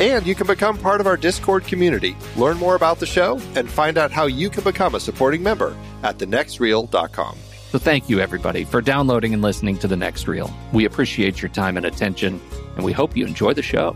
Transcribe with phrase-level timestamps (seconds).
[0.00, 3.70] And you can become part of our Discord community, learn more about the show, and
[3.70, 7.36] find out how you can become a supporting member at thenextreel.com.
[7.68, 10.50] So thank you, everybody, for downloading and listening to The Next Reel.
[10.72, 12.40] We appreciate your time and attention,
[12.76, 13.92] and we hope you enjoy the show.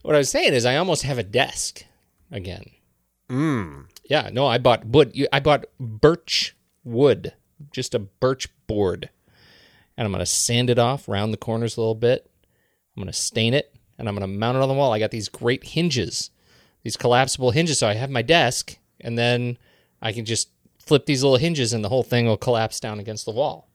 [0.00, 1.84] What I was saying is, I almost have a desk
[2.30, 2.64] again.
[3.28, 3.84] Mm.
[4.08, 5.14] Yeah, no, I bought wood.
[5.30, 7.34] I bought birch wood,
[7.70, 9.10] just a birch board
[9.98, 12.30] and I'm going to sand it off around the corners a little bit.
[12.96, 14.92] I'm going to stain it and I'm going to mount it on the wall.
[14.92, 16.30] I got these great hinges,
[16.84, 17.80] these collapsible hinges.
[17.80, 19.58] So I have my desk and then
[20.00, 23.24] I can just flip these little hinges and the whole thing will collapse down against
[23.24, 23.68] the wall.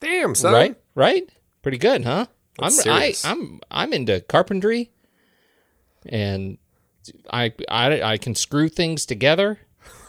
[0.00, 0.52] Damn, son.
[0.52, 0.76] Right?
[0.94, 1.28] Right?
[1.62, 2.26] Pretty good, huh?
[2.60, 3.24] That's I'm serious.
[3.24, 4.92] I, I'm I'm into carpentry
[6.06, 6.58] and
[7.32, 9.58] I I I can screw things together.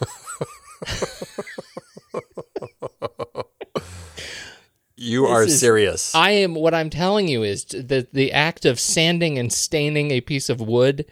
[5.04, 6.14] You are is- serious.
[6.14, 6.54] I am.
[6.54, 10.60] What I'm telling you is that the act of sanding and staining a piece of
[10.60, 11.04] wood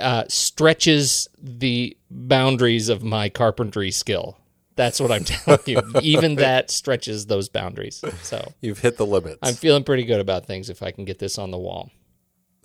[0.00, 4.36] uh, stretches the boundaries of my carpentry skill.
[4.76, 5.82] That's what I'm telling you.
[6.02, 8.02] Even that stretches those boundaries.
[8.22, 9.38] So You've hit the limits.
[9.42, 11.90] I'm feeling pretty good about things if I can get this on the wall.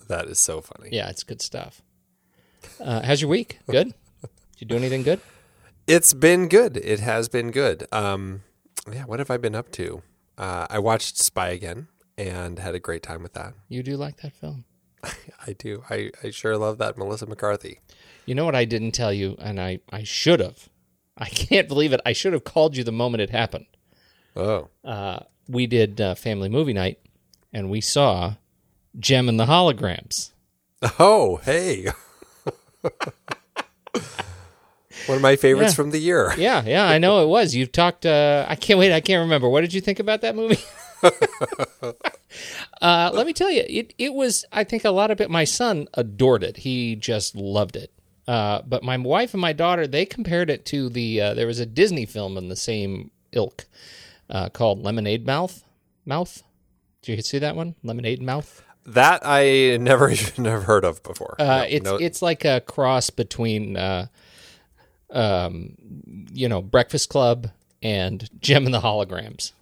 [0.08, 0.90] that is so funny.
[0.92, 1.84] Yeah, it's good stuff.
[2.80, 3.60] Uh, how's your week?
[3.70, 3.94] Good.
[4.22, 5.20] Did you do anything good?
[5.86, 6.78] It's been good.
[6.78, 7.86] It has been good.
[7.92, 8.42] Um,
[8.92, 10.02] yeah, what have I been up to?
[10.40, 13.54] Uh, I watched Spy again and had a great time with that.
[13.68, 14.64] You do like that film.
[15.04, 15.84] I do.
[15.90, 17.82] I, I sure love that Melissa McCarthy.
[18.26, 20.70] You know what I didn't tell you, and I, I should have.
[21.18, 22.00] I can't believe it.
[22.06, 23.66] I should have called you the moment it happened.
[24.36, 25.20] Oh, uh,
[25.50, 27.00] we did uh, family movie night,
[27.52, 28.36] and we saw
[28.98, 30.32] Jem and the Holograms.
[30.98, 31.88] oh, hey.
[35.08, 35.76] One of my favorites Yeah.
[35.76, 36.34] from the year.
[36.38, 37.56] Yeah, yeah, I know it was.
[37.56, 38.06] You've talked.
[38.06, 38.92] Uh, I can't wait.
[38.94, 39.50] I can't remember.
[39.50, 40.60] What did you think about that movie?
[42.82, 44.46] uh, let me tell you, it it was.
[44.52, 45.30] I think a lot of it.
[45.30, 46.58] My son adored it.
[46.58, 47.92] He just loved it.
[48.28, 51.60] Uh, but my wife and my daughter they compared it to the uh, there was
[51.60, 53.66] a Disney film in the same ilk
[54.30, 55.64] uh, called Lemonade Mouth.
[56.06, 56.44] Mouth.
[57.02, 57.76] Did you see that one?
[57.84, 58.62] Lemonade Mouth.
[58.86, 61.36] That I never even have heard of before.
[61.40, 64.08] Uh, No, it's no- it's like a cross between, uh,
[65.12, 65.76] um,
[66.34, 67.50] you know, Breakfast Club
[67.82, 69.54] and Jem and the Holograms.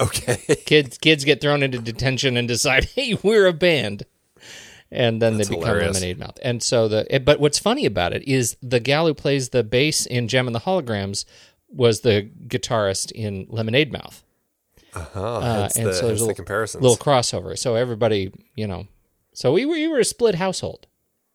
[0.00, 0.36] okay.
[0.66, 4.04] Kids kids get thrown into detention and decide, hey, we're a band,
[4.90, 5.94] and then That's they become hilarious.
[5.94, 6.38] Lemonade Mouth.
[6.42, 10.06] And so the but what's funny about it is the gal who plays the bass
[10.06, 11.24] in Jem and the Holograms
[11.68, 14.22] was the guitarist in Lemonade Mouth.
[14.94, 15.38] Uh-huh.
[15.38, 16.82] Uh, and the, so there's a the little, comparisons.
[16.82, 17.58] little crossover.
[17.58, 18.86] So everybody, you know,
[19.32, 20.86] so we were we were a split household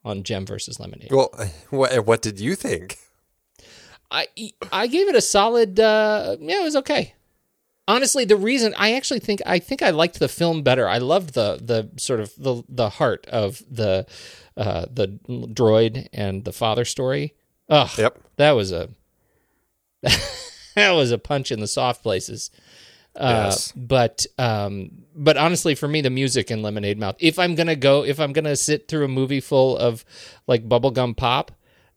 [0.05, 1.11] on Jem versus Lemonade.
[1.11, 1.33] well,
[1.69, 2.97] what, what did you think?
[4.11, 4.27] I
[4.71, 5.79] I gave it a solid.
[5.79, 7.13] Uh, yeah, it was okay.
[7.87, 10.87] Honestly, the reason I actually think I think I liked the film better.
[10.87, 14.05] I loved the the sort of the the heart of the
[14.57, 17.33] uh, the droid and the father story.
[17.69, 18.19] Ugh, Yep.
[18.37, 18.89] that was a
[20.75, 22.51] that was a punch in the soft places.
[23.15, 23.73] Uh, Yes.
[23.75, 27.15] But um, but honestly, for me, the music in Lemonade Mouth.
[27.19, 30.05] If I'm gonna go, if I'm gonna sit through a movie full of
[30.47, 31.51] like bubblegum pop,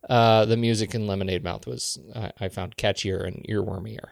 [0.08, 4.08] uh, the music in Lemonade Mouth was I, I found catchier and earwormier.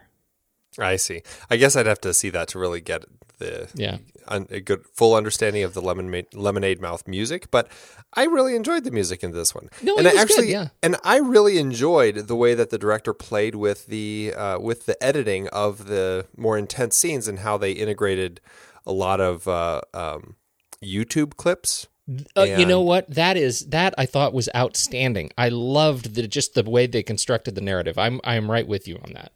[0.78, 1.22] I see.
[1.50, 3.04] I guess I'd have to see that to really get
[3.38, 3.98] the Yeah.
[4.28, 7.50] un, a good full understanding of the lemonade lemonade mouth music.
[7.50, 7.68] But
[8.14, 9.68] I really enjoyed the music in this one.
[9.82, 10.68] No, and it was I actually, good, yeah.
[10.82, 15.02] and I really enjoyed the way that the director played with the uh, with the
[15.02, 18.40] editing of the more intense scenes and how they integrated
[18.86, 20.36] a lot of uh, um,
[20.82, 21.88] YouTube clips.
[22.36, 23.08] Uh, you know what?
[23.10, 25.30] That is that I thought was outstanding.
[25.38, 27.98] I loved the just the way they constructed the narrative.
[27.98, 29.32] I'm I'm right with you on that.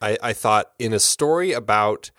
[0.00, 2.10] I, I thought in a story about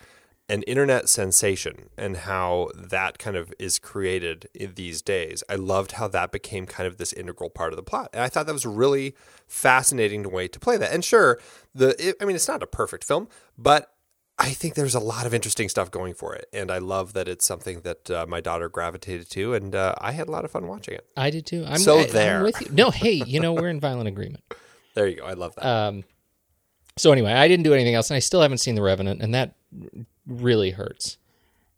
[0.48, 5.94] an internet sensation and how that kind of is created in these days, I loved
[5.94, 8.10] how that became kind of this integral part of the plot.
[8.14, 9.16] And I thought that was a really
[9.48, 10.94] fascinating way to play that.
[10.94, 11.40] And sure,
[11.74, 13.28] the it, I mean, it's not a perfect film,
[13.58, 13.95] but
[14.38, 16.48] I think there's a lot of interesting stuff going for it.
[16.52, 20.12] And I love that it's something that uh, my daughter gravitated to, and uh, I
[20.12, 21.08] had a lot of fun watching it.
[21.16, 21.64] I did too.
[21.68, 22.44] I'm So I- I'm there.
[22.44, 22.68] with you.
[22.72, 24.44] No, hey, you know we're in violent agreement.
[24.96, 25.26] There you go.
[25.26, 25.66] I love that.
[25.66, 26.06] Um,
[26.96, 29.34] so anyway, I didn't do anything else, and I still haven't seen The Revenant, and
[29.36, 29.56] that
[30.26, 31.18] really hurts.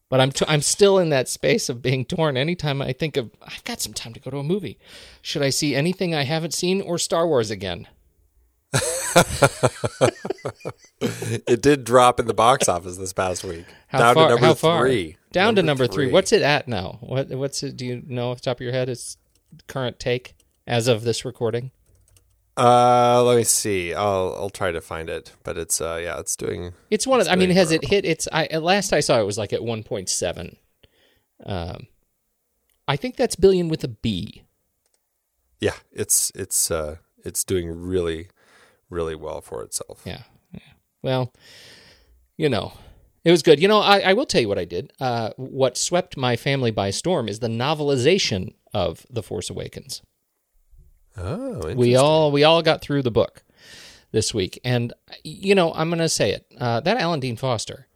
[0.09, 2.37] But I'm t- I'm still in that space of being torn.
[2.37, 4.77] Anytime I think of, I've got some time to go to a movie.
[5.23, 7.87] Should I see anything I haven't seen or Star Wars again?
[11.01, 13.65] it did drop in the box office this past week.
[13.87, 14.27] How down far?
[14.27, 14.81] to number how far?
[14.81, 15.17] three.
[15.31, 16.11] Down to number three.
[16.11, 16.97] What's it at now?
[17.01, 17.77] What what's it?
[17.77, 18.89] Do you know off the top of your head?
[18.89, 19.17] Its
[19.67, 20.35] current take
[20.65, 21.71] as of this recording.
[22.57, 23.93] Uh, let me see.
[23.93, 26.73] I'll I'll try to find it, but it's uh yeah, it's doing.
[26.89, 27.27] It's one of.
[27.27, 28.03] I mean, has it hit?
[28.03, 28.27] It's.
[28.33, 30.57] I at last I saw it was like at one point seven.
[31.45, 31.87] Um,
[32.87, 34.43] I think that's billion with a B.
[35.59, 38.29] Yeah, it's it's uh it's doing really
[38.89, 40.01] really well for itself.
[40.05, 40.23] Yeah.
[40.53, 40.59] yeah.
[41.01, 41.33] Well,
[42.37, 42.73] you know,
[43.23, 43.59] it was good.
[43.59, 44.93] You know, I, I will tell you what I did.
[44.99, 50.01] Uh, what swept my family by storm is the novelization of The Force Awakens.
[51.17, 51.77] Oh, interesting.
[51.77, 53.43] We all we all got through the book
[54.11, 54.93] this week, and
[55.23, 56.45] you know, I'm going to say it.
[56.57, 57.87] Uh, that Alan Dean Foster,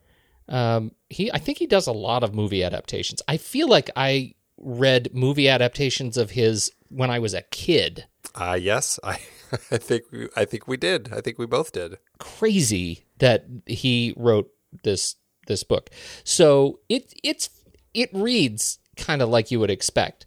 [0.50, 3.22] um, he I think he does a lot of movie adaptations.
[3.28, 8.06] I feel like I read movie adaptations of his when I was a kid.
[8.36, 9.20] Uh yes, I
[9.72, 11.12] I think we, I think we did.
[11.13, 11.98] I think we both did.
[12.20, 14.51] crazy that he wrote
[14.84, 15.15] this
[15.48, 15.89] this book.
[16.24, 17.50] So it it's
[17.93, 20.25] it reads kind of like you would expect.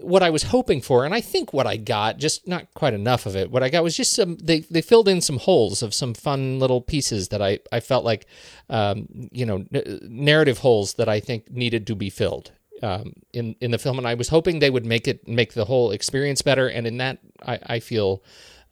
[0.00, 3.26] What I was hoping for, and I think what I got, just not quite enough
[3.26, 3.50] of it.
[3.50, 4.36] What I got was just some.
[4.36, 8.04] They they filled in some holes of some fun little pieces that I I felt
[8.04, 8.26] like,
[8.70, 13.54] um, you know, n- narrative holes that I think needed to be filled um, in
[13.60, 16.42] in the film, and I was hoping they would make it make the whole experience
[16.42, 16.68] better.
[16.68, 18.22] And in that, I I feel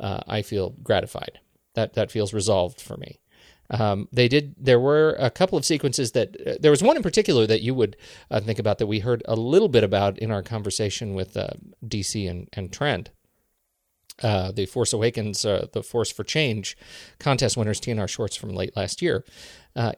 [0.00, 1.40] uh, I feel gratified.
[1.74, 3.20] That that feels resolved for me.
[3.70, 4.54] Um, they did.
[4.58, 7.74] There were a couple of sequences that uh, there was one in particular that you
[7.74, 7.96] would
[8.30, 11.50] uh, think about that we heard a little bit about in our conversation with uh,
[11.84, 13.10] DC and and Trent.
[14.22, 16.74] Uh, the Force Awakens, uh, the Force for Change
[17.18, 19.26] contest winners, TNR Shorts from late last year,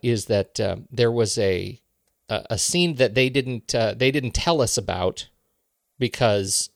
[0.02, 1.80] is that uh, there was a
[2.28, 5.28] a a scene that they didn't uh, they didn't tell us about
[5.98, 6.70] because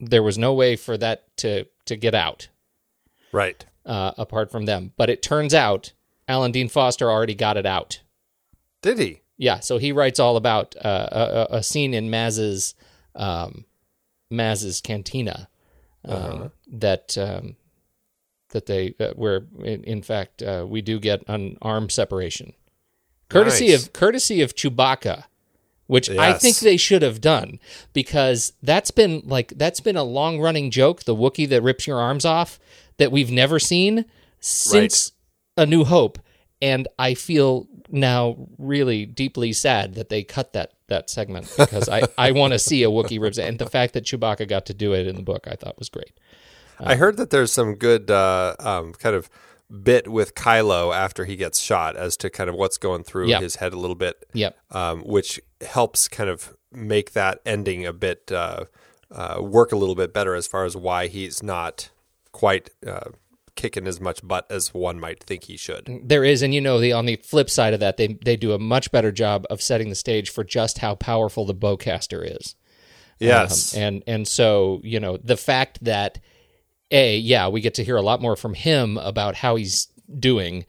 [0.00, 2.48] there was no way for that to to get out
[3.32, 3.64] Right.
[3.84, 4.92] uh, apart from them.
[4.96, 5.92] But it turns out
[6.28, 8.00] Alan Dean Foster already got it out.
[8.82, 9.20] Did he?
[9.36, 12.74] Yeah, so he writes all about uh, a, a scene in Maz's
[13.16, 13.64] um,
[14.30, 15.48] Maz's cantina
[16.04, 17.56] um, that um,
[18.50, 22.52] that they uh, where in, in fact uh, we do get an arm separation,
[23.34, 23.86] courtesy Nice.
[23.86, 25.24] of courtesy of Chewbacca
[25.86, 27.58] which I think they should have done
[27.92, 32.00] because that's been like that's been a long running joke, the Wookiee that rips your
[32.00, 32.58] arms off
[32.96, 34.06] that we've never seen
[34.40, 35.12] since
[35.56, 36.18] A New Hope,
[36.62, 42.02] and I feel now really deeply sad that they cut that that segment because I
[42.16, 44.94] I want to see a Wookiee rips and the fact that Chewbacca got to do
[44.94, 46.12] it in the book I thought was great.
[46.80, 49.30] I heard that there's some good uh, um, kind of
[49.82, 53.42] bit with Kylo after he gets shot as to kind of what's going through Yep.
[53.42, 54.24] his head a little bit.
[54.32, 54.56] Yep.
[54.70, 58.64] um, which helps kind of make that ending a bit uh,
[59.10, 61.90] uh, work a little bit better as far as why he's not
[62.32, 63.10] quite uh,
[63.54, 66.00] kicking as much butt as one might think he should.
[66.04, 68.52] There is, and you know, the on the flip side of that, they they do
[68.52, 72.56] a much better job of setting the stage for just how powerful the bowcaster is.
[73.20, 76.18] Yes, Um, and and so you know the fact that
[76.94, 80.64] a yeah we get to hear a lot more from him about how he's doing.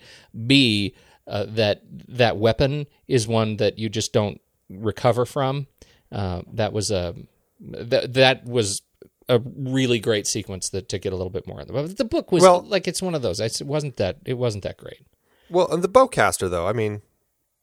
[0.48, 0.94] B
[1.27, 5.67] uh, that that weapon is one that you just don't recover from.
[6.12, 7.15] Uh, that was a
[7.60, 8.82] that that was
[9.27, 11.63] a really great sequence that to get a little bit more.
[11.65, 13.39] But the book was Well- like it's one of those.
[13.39, 15.01] It wasn't that it wasn't that great.
[15.50, 17.01] well, and the bowcaster though, I mean,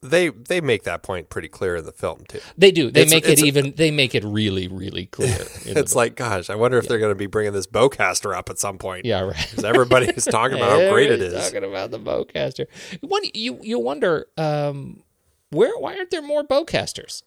[0.02, 2.40] they they make that point pretty clear in the film too.
[2.58, 2.90] They do.
[2.90, 3.72] They It's- make it it's a- even.
[3.76, 5.38] They make it really, really clear.
[5.64, 8.58] It's like, gosh, I wonder if they're going to be bringing this bowcaster up at
[8.58, 9.04] some point.
[9.06, 9.46] yeah, right.
[9.50, 11.32] because everybody is talking about how great it is.
[11.50, 12.66] Talking about the bowcaster.
[13.00, 15.02] One, you you wonder um,
[15.50, 17.22] where why aren't there more bowcasters?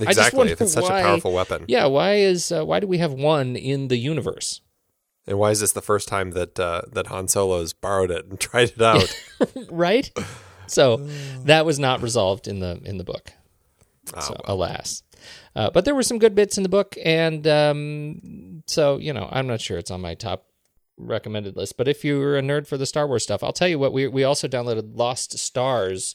[0.00, 1.64] Exactly, if it's such why- a powerful weapon.
[1.66, 4.60] Yeah, why is uh, why do we have one in the universe?
[5.26, 8.38] And why is this the first time that uh, that Han Solo's borrowed it and
[8.48, 9.12] tried it out?
[9.70, 10.10] right?
[10.78, 10.98] So
[11.44, 13.32] that was not resolved in the in the book.
[14.20, 15.02] so alas.
[15.56, 19.28] Uh, but there were some good bits in the book, and um, so you know,
[19.30, 20.46] I'm not sure it's on my top
[20.98, 21.76] recommended list.
[21.76, 23.92] But if you're a nerd for the Star Wars stuff, I'll tell you what.
[23.92, 26.14] We we also downloaded Lost Stars,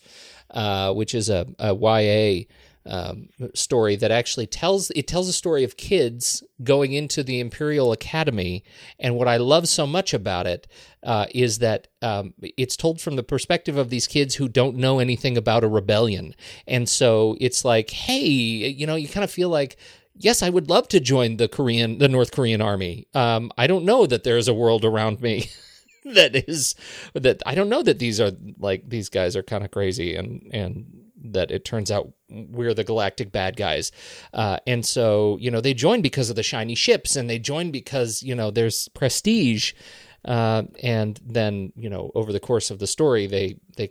[0.51, 2.45] uh, which is a, a YA
[2.85, 7.91] um, story that actually tells it tells a story of kids going into the Imperial
[7.91, 8.63] Academy.
[8.99, 10.67] And what I love so much about it
[11.01, 14.99] uh, is that um, it's told from the perspective of these kids who don't know
[14.99, 16.35] anything about a rebellion,
[16.67, 19.77] and so it's like, hey, you know, you kind of feel like.
[20.15, 23.07] Yes, I would love to join the Korean, the North Korean army.
[23.15, 25.49] Um, I don't know that there is a world around me
[26.05, 26.75] that is
[27.15, 30.47] that I don't know that these are like these guys are kind of crazy and
[30.53, 33.91] and that it turns out we're the galactic bad guys.
[34.33, 37.71] Uh, and so, you know, they join because of the shiny ships and they join
[37.71, 39.73] because, you know, there's prestige.
[40.25, 43.89] Uh, and then, you know, over the course of the story, they, they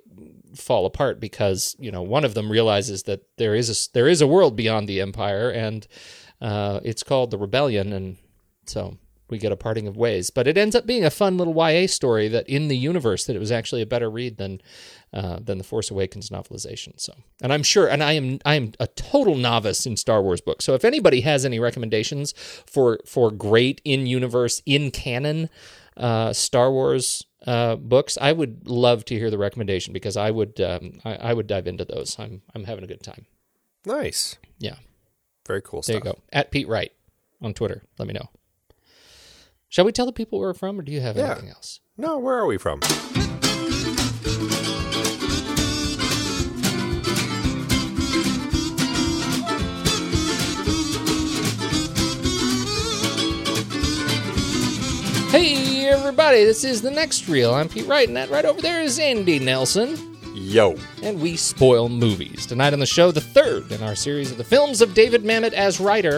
[0.54, 4.20] fall apart because, you know, one of them realizes that there is a, there is
[4.20, 5.86] a world beyond the empire and,
[6.40, 7.92] uh, it's called the rebellion.
[7.92, 8.16] And
[8.66, 8.96] so
[9.32, 10.30] we get a parting of ways.
[10.30, 13.34] But it ends up being a fun little YA story that in the universe that
[13.34, 14.60] it was actually a better read than
[15.12, 16.98] uh, than the Force Awakens novelization.
[17.00, 20.40] So, and I'm sure, and I am I am a total novice in Star Wars
[20.40, 20.64] books.
[20.64, 22.32] So if anybody has any recommendations
[22.66, 25.48] for for great in universe in canon
[25.96, 30.60] uh, Star Wars uh, books, I would love to hear the recommendation because I would
[30.60, 32.18] um, I, I would dive into those.
[32.18, 33.26] I'm I'm having a good time.
[33.84, 34.76] nice, Yeah,
[35.46, 36.04] very cool there stuff.
[36.06, 36.18] you go.
[36.32, 36.92] At Pete Wright
[37.42, 37.82] on Twitter.
[37.98, 38.30] Let me know.
[39.68, 41.32] Shall we tell the people where we're from, or do you have Yeah.
[41.32, 41.80] anything else?
[41.96, 42.80] No, where are we from?
[55.32, 57.54] Hey, everybody, this is the next reel.
[57.54, 59.96] I'm Pete Wright, and that right over there is Andy Nelson.
[60.34, 62.44] Yo, And we spoil movies.
[62.44, 65.54] Tonight on the show, the third in our series of the films of David Mamet
[65.54, 66.16] as writer,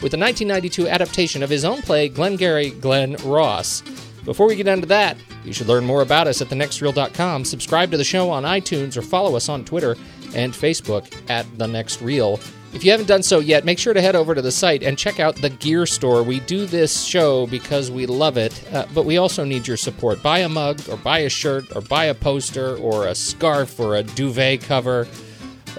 [0.00, 3.82] with the 1992 adaptation of his own play, Glengarry Glen Ross.
[4.24, 7.96] Before we get into that, you should learn more about us at thenextreel.com, subscribe to
[7.96, 9.94] the show on iTunes, or follow us on Twitter
[10.34, 12.40] and Facebook at The Next Reel.
[12.76, 14.98] If you haven't done so yet, make sure to head over to the site and
[14.98, 16.22] check out the gear store.
[16.22, 20.22] We do this show because we love it, uh, but we also need your support.
[20.22, 23.96] Buy a mug, or buy a shirt, or buy a poster, or a scarf, or
[23.96, 25.08] a duvet cover.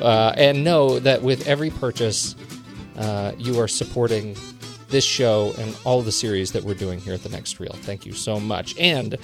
[0.01, 2.35] Uh, and know that with every purchase,
[2.97, 4.35] uh, you are supporting
[4.89, 7.73] this show and all the series that we're doing here at the Next Reel.
[7.73, 8.75] Thank you so much.
[8.79, 9.19] And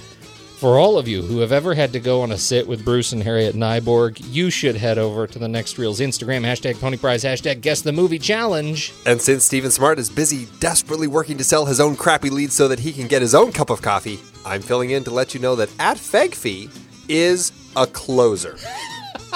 [0.64, 3.12] for all of you who have ever had to go on a sit with Bruce
[3.12, 7.22] and Harriet Nyborg, you should head over to the Next Reel's Instagram, hashtag Pony Prize,
[7.22, 8.90] hashtag Guess the Movie Challenge.
[9.04, 12.66] and since Steven Smart is busy desperately working to sell his own crappy leads so
[12.68, 15.40] that he can get his own cup of coffee, I'm filling in to let you
[15.40, 16.70] know that at Fegfee
[17.10, 18.56] is a closer.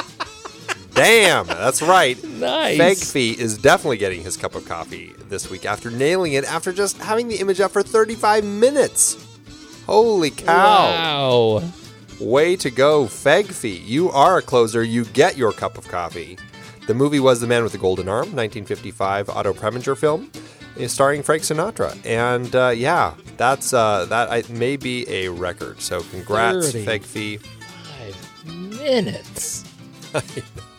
[0.95, 2.25] Damn, that's right.
[2.25, 2.79] Nice.
[2.79, 6.97] Fegfee is definitely getting his cup of coffee this week after nailing it after just
[6.97, 9.28] having the image up for 35 minutes.
[9.89, 11.61] Holy cow.
[11.61, 11.63] Wow.
[12.21, 13.87] Way to go, Fegfee.
[13.87, 14.85] You are a closer.
[14.85, 16.37] You get your cup of coffee.
[16.87, 20.31] The movie was The Man with the Golden Arm, 1955 Otto Preminger film,
[20.79, 21.99] uh, starring Frank Sinatra.
[22.05, 25.81] And uh, yeah, that's uh, that I, may be a record.
[25.81, 26.85] So congrats, Thirty.
[26.85, 27.39] Feg Fee.
[27.39, 29.65] Five minutes.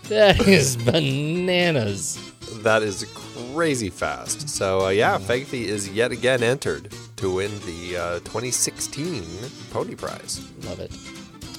[0.04, 2.32] that is bananas.
[2.62, 3.12] That is
[3.56, 4.48] crazy fast.
[4.50, 9.24] So uh, yeah, Feg Fee is yet again entered to win the uh, 2016
[9.72, 10.50] Pony Prize.
[10.64, 10.92] Love it.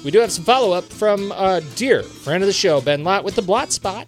[0.03, 3.25] We do have some follow up from uh, dear friend of the show, Ben Lott,
[3.25, 4.07] with the blot spot.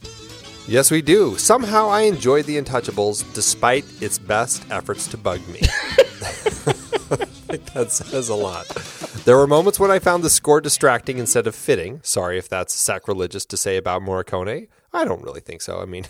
[0.67, 1.37] Yes, we do.
[1.37, 5.61] Somehow I enjoyed The Untouchables despite its best efforts to bug me.
[7.75, 8.67] that says a lot.
[9.27, 12.01] There were moments when I found the score distracting instead of fitting.
[12.03, 14.69] Sorry if that's sacrilegious to say about Morricone.
[14.95, 15.81] I don't really think so.
[15.81, 16.07] I mean,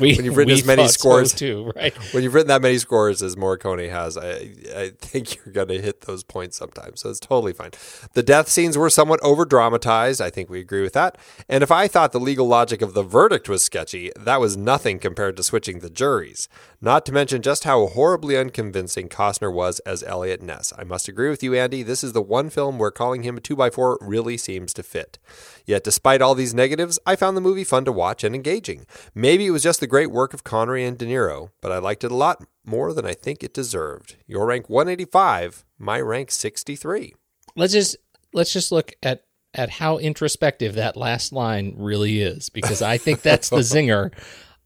[0.00, 1.94] We, When you've written as many scores- too, right?
[2.12, 5.80] when you've written that many scores as Morricone has, I, I think you're going to
[5.80, 7.00] hit those points sometimes.
[7.00, 7.70] So it's totally fine.
[8.12, 10.20] The death scenes were somewhat over dramatized.
[10.20, 11.16] I think we agree with that.
[11.48, 14.98] And if I thought the legal logic of the verdict was sketchy, that was nothing
[14.98, 16.48] compared to switching the juries.
[16.80, 20.74] Not to mention just how horribly unconvincing Costner was as Eliot Ness.
[20.76, 21.82] I must agree with you, Andy.
[21.82, 25.18] This is the one film where calling him a 2x4 really seems to fit.
[25.64, 28.86] Yet, despite all these negatives, I found the movie fun to watch and engaging.
[29.14, 32.04] Maybe it was just the great work of Connery and De Niro, but I liked
[32.04, 34.16] it a lot more than I think it deserved.
[34.26, 37.14] Your rank 185, my rank 63.
[37.54, 37.96] Let's just
[38.34, 39.22] let's just look at
[39.54, 44.12] at how introspective that last line really is, because I think that's the zinger.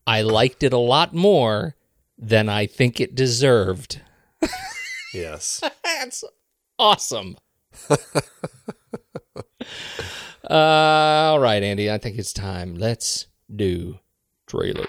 [0.09, 1.77] I liked it a lot more
[2.21, 4.01] than I think it deserved.
[5.15, 5.61] Yes.
[5.85, 6.23] That's
[6.79, 7.37] awesome.
[7.91, 7.97] uh,
[10.49, 11.91] all right, Andy.
[11.91, 12.75] I think it's time.
[12.77, 13.99] Let's do
[14.47, 14.87] trailers.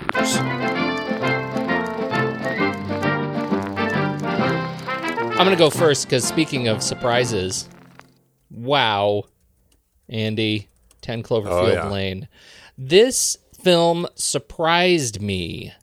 [5.34, 7.68] I'm going to go first because speaking of surprises,
[8.52, 9.24] wow,
[10.08, 10.68] Andy,
[11.02, 11.90] 10 Cloverfield Oh, yeah.
[11.90, 12.28] Lane.
[12.78, 15.74] This film surprised me.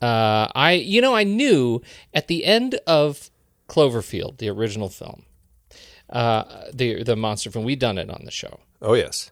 [0.00, 1.82] Uh, I, you know, I knew
[2.14, 3.30] at the end of
[3.68, 5.24] Cloverfield, the original film,
[6.10, 8.60] uh, the the monster film, we done it on the show.
[8.80, 9.30] Oh, yes.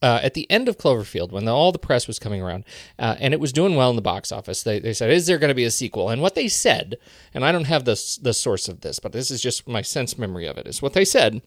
[0.00, 2.64] Uh, at the end of Cloverfield, when the, all the press was coming around,
[2.98, 5.38] uh, and it was doing well in the box office, they, they said, "Is there
[5.38, 6.96] going to be a sequel?" And what they said,
[7.32, 10.18] and I don't have the the source of this, but this is just my sense
[10.18, 11.42] memory of it, is what they said.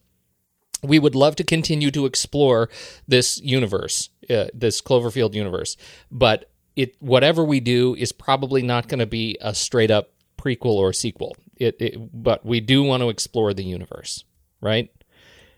[0.83, 2.69] We would love to continue to explore
[3.07, 5.77] this universe, uh, this Cloverfield universe,
[6.11, 10.75] but it whatever we do is probably not going to be a straight up prequel
[10.75, 11.35] or sequel.
[11.57, 14.23] It, it, but we do want to explore the universe,
[14.61, 14.91] right?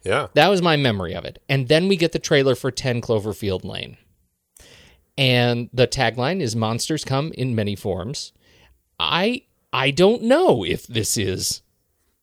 [0.03, 0.27] Yeah.
[0.34, 1.43] That was my memory of it.
[1.49, 3.97] And then we get the trailer for 10 Cloverfield Lane.
[5.17, 8.32] And the tagline is monsters come in many forms.
[8.97, 11.62] I I don't know if this is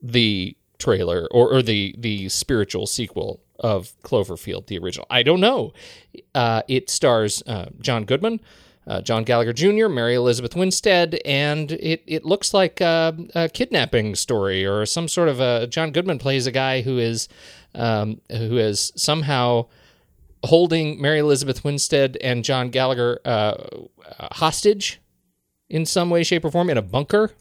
[0.02, 5.06] the trailer or, or the the spiritual sequel of Cloverfield, the original.
[5.10, 5.74] I don't know.
[6.34, 8.40] Uh, it stars uh, John Goodman,
[8.86, 14.14] uh, John Gallagher Jr., Mary Elizabeth Winstead, and it it looks like a, a kidnapping
[14.14, 15.66] story or some sort of a.
[15.66, 17.28] John Goodman plays a guy who is
[17.74, 19.66] um, who is somehow
[20.44, 23.54] holding Mary Elizabeth Winstead and John Gallagher uh,
[24.32, 25.00] hostage
[25.68, 27.32] in some way, shape, or form in a bunker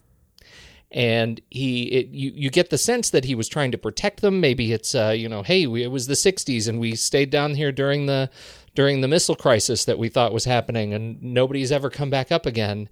[0.92, 4.40] and he it, you you get the sense that he was trying to protect them
[4.40, 7.54] maybe it's uh you know hey we, it was the 60s and we stayed down
[7.54, 8.30] here during the
[8.76, 12.46] during the missile crisis that we thought was happening and nobody's ever come back up
[12.46, 12.88] again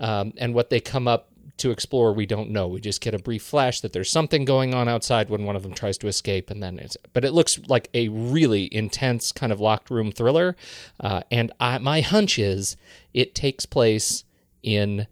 [0.00, 3.18] um, and what they come up to explore we don't know we just get a
[3.18, 6.50] brief flash that there's something going on outside when one of them tries to escape
[6.50, 10.56] and then it's but it looks like a really intense kind of locked room thriller
[11.00, 12.76] uh, and I, my hunch is
[13.14, 14.24] it takes place
[14.62, 15.06] in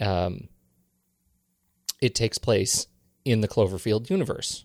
[0.00, 0.48] um,
[2.00, 2.86] it takes place
[3.24, 4.64] in the Cloverfield universe.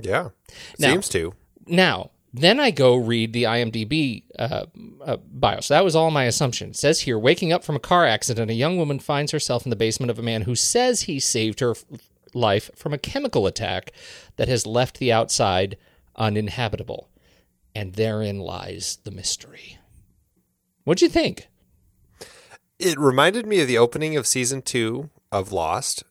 [0.00, 0.28] Yeah.
[0.78, 1.34] Now- Seems to.
[1.66, 4.66] Now, then I go read the IMDb uh,
[5.04, 5.60] uh, bio.
[5.60, 6.70] So that was all my assumption.
[6.70, 9.70] It says here, waking up from a car accident, a young woman finds herself in
[9.70, 11.84] the basement of a man who says he saved her f-
[12.32, 13.92] life from a chemical attack
[14.36, 15.76] that has left the outside
[16.16, 17.08] uninhabitable.
[17.74, 19.78] And therein lies the mystery.
[20.84, 21.48] What'd you think?
[22.78, 26.04] It reminded me of the opening of season two of Lost.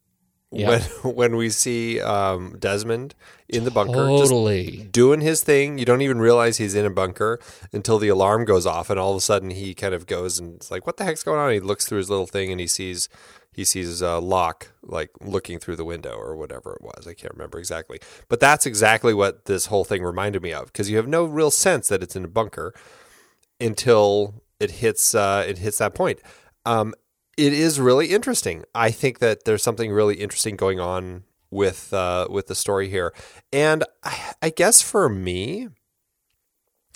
[0.51, 0.69] Yeah.
[0.69, 0.81] When
[1.15, 3.13] when we see um, Desmond
[3.47, 4.87] in the bunker, just Totally.
[4.91, 5.77] doing his thing.
[5.77, 7.39] You don't even realize he's in a bunker
[7.71, 10.55] until the alarm goes off, and all of a sudden he kind of goes and
[10.55, 12.67] it's like, "What the heck's going on?" He looks through his little thing and he
[12.67, 13.09] sees
[13.51, 17.05] he sees uh, Locke like looking through the window or whatever it was.
[17.07, 20.89] I can't remember exactly, but that's exactly what this whole thing reminded me of because
[20.89, 22.73] you have no real sense that it's in a bunker
[23.59, 26.21] until it hits uh, it hits that point.
[26.65, 26.93] Um,
[27.39, 28.65] it is really interesting.
[28.75, 33.13] I think that there's something really interesting going on with uh, with the story here,
[33.53, 35.69] and I, I guess for me,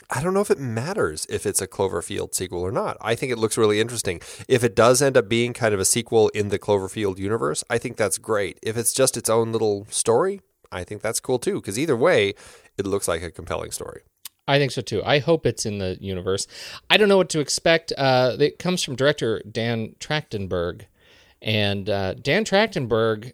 [0.10, 2.98] I don't know if it matters if it's a Cloverfield sequel or not.
[3.00, 4.20] I think it looks really interesting.
[4.50, 7.78] If it does end up being kind of a sequel in the Cloverfield universe, I
[7.78, 8.60] think that's great.
[8.62, 10.42] If it's just its own little story,
[10.74, 11.56] I think that's cool too.
[11.56, 12.34] Because either way,
[12.78, 14.02] it looks like a compelling story.
[14.48, 15.02] I think so too.
[15.06, 16.48] I hope it's in the universe.
[16.90, 17.94] I don't know what to expect.
[17.98, 20.84] Uh, it comes from director Dan Trachtenberg,
[21.42, 23.34] and uh, Dan Trachtenberg.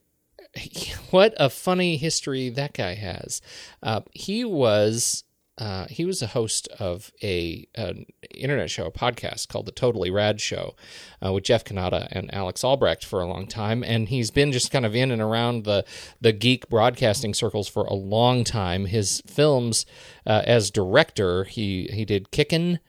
[1.12, 3.41] What a funny history that guy has.
[3.82, 5.24] Uh, he was
[5.60, 10.10] uh, he was a host of a an internet show, a podcast called the Totally
[10.10, 10.76] Rad Show,
[11.24, 14.72] uh, with Jeff Cannata and Alex Albrecht for a long time, and he's been just
[14.72, 15.84] kind of in and around the
[16.22, 18.86] the geek broadcasting circles for a long time.
[18.86, 19.86] His films
[20.26, 22.80] uh, as director, he he did Kickin'.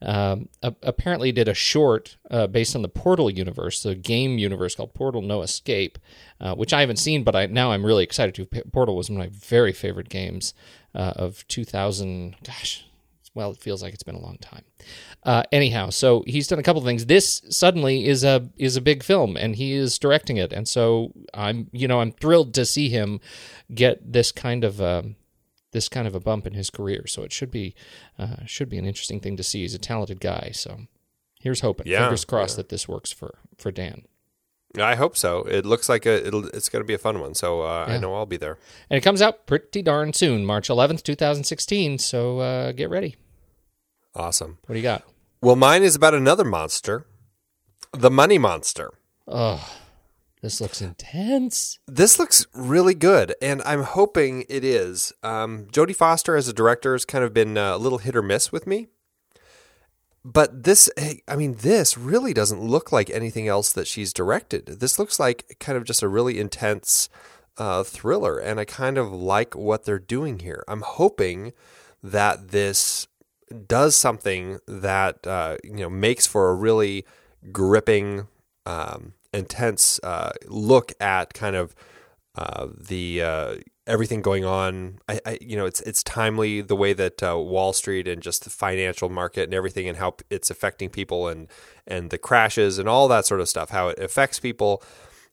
[0.00, 4.94] Um, apparently did a short uh, based on the Portal universe, the game universe called
[4.94, 5.98] Portal No Escape,
[6.40, 8.46] uh, which I haven't seen, but I now I'm really excited to.
[8.72, 10.54] Portal was one of my very favorite games
[10.94, 12.36] uh, of 2000.
[12.44, 12.84] Gosh,
[13.34, 14.64] well, it feels like it's been a long time.
[15.22, 17.06] Uh, anyhow, so he's done a couple of things.
[17.06, 21.12] This suddenly is a is a big film, and he is directing it, and so
[21.34, 23.20] I'm you know I'm thrilled to see him
[23.72, 24.80] get this kind of.
[24.80, 25.16] Um,
[25.70, 27.74] this kind of a bump in his career, so it should be
[28.18, 29.60] uh, should be an interesting thing to see.
[29.60, 30.86] He's a talented guy, so
[31.40, 31.86] here's hoping.
[31.86, 32.62] Yeah, Fingers crossed yeah.
[32.62, 34.04] that this works for for Dan.
[34.76, 35.40] I hope so.
[35.44, 37.34] It looks like a, it'll, it's going to be a fun one.
[37.34, 37.94] So uh, Yeah.
[37.94, 38.58] I know I'll be there.
[38.90, 41.98] And it comes out pretty darn soon, March 11th, 2016.
[41.98, 43.16] So uh, get ready.
[44.14, 44.58] Awesome.
[44.66, 45.04] What do you got?
[45.40, 47.06] Well, mine is about another monster,
[47.92, 48.92] the Money Monster.
[49.26, 49.72] Oh,
[50.42, 51.78] this looks intense.
[51.86, 55.12] This looks really good, and I'm hoping it is.
[55.22, 58.22] Um, Jodie Foster as a director has kind of been uh, a little hit or
[58.22, 58.88] miss with me.
[60.24, 60.90] But this,
[61.28, 64.66] I mean, this really doesn't look like anything else that she's directed.
[64.66, 67.08] This looks like kind of just a really intense
[67.56, 70.64] uh, thriller, and I kind of like what they're doing here.
[70.68, 71.52] I'm hoping
[72.02, 73.06] that this
[73.66, 77.04] does something that uh, you know makes for a really
[77.50, 78.28] gripping,
[78.66, 81.74] um, intense uh, look at kind of
[82.34, 83.56] uh, the uh,
[83.88, 84.98] everything going on.
[85.08, 88.44] I, I, you know, it's it's timely the way that uh, Wall Street and just
[88.44, 91.48] the financial market and everything, and how it's affecting people, and
[91.86, 94.82] and the crashes and all that sort of stuff, how it affects people,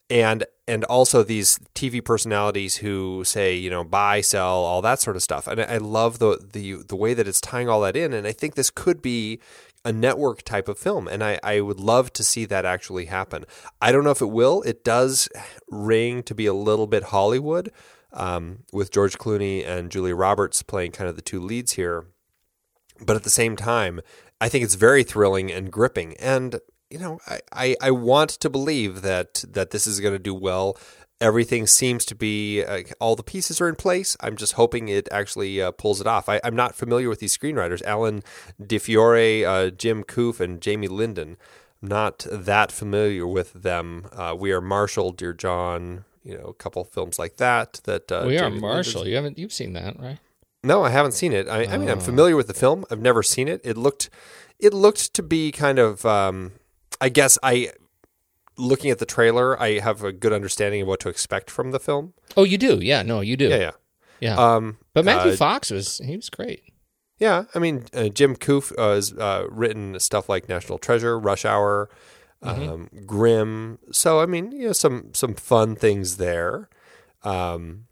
[0.10, 5.16] and and also these TV personalities who say you know buy, sell, all that sort
[5.16, 5.48] of stuff.
[5.48, 8.26] And I I love the the the way that it's tying all that in, and
[8.26, 9.40] I think this could be
[9.86, 13.46] a network type of film, and I, I would love to see that actually happen.
[13.80, 14.64] I don't know if it will.
[14.64, 15.30] It does
[15.70, 17.72] ring to be a little bit Hollywood,
[18.16, 22.06] um, with George Clooney and Julia Roberts playing kind of the two leads here.
[23.06, 24.02] But at the same time,
[24.42, 26.16] I think it's very thrilling and gripping.
[26.18, 30.20] And you know, I, I, I want to believe that that this is going to
[30.20, 30.78] do well.
[31.22, 34.18] Everything seems to be uh, all the pieces are in place.
[34.20, 36.28] I'm just hoping it actually uh, pulls it off.
[36.28, 38.22] I, I'm not familiar with these screenwriters: Alan
[38.66, 41.38] Di Fiore, uh, Jim Kouf, and Jamie Linden.
[41.82, 44.08] Not that familiar with them.
[44.12, 46.06] Uh, we are Marshall, Dear John.
[46.26, 47.80] You know, a couple films like that.
[47.86, 49.08] That uh, we are Marshall.
[49.08, 50.18] You haven't you've seen that, right?
[50.64, 51.48] no, I haven't seen it.
[51.48, 52.02] I, I mean, I'm Oh.
[52.02, 52.84] familiar with the film.
[52.90, 53.62] I've never seen it.
[53.64, 54.10] It looked,
[54.60, 56.04] it looked to be kind of.
[56.06, 56.54] Um,
[57.00, 57.70] I guess I,
[58.58, 61.80] looking at the trailer, I have a good understanding of what to expect from the
[61.80, 62.14] film.
[62.36, 62.80] Oh, you do.
[62.82, 63.48] Yeah, no, you do.
[63.50, 63.72] Yeah, yeah.
[64.22, 64.36] Yeah.
[64.56, 66.64] Um, but Matthew uh, Fox was he was great.
[67.20, 71.44] yeah, I mean, uh, Jim Kouf uh, has uh, written stuff like National Treasure, Rush
[71.46, 71.90] Hour,
[72.46, 73.80] um, Grimm.
[73.92, 76.70] So I mean, you know, some some fun things there.
[77.24, 77.88] Um,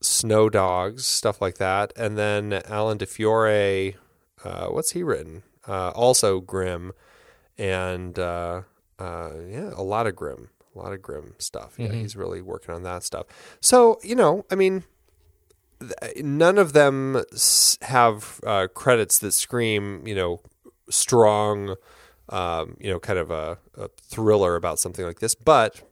[0.00, 3.96] Snow Dogs, stuff like that, and then Alan Di Fiore.
[4.44, 5.42] Uh, what's he written?
[5.66, 6.92] Uh, also Grimm,
[7.58, 8.62] and uh,
[8.98, 11.74] uh, yeah, a lot of grim, a lot of grim stuff.
[11.78, 13.26] Yeah, he's really working on that stuff.
[13.60, 14.84] So you know, I mean,
[16.16, 17.22] none of them
[17.82, 20.40] have uh, credits that scream, you know,
[20.88, 21.76] strong,
[22.28, 25.34] um, you know, kind of a, a thriller about something like this.
[25.34, 25.82] But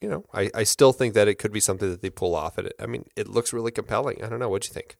[0.00, 2.58] you know, I, I still think that it could be something that they pull off.
[2.58, 4.22] It, I mean, it looks really compelling.
[4.22, 4.48] I don't know.
[4.48, 4.96] What you think?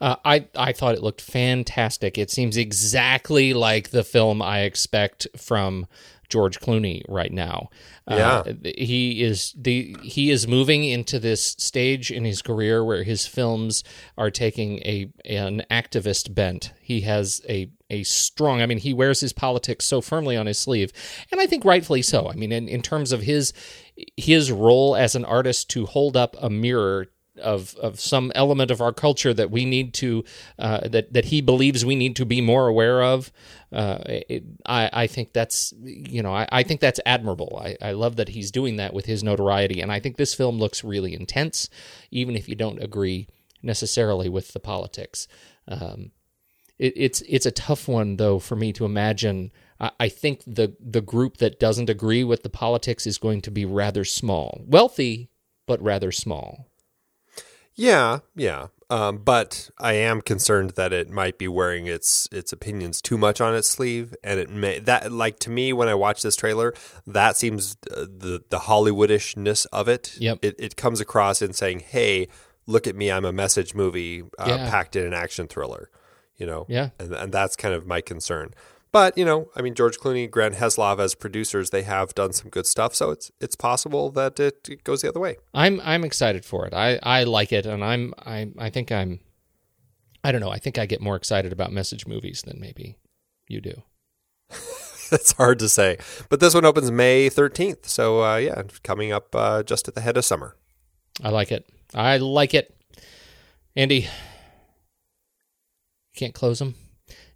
[0.00, 2.18] Uh, I I thought it looked fantastic.
[2.18, 5.86] It seems exactly like the film I expect from
[6.28, 7.68] George Clooney right now.
[8.06, 13.26] Uh, he is the he is moving into this stage in his career where his
[13.26, 13.84] films
[14.16, 16.72] are taking a an activist bent.
[16.80, 18.62] He has a a strong.
[18.62, 20.92] I mean, he wears his politics so firmly on his sleeve,
[21.30, 22.28] and I think rightfully so.
[22.28, 23.52] I mean, in, in terms of his
[24.16, 27.08] his role as an artist to hold up a mirror
[27.40, 30.24] of of some element of our culture that we need to
[30.58, 33.30] uh, that that he believes we need to be more aware of.
[33.70, 37.60] Uh, it, I I think that's you know I, I think that's admirable.
[37.62, 40.58] I, I love that he's doing that with his notoriety, and I think this film
[40.58, 41.68] looks really intense,
[42.10, 43.28] even if you don't agree
[43.62, 45.28] necessarily with the politics.
[45.68, 46.10] Um,
[46.84, 49.50] it, it's it's a tough one though for me to imagine.
[49.80, 53.50] I, I think the the group that doesn't agree with the politics is going to
[53.50, 55.30] be rather small, wealthy,
[55.66, 56.66] but rather small.
[57.74, 58.66] Yeah, yeah.
[58.90, 63.40] Um, but I am concerned that it might be wearing its its opinions too much
[63.40, 66.74] on its sleeve, and it may that like to me when I watch this trailer,
[67.06, 70.14] that seems uh, the the Hollywoodishness of it.
[70.18, 70.38] Yep.
[70.42, 72.28] It it comes across in saying, "Hey,
[72.66, 74.68] look at me, I'm a message movie uh, Yeah.
[74.70, 75.88] packed in an action thriller."
[76.42, 76.88] You know, Yeah.
[76.98, 78.46] and and that's kind of my concern.
[78.90, 82.50] But you know, I mean, George Clooney, Grant Heslov as producers, they have done some
[82.50, 85.36] good stuff, so it's it's possible that it, it goes the other way.
[85.54, 86.74] I'm I'm excited for it.
[86.74, 89.20] I, I like it, and I'm I I think I'm
[90.24, 90.50] I don't know.
[90.50, 92.96] I think I get more excited about message movies than maybe
[93.48, 93.82] you do.
[95.10, 95.98] That's hard to say.
[96.28, 97.86] But this one opens May 13th.
[97.86, 100.56] So, uh, yeah, coming up uh, just at the head of summer.
[101.22, 101.66] I like it.
[101.94, 102.74] I like it.
[103.76, 104.08] Andy,
[106.12, 106.74] you can't close them.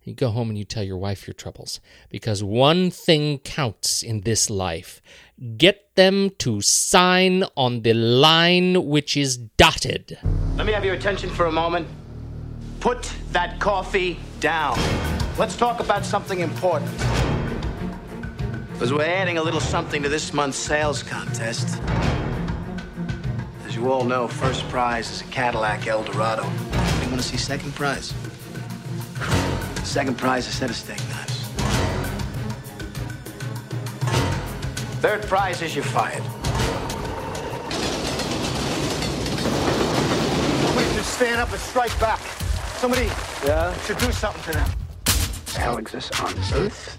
[0.02, 4.20] You go home and you tell your wife your troubles because one thing counts in
[4.20, 5.02] this life.
[5.56, 10.16] Get them to sign on the line which is dotted.
[10.56, 11.88] Let me have your attention for a moment.
[12.78, 14.78] Put that coffee down.
[15.38, 16.92] Let's talk about something important.
[18.72, 21.80] Because we're adding a little something to this month's sales contest.
[23.64, 26.44] As you all know, first prize is a Cadillac Eldorado.
[26.44, 28.14] You want to see second prize?
[29.86, 31.44] Second prize is a set of steak knives.
[35.00, 36.22] Third prize is you're fired.
[40.66, 42.20] Somebody should stand up and strike back.
[42.78, 43.06] Somebody
[43.44, 43.72] yeah?
[43.84, 44.70] should do something to them.
[45.54, 46.98] Hell exists on Earth?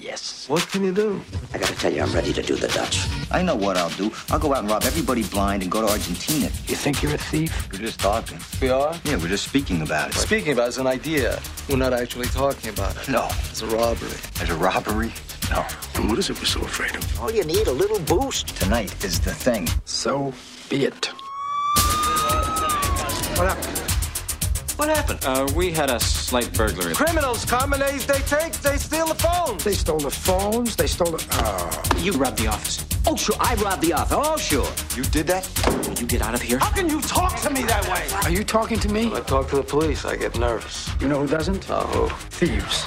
[0.00, 0.48] Yes.
[0.48, 1.22] What can you do?
[1.54, 3.06] I gotta tell you, I'm ready to do the Dutch.
[3.30, 4.10] I know what I'll do.
[4.30, 6.46] I'll go out and rob everybody blind and go to Argentina.
[6.46, 7.68] You think you're a thief?
[7.72, 8.38] We're just talking.
[8.60, 8.94] We are?
[9.04, 10.14] Yeah, we're just speaking about it.
[10.14, 11.38] Speaking about it as an idea.
[11.68, 13.08] We're not actually talking about it.
[13.08, 13.28] No.
[13.50, 14.16] It's a robbery.
[14.34, 15.12] There's a robbery.
[15.50, 15.64] No.
[15.96, 17.20] And what is it we're so afraid of?
[17.20, 18.48] All you need, a little boost.
[18.56, 19.68] Tonight is the thing.
[19.84, 20.32] So
[20.70, 21.06] be it.
[23.36, 23.77] What happened?
[24.78, 25.18] What happened?
[25.24, 26.94] Uh, we had a slight burglary.
[26.94, 29.64] Criminals come and they, they take, they steal the phones.
[29.64, 30.76] They stole the phones.
[30.76, 31.26] They stole the.
[31.32, 31.82] Oh.
[31.98, 32.86] You robbed the office.
[33.04, 34.16] Oh, sure, I robbed the office.
[34.16, 34.70] Oh, sure.
[34.96, 35.50] You did that?
[35.66, 36.60] Will you get out of here?
[36.60, 38.06] How can you talk to me that way?
[38.22, 39.12] Are you talking to me?
[39.12, 40.04] I talk to the police.
[40.04, 40.88] I get nervous.
[41.00, 41.68] You know who doesn't?
[41.68, 42.08] Uh, who?
[42.30, 42.84] Thieves.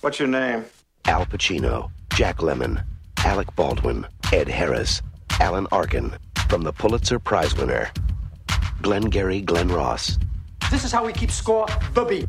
[0.00, 0.64] What's your name?
[1.06, 2.84] Al Pacino, Jack Lemmon,
[3.24, 5.02] Alec Baldwin, Ed Harris,
[5.40, 6.16] Alan Arkin,
[6.48, 7.90] from the Pulitzer Prize winner,
[8.80, 10.16] Glengarry Glen Ross.
[10.70, 12.28] This is how we keep score, Bubby.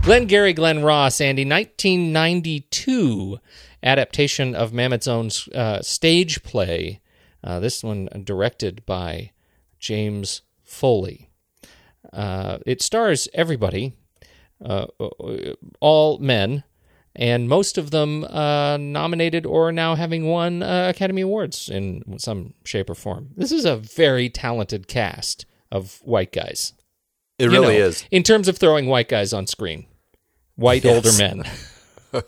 [0.00, 3.38] Glenn Gary, Glen Ross, Andy, 1992
[3.82, 7.00] adaptation of Mamet's own uh, stage play.
[7.42, 9.32] Uh, this one directed by
[9.78, 11.28] James Foley.
[12.10, 13.92] Uh, it stars everybody,
[14.64, 14.86] uh,
[15.80, 16.64] all men,
[17.14, 22.54] and most of them uh, nominated or now having won uh, Academy Awards in some
[22.64, 23.30] shape or form.
[23.36, 26.72] This is a very talented cast of white guys.
[27.38, 28.04] It really know, is.
[28.10, 29.86] In terms of throwing white guys on screen,
[30.56, 31.44] white older men.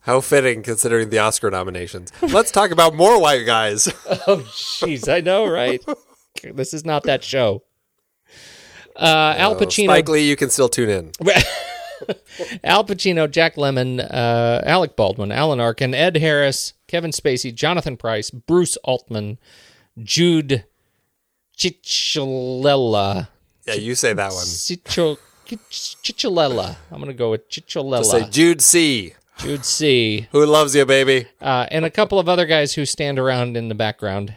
[0.00, 2.12] How fitting considering the Oscar nominations.
[2.20, 3.88] Let's talk about more white guys.
[4.26, 5.82] oh, jeez, I know, right?
[6.42, 7.62] this is not that show.
[8.94, 11.12] Uh, Al Pacino, Spike Lee, you can still tune in.
[12.64, 18.30] Al Pacino, Jack Lemmon, uh, Alec Baldwin, Alan Arkin, Ed Harris, Kevin Spacey, Jonathan Pryce,
[18.30, 19.38] Bruce Altman,
[20.02, 20.64] Jude
[21.56, 23.28] Cicciolella.
[23.66, 24.44] Yeah, you say that one.
[24.44, 25.16] Ciccio,
[25.70, 26.76] Cicciolella.
[26.90, 28.04] I'm going to go with Cicciolella.
[28.04, 29.14] Say Jude C.
[29.38, 30.28] Jude C.
[30.32, 31.26] Who loves you, baby?
[31.40, 34.34] Uh, and a couple of other guys who stand around in the background.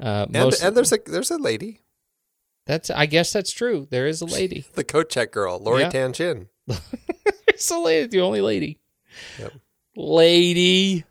[0.00, 1.80] Uh, And, most, and there's a there's a lady,
[2.66, 3.86] that's I guess that's true.
[3.90, 4.64] There is a lady.
[4.74, 5.90] the coat check girl, Lori Yeah.
[5.90, 6.48] Tan Chinn.
[7.46, 8.78] it's the lady, the only lady.
[9.38, 9.52] Yep.
[9.96, 11.04] Lady.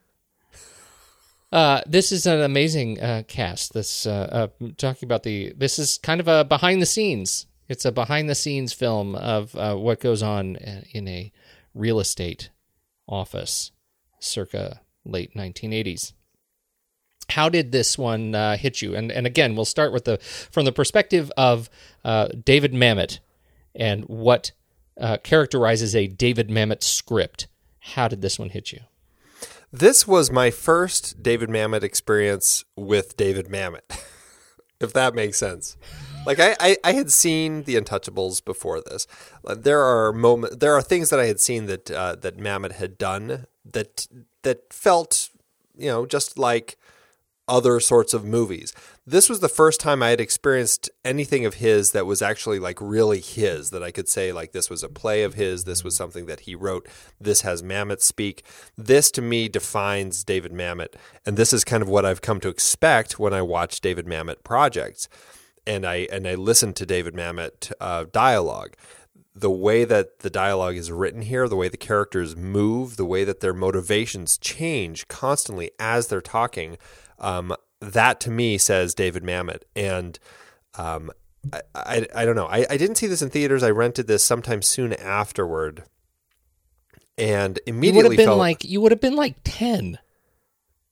[1.52, 3.74] Uh, this is an amazing uh, cast.
[3.74, 5.54] This uh, uh, talking about the.
[5.56, 7.46] This is kind of a behind the scenes.
[7.68, 11.32] It's a behind the scenes film of uh, what goes on uh, in a
[11.74, 12.50] real estate
[13.08, 13.72] office,
[14.20, 16.14] circa late 1980s.
[17.30, 18.96] How did this one hit you?
[18.96, 21.70] And and again, we'll start with the from the perspective of
[22.04, 23.20] David Mamet
[23.76, 24.52] and what
[25.24, 27.48] characterizes a David Mamet script.
[27.80, 28.82] How did this one hit you?
[29.74, 33.82] This was my first David Mamet experience with David Mamet,
[34.82, 35.78] if that makes sense.
[36.26, 39.08] Like I, I, I had seen The Untouchables before this.
[39.48, 42.74] Uh, There are moment, there are things that I had seen that uh, that Mamet
[42.74, 44.08] had done that
[44.44, 45.30] that felt,
[45.78, 46.78] you know, just like
[47.48, 48.74] other sorts of movies.
[49.06, 52.78] This was the first time I had experienced anything of his that was actually like
[52.80, 55.96] really his, that I could say, like, this was a play of his, this was
[55.96, 56.88] something that he wrote,
[57.20, 58.46] this has Mamet speak.
[58.78, 60.94] This to me defines David Mamet.
[61.26, 64.44] And this is kind of what I've come to expect when I watch David Mamet
[64.44, 65.10] projects.
[65.66, 68.76] And I and I listen to David Mamet uh, dialogue
[69.34, 73.24] the way that the dialogue is written here, the way the characters move, the way
[73.24, 76.78] that their motivations change constantly as they're talking,
[77.18, 79.64] um, that to me says David Mamet.
[79.76, 80.18] And
[80.78, 81.12] um,
[81.52, 82.48] I, I, I, don't know.
[82.48, 83.64] I, I didn't see this in theaters.
[83.64, 85.84] I rented this sometime soon afterward,
[87.18, 90.00] and immediately you would have been felt, like you would have been like ten.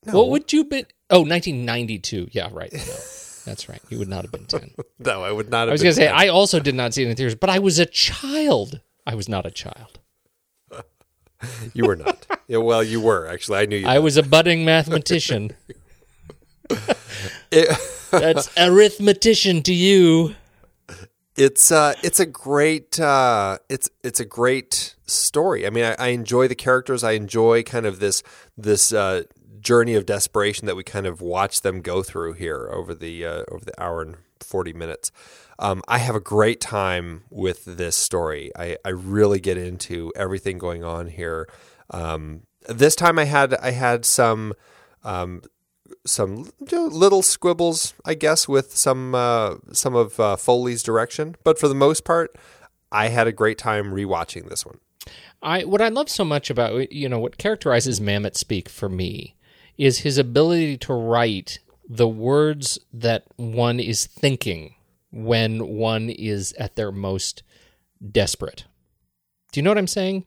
[0.05, 0.17] No.
[0.17, 0.85] What would you been?
[1.09, 2.29] Oh, 1992.
[2.31, 2.71] Yeah, right.
[2.71, 2.79] No.
[3.45, 3.81] That's right.
[3.89, 4.71] You would not have been 10.
[4.99, 7.03] no, I would not have I was going to say, I also did not see
[7.03, 8.79] it in theaters, but I was a child.
[9.07, 9.99] I was not a child.
[11.73, 12.27] you were not.
[12.47, 13.59] Yeah, well, you were, actually.
[13.59, 13.87] I knew you.
[13.87, 15.53] I was a budding mathematician.
[17.51, 17.69] it,
[18.11, 20.35] That's arithmetician to you.
[21.35, 25.65] It's uh, it's a great uh, it's it's a great story.
[25.65, 27.03] I mean, I, I enjoy the characters.
[27.03, 28.23] I enjoy kind of this
[28.57, 29.23] this uh,
[29.61, 33.43] journey of desperation that we kind of watch them go through here over the uh,
[33.51, 35.11] over the hour and 40 minutes.
[35.59, 38.51] Um, I have a great time with this story.
[38.57, 41.49] I, I really get into everything going on here.
[41.89, 44.53] Um, this time I had I had some
[45.03, 45.41] um,
[46.05, 51.67] some little squibbles, I guess, with some uh, some of uh, Foley's direction, but for
[51.67, 52.35] the most part,
[52.91, 54.79] I had a great time rewatching this one.
[55.41, 59.35] I what I love so much about you know what characterizes Mamet speak for me
[59.77, 64.75] is his ability to write the words that one is thinking
[65.11, 67.43] when one is at their most
[68.11, 68.65] desperate.
[69.51, 70.25] Do you know what I'm saying?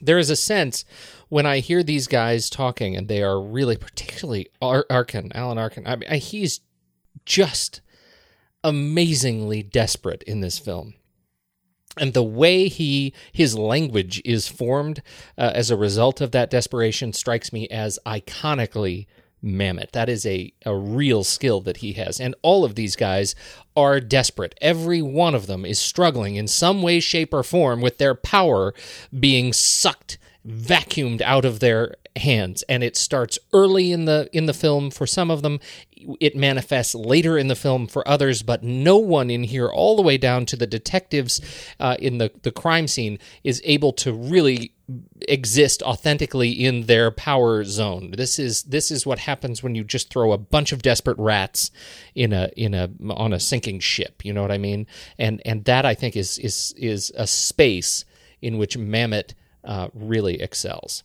[0.00, 0.84] There is a sense
[1.28, 5.86] when I hear these guys talking, and they are really, particularly Ar- Arkin, Alan Arkin.
[5.86, 6.60] I mean, he's
[7.24, 7.80] just
[8.64, 10.94] amazingly desperate in this film
[11.98, 15.02] and the way he his language is formed
[15.36, 19.06] uh, as a result of that desperation strikes me as iconically
[19.42, 19.92] Mamet.
[19.92, 22.20] That is a, a real skill that he has.
[22.20, 23.34] And all of these guys
[23.76, 24.54] are desperate.
[24.60, 28.74] Every one of them is struggling in some way, shape, or form with their power
[29.18, 32.62] being sucked, vacuumed out of their hands.
[32.68, 35.60] And it starts early in the in the film for some of them
[36.20, 40.02] it manifests later in the film for others, but no one in here, all the
[40.02, 41.40] way down to the detectives
[41.80, 44.72] uh, in the, the crime scene, is able to really
[45.28, 48.12] exist authentically in their power zone.
[48.12, 51.70] This is this is what happens when you just throw a bunch of desperate rats
[52.14, 54.24] in a in a on a sinking ship.
[54.24, 54.86] You know what I mean?
[55.18, 58.04] And and that I think is is is a space
[58.40, 61.02] in which Mamet uh, really excels.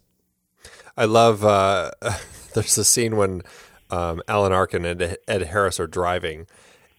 [0.97, 1.43] I love.
[1.43, 1.91] Uh,
[2.53, 3.41] there's a scene when
[3.89, 6.47] um, Alan Arkin and Ed Harris are driving,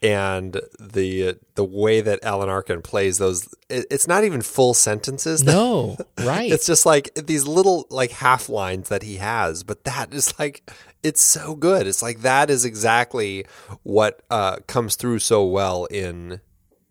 [0.03, 5.43] and the the way that Alan Arkin plays those, it, it's not even full sentences.
[5.55, 6.51] No, right?
[6.51, 10.71] it's just like these little like half lines that he has, but that is like
[11.03, 11.87] it's so good.
[11.87, 13.47] It's like that is exactly
[13.83, 16.41] what uh, comes through so well in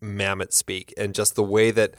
[0.01, 1.95] Mamet speak, and just the way that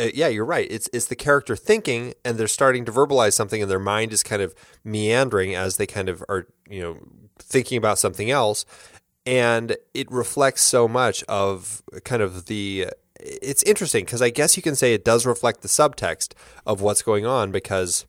[0.00, 0.66] uh, yeah, you're right.
[0.70, 4.22] It's it's the character thinking, and they're starting to verbalize something, and their mind is
[4.22, 6.98] kind of meandering as they kind of are, you know,
[7.38, 8.64] thinking about something else
[9.26, 12.86] and it reflects so much of kind of the
[13.20, 16.34] it's interesting because I guess you can say it does reflect the subtext
[16.66, 18.06] of what's going on because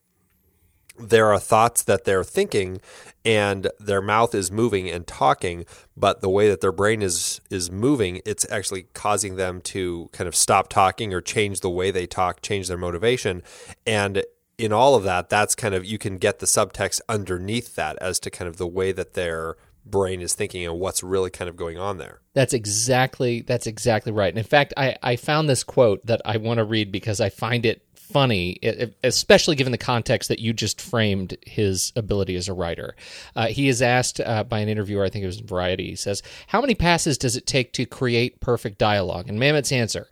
[0.99, 2.79] there are thoughts that they're thinking
[3.23, 5.65] and their mouth is moving and talking
[5.97, 10.27] but the way that their brain is is moving it's actually causing them to kind
[10.27, 13.41] of stop talking or change the way they talk change their motivation
[13.85, 14.23] and
[14.57, 18.19] in all of that, that's kind of you can get the subtext underneath that as
[18.19, 19.55] to kind of the way that their
[19.85, 22.21] brain is thinking and what's really kind of going on there.
[22.33, 24.29] That's exactly that's exactly right.
[24.29, 27.29] And in fact, I, I found this quote that I want to read because I
[27.29, 28.59] find it funny,
[29.03, 32.95] especially given the context that you just framed his ability as a writer.
[33.35, 35.95] Uh, he is asked uh, by an interviewer, I think it was in Variety, he
[35.95, 39.27] says, How many passes does it take to create perfect dialogue?
[39.27, 40.07] And Mamet's answer,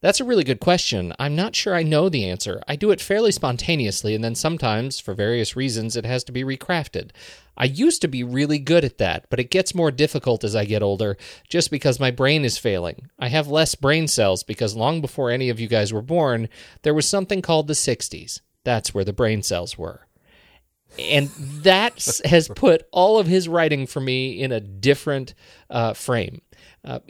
[0.00, 1.14] that's a really good question.
[1.18, 2.62] I'm not sure I know the answer.
[2.68, 6.44] I do it fairly spontaneously, and then sometimes, for various reasons, it has to be
[6.44, 7.10] recrafted.
[7.56, 10.64] I used to be really good at that, but it gets more difficult as I
[10.64, 11.16] get older
[11.48, 13.08] just because my brain is failing.
[13.18, 16.48] I have less brain cells because long before any of you guys were born,
[16.82, 18.40] there was something called the 60s.
[18.64, 20.06] That's where the brain cells were.
[20.98, 21.28] And
[21.62, 25.34] that has put all of his writing for me in a different
[25.70, 26.42] uh, frame.
[26.84, 27.00] Uh,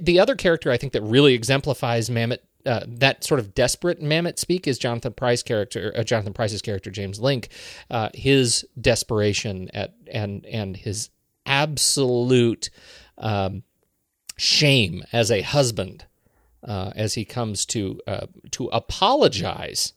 [0.00, 4.38] the other character I think that really exemplifies Mamet uh, that sort of desperate Mamet
[4.38, 7.48] speak is Jonathan Pryce character, uh, Jonathan Pryce's character James Lingk,
[7.90, 11.10] uh, his desperation at and and his
[11.46, 12.70] absolute
[13.18, 13.62] um,
[14.36, 16.04] shame as a husband
[16.64, 19.92] uh, as he comes to uh, to apologize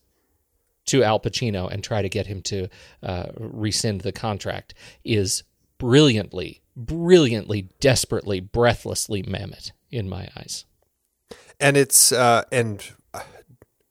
[0.85, 2.67] to Al Pacino and try to get him to
[3.03, 5.43] uh, rescind the contract is
[5.77, 10.65] brilliantly, brilliantly, desperately, breathlessly Mamet in my eyes.
[11.59, 12.83] And it's uh, and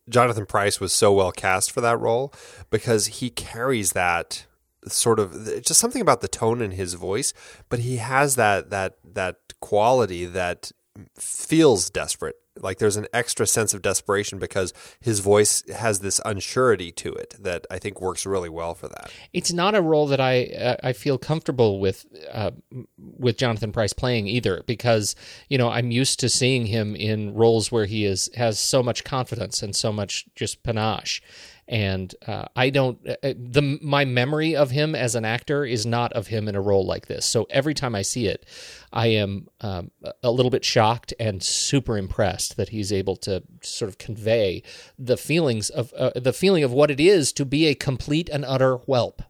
[0.09, 2.33] Jonathan Pryce was so well cast for that role
[2.71, 4.47] because he carries that
[4.87, 7.33] sort of just something about the tone in his voice,
[7.69, 10.73] but he has that that that quality that
[11.17, 12.37] feels desperate.
[12.61, 17.35] Like there's an extra sense of desperation because his voice has this unsurety to it
[17.39, 19.13] that I think works really well for that.
[19.33, 22.51] It's not a role that I uh, I feel comfortable with uh,
[22.97, 25.15] with Jonathan Pryce playing either because
[25.49, 29.05] you know I'm used to seeing him in roles where he is has so much
[29.05, 31.23] confidence and so much just panache
[31.69, 36.13] and uh, I don't uh, the my memory of him as an actor is not
[36.15, 37.27] of him in a role like this.
[37.27, 38.47] So every time I see it,
[38.93, 39.91] I am um,
[40.23, 44.63] a little bit shocked and super impressed that he's able to sort of convey
[44.99, 48.45] the feelings of uh, the feeling of what it is to be a complete and
[48.47, 49.23] utter whelp.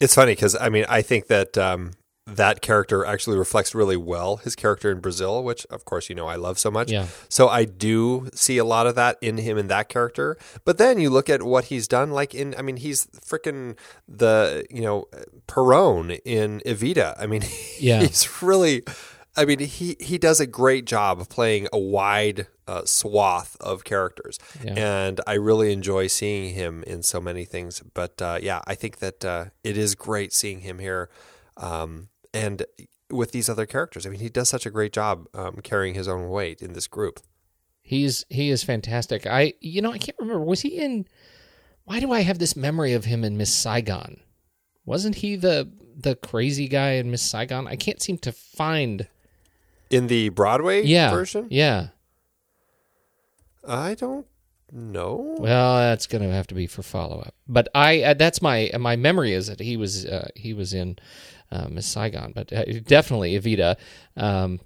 [0.00, 1.92] It's funny because I mean I think that um,
[2.26, 6.26] that character actually reflects really well his character in Brazil, which of course you know
[6.28, 6.90] I love so much.
[6.90, 7.06] Yeah.
[7.28, 10.36] So I do see a lot of that in him in that character.
[10.64, 14.64] But then you look at what he's done, like in I mean he's freaking the
[14.70, 15.06] you know
[15.48, 17.14] Perón in Evita.
[17.18, 17.42] I mean
[17.80, 18.00] Yeah.
[18.00, 18.82] he's really.
[19.34, 23.82] I mean he he does a great job of playing a wide uh, swath of
[23.82, 24.74] characters, Yeah.
[24.76, 27.82] and I really enjoy seeing him in so many things.
[27.94, 31.08] But uh, yeah, I think that uh, it is great seeing him here.
[31.56, 32.64] Um, and
[33.10, 34.06] with these other characters.
[34.06, 36.86] I mean, he does such a great job um, carrying his own weight in this
[36.86, 37.20] group.
[37.82, 39.26] He's he is fantastic.
[39.26, 41.06] I you know I can't remember was he in.
[41.84, 44.20] Why do I have this memory of him in Miss Saigon?
[44.84, 47.66] Wasn't he the the crazy guy in Miss Saigon?
[47.66, 49.08] I can't seem to find.
[49.90, 51.88] In the Broadway Yeah, version, yeah.
[53.66, 54.26] I don't
[54.70, 55.36] know.
[55.38, 57.34] Well, that's going to have to be for follow up.
[57.46, 60.96] But I uh, that's my my memory is that he was uh, he was in
[61.70, 63.76] Miss Saigon, but uh, definitely Evita.
[64.16, 64.60] Um,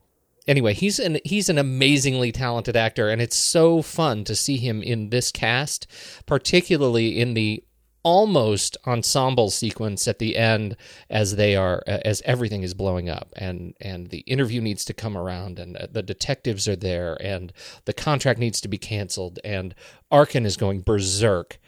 [0.46, 4.82] anyway, he's an he's an amazingly talented actor, and it's so fun to see him
[4.82, 5.86] in this cast,
[6.26, 7.62] particularly in the
[8.06, 10.76] almost ensemble sequence at the end
[11.10, 14.94] as they are uh, as everything is blowing up and and the interview needs to
[14.94, 17.52] come around and uh, the detectives are there and
[17.84, 19.74] the contract needs to be canceled and
[20.08, 21.58] Arkin is going berserk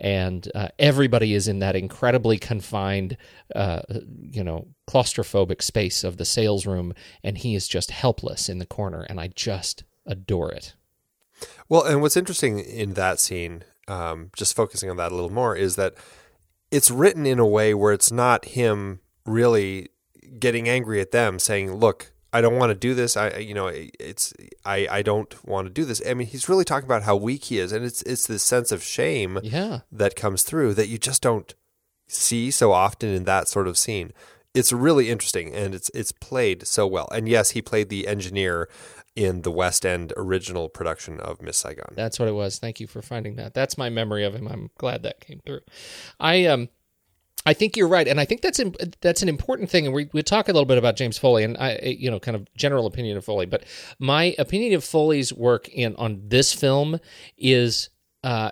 [0.00, 3.16] and uh, everybody is in that incredibly confined
[3.54, 3.82] uh,
[4.20, 8.66] you know claustrophobic space of the sales room and he is just helpless in the
[8.66, 10.74] corner and I just adore it.
[11.68, 15.54] Well, and what's interesting in that scene, um, just focusing on that a little more,
[15.54, 15.94] is that
[16.70, 19.90] it's written in a way where it's not him really
[20.38, 23.16] getting angry at them, saying, "Look, I don't want to do this.
[23.16, 26.64] I, you know, it's I, I don't want to do this." I mean, he's really
[26.64, 30.16] talking about how weak he is, and it's it's this sense of shame yeah that
[30.16, 31.54] comes through that you just don't
[32.06, 34.12] see so often in that sort of scene.
[34.54, 37.08] It's really interesting, and it's it's played so well.
[37.12, 38.68] And yes, he played the engineer
[39.14, 41.92] in the West End original production of Miss Saigon.
[41.96, 42.58] That's what it was.
[42.58, 43.52] Thank you for finding that.
[43.52, 44.46] That's my memory of him.
[44.46, 45.60] I'm glad that came through.
[46.20, 46.68] I um
[47.48, 48.60] I think you're right, and I think that's
[49.00, 49.86] that's an important thing.
[49.86, 52.34] And we we talk a little bit about James Foley, and I you know kind
[52.34, 53.64] of general opinion of Foley, but
[53.98, 57.00] my opinion of Foley's work in on this film
[57.38, 57.88] is,
[58.22, 58.50] uh,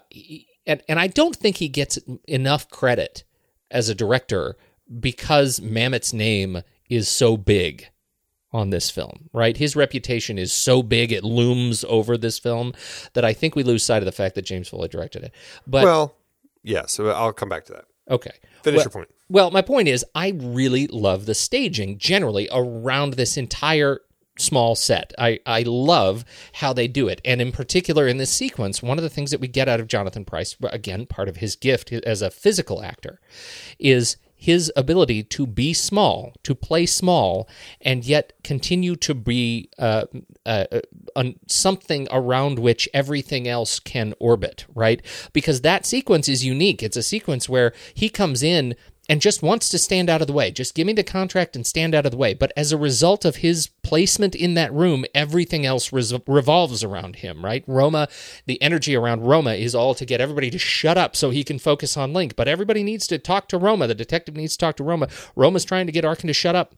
[0.67, 3.25] and and I don't think he gets enough credit
[3.71, 4.57] as a director
[4.99, 7.89] because Mamet's name is so big
[8.51, 9.59] on this film, right?
[9.59, 12.73] His reputation is so big it looms over this film
[13.13, 15.35] that I think we lose sight of the fact that James Foley directed it.
[15.67, 16.15] But well,
[16.63, 17.85] yeah, so I'll come back to that.
[18.11, 18.33] Okay.
[18.63, 19.09] Finish well, your point.
[19.29, 24.01] Well, my point is I really love the staging generally around this entire
[24.39, 25.13] small set.
[25.19, 27.21] I, I love how they do it.
[27.25, 29.89] And in particular in this sequence, one of the things that we get out of
[29.89, 33.21] Jonathan Pryce, again, part of his gift as a physical actor,
[33.79, 37.49] is his ability to be small, to play small,
[37.81, 40.05] and yet continue to be uh,
[40.45, 40.65] uh,
[41.17, 45.01] uh, something around which everything else can orbit, right?
[45.33, 46.83] Because that sequence is unique.
[46.83, 48.77] It's a sequence where he comes in
[49.09, 50.51] and just wants to stand out of the way.
[50.51, 52.35] Just give me the contract and stand out of the way.
[52.35, 57.45] But as a result of his placement in that room, everything else revolves around him,
[57.45, 57.65] right?
[57.67, 58.09] Roma,
[58.47, 61.59] the energy around Roma is all to get everybody to shut up so he can
[61.59, 62.37] focus on Lingk.
[62.37, 63.87] But everybody needs to talk to Roma.
[63.87, 65.09] The detective needs to talk to Roma.
[65.37, 66.75] Roma's trying to get Arkin to shut up.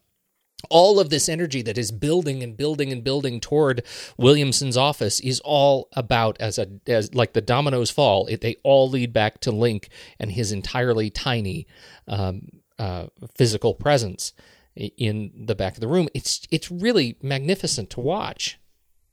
[0.70, 3.84] All of this energy that is building and building and building toward
[4.16, 8.26] Williamson's office is all about as a as like the dominoes fall.
[8.26, 9.88] It, they all lead back to Lingk
[10.18, 11.66] and his entirely tiny
[12.08, 12.48] um,
[12.78, 13.06] uh,
[13.36, 14.32] physical presence
[14.74, 16.08] in the back of the room.
[16.12, 18.58] It's it's really magnificent to watch.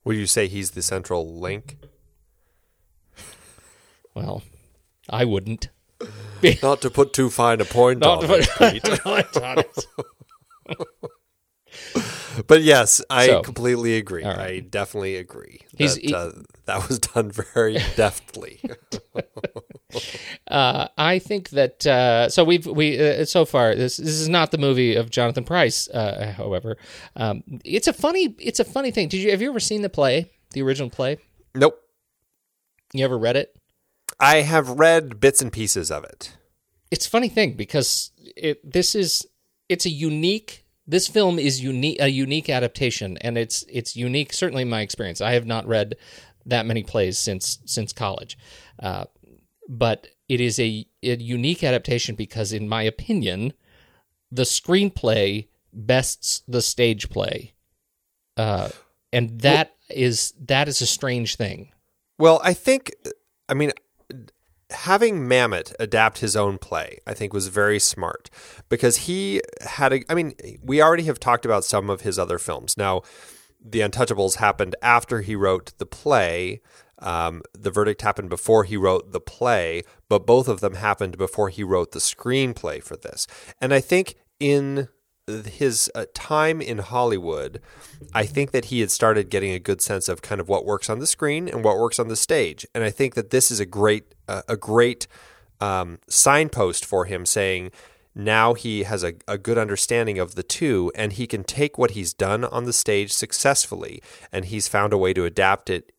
[0.04, 1.78] Would you say he's the central link?
[4.14, 4.44] Well,
[5.10, 5.70] I wouldn't.
[6.62, 8.84] Not to put too fine a point Not on it, Pete.
[11.96, 12.48] Not on it.
[12.48, 14.24] But yes, I So, completely agree.
[14.26, 14.38] right.
[14.40, 15.62] I definitely agree.
[15.78, 16.32] He's- that, he- uh,
[16.66, 18.60] that was done very deftly.
[20.48, 24.52] Uh, I think that uh, so we've we uh, so far this this is not
[24.52, 25.88] the movie of Jonathan Pryce.
[25.90, 26.78] Uh, however,
[27.16, 29.08] um, it's a funny it's a funny thing.
[29.08, 31.18] Did you have you ever seen the play, the original play?
[31.54, 31.80] nope.
[32.94, 33.56] You ever read it?
[34.20, 36.36] I have read bits and pieces of it.
[36.92, 39.26] It's a funny thing because it this is
[39.70, 44.64] it's a unique this film is unique a unique adaptation and it's it's unique certainly
[44.64, 45.22] in my experience.
[45.22, 45.96] I have not read
[46.46, 48.38] that many plays since since college.
[48.82, 49.06] Uh,
[49.68, 53.54] but it is a, a unique adaptation because in my opinion
[54.32, 57.54] the screenplay bests the stage play.
[58.38, 58.70] Uh,
[59.14, 61.72] and that is that is a strange thing.
[62.18, 62.94] Well, I think,
[63.50, 63.72] I mean,
[64.76, 68.30] having Mamet adapt his own play, I think was very smart
[68.70, 72.38] because he had a, I mean, we already have talked about some of his other
[72.38, 72.78] films.
[72.78, 73.02] Now,
[73.64, 76.62] The Untouchables happened after he wrote the play.
[77.00, 81.50] Um, the verdict happened before he wrote the play, but both of them happened before
[81.50, 83.28] he wrote the screenplay for this.
[83.60, 84.88] And I think in
[85.28, 87.62] his uh, time in Hollywood,
[88.14, 90.90] I think that he had started getting a good sense of kind of what works
[90.90, 92.66] on the screen and what works on the stage.
[92.76, 95.08] And I think that this is a great uh, a great
[95.60, 97.72] um, signpost for him, saying
[98.14, 101.92] now he has a, a good understanding of the two, and he can take what
[101.92, 104.02] he's done on the stage successfully,
[104.32, 105.92] and he's found a way to adapt it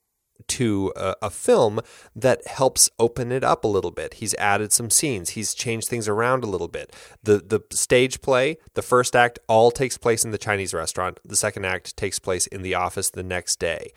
[0.49, 1.81] to a, a film
[2.15, 4.15] that helps open it up a little bit.
[4.15, 5.31] He's added some scenes.
[5.31, 6.95] He's changed things around a little bit.
[7.23, 11.21] The the stage play, the first act all takes place in the Chinese restaurant.
[11.25, 13.93] The second act takes place in the office the next day.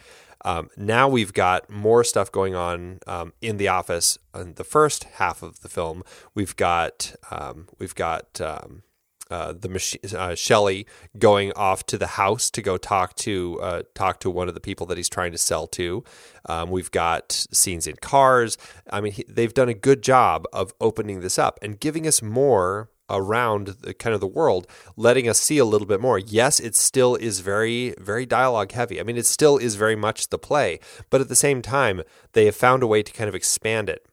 [0.46, 4.18] Um, now we've got more stuff going on um, in the office.
[4.34, 8.84] In the first half of the film, we've got um, we've got um,
[9.30, 13.84] uh, the machine, uh, Shelley going off to the house to go talk to uh,
[13.94, 16.04] talk to one of the people that he's trying to sell to.
[16.48, 18.58] Um, we've got scenes in cars.
[18.90, 22.22] I mean, he, they've done a good job of opening this up and giving us
[22.22, 26.20] more around the kind of the world, letting us see a little bit more.
[26.20, 29.00] Yes, it still is very very dialogue heavy.
[29.00, 32.02] I mean, it still is very much the play, but at the same time,
[32.34, 34.06] they have found a way to kind of expand it.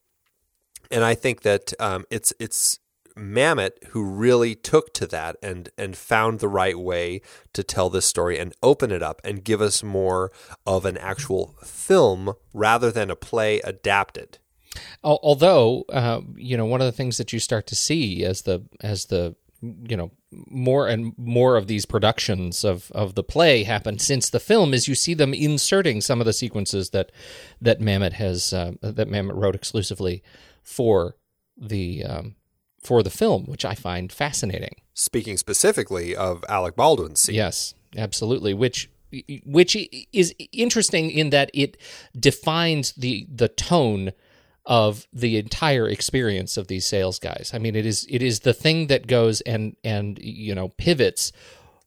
[0.91, 2.79] And I think that um, it's it's
[3.17, 8.07] Mamet who really took to that and and found the right way to tell this
[8.07, 10.31] story and open it up and give us more
[10.67, 14.39] of an actual film rather than a play adapted.
[15.03, 18.65] Although, uh, you know, one of the things that you start to see as the
[18.83, 23.99] as the you know more and more of these productions of of the play happen
[23.99, 27.11] since the film is you see them inserting some of the sequences that
[27.61, 30.23] that Mamet has uh, that Mamet wrote exclusively
[30.63, 31.17] for
[31.57, 32.37] the um,
[32.87, 34.77] for the film, which I find fascinating.
[34.95, 37.35] Speaking specifically of Alec Baldwin's scene.
[37.35, 38.55] Yes, absolutely.
[38.55, 38.89] Which
[39.45, 39.77] which
[40.13, 41.77] is interesting in that it
[42.19, 44.13] defines the the tone
[44.65, 47.51] of the entire experience of these sales guys.
[47.55, 51.33] I mean, it is it is the thing that goes and and you know pivots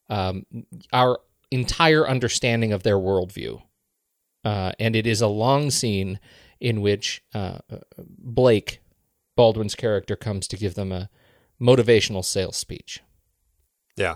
[0.09, 0.45] um,
[0.91, 1.19] our
[1.51, 3.61] entire understanding of their worldview,
[4.43, 6.19] uh, and it is a long scene
[6.59, 7.59] in which uh,
[7.97, 8.81] Blake
[9.39, 11.09] Baldwin's character comes to give them a
[11.61, 13.01] motivational sales speech.
[13.95, 14.15] Yeah.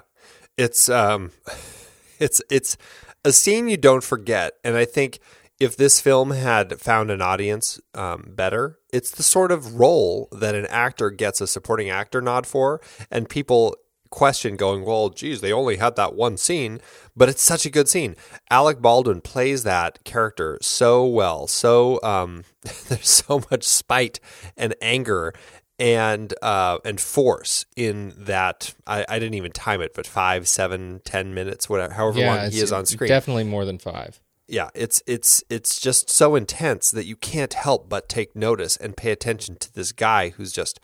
[0.58, 1.32] It's um
[2.20, 2.76] it's it's
[3.24, 5.20] a scene you don't forget and I think
[5.62, 10.56] if this film had found an audience um, better, it's the sort of role that
[10.56, 13.78] an actor gets a supporting actor nod for, and people
[14.10, 16.82] question going, well, geez, they only had that one scene,
[17.16, 18.18] but it's such a good scene.
[18.50, 21.48] Alec Baldwin plays that character so well.
[21.48, 22.44] So um,
[22.90, 24.20] there's so much spite
[24.58, 25.34] and anger
[25.80, 28.74] and uh, and force in that.
[28.86, 32.60] I, I didn't even time it, but five, seven, ten minutes, whatever, however long he
[32.60, 33.10] is on screen.
[33.10, 34.20] Definitely more than five.
[34.48, 38.96] Yeah, it's it's it's just so intense that you can't help but take notice and
[38.96, 40.80] pay attention to this guy who's just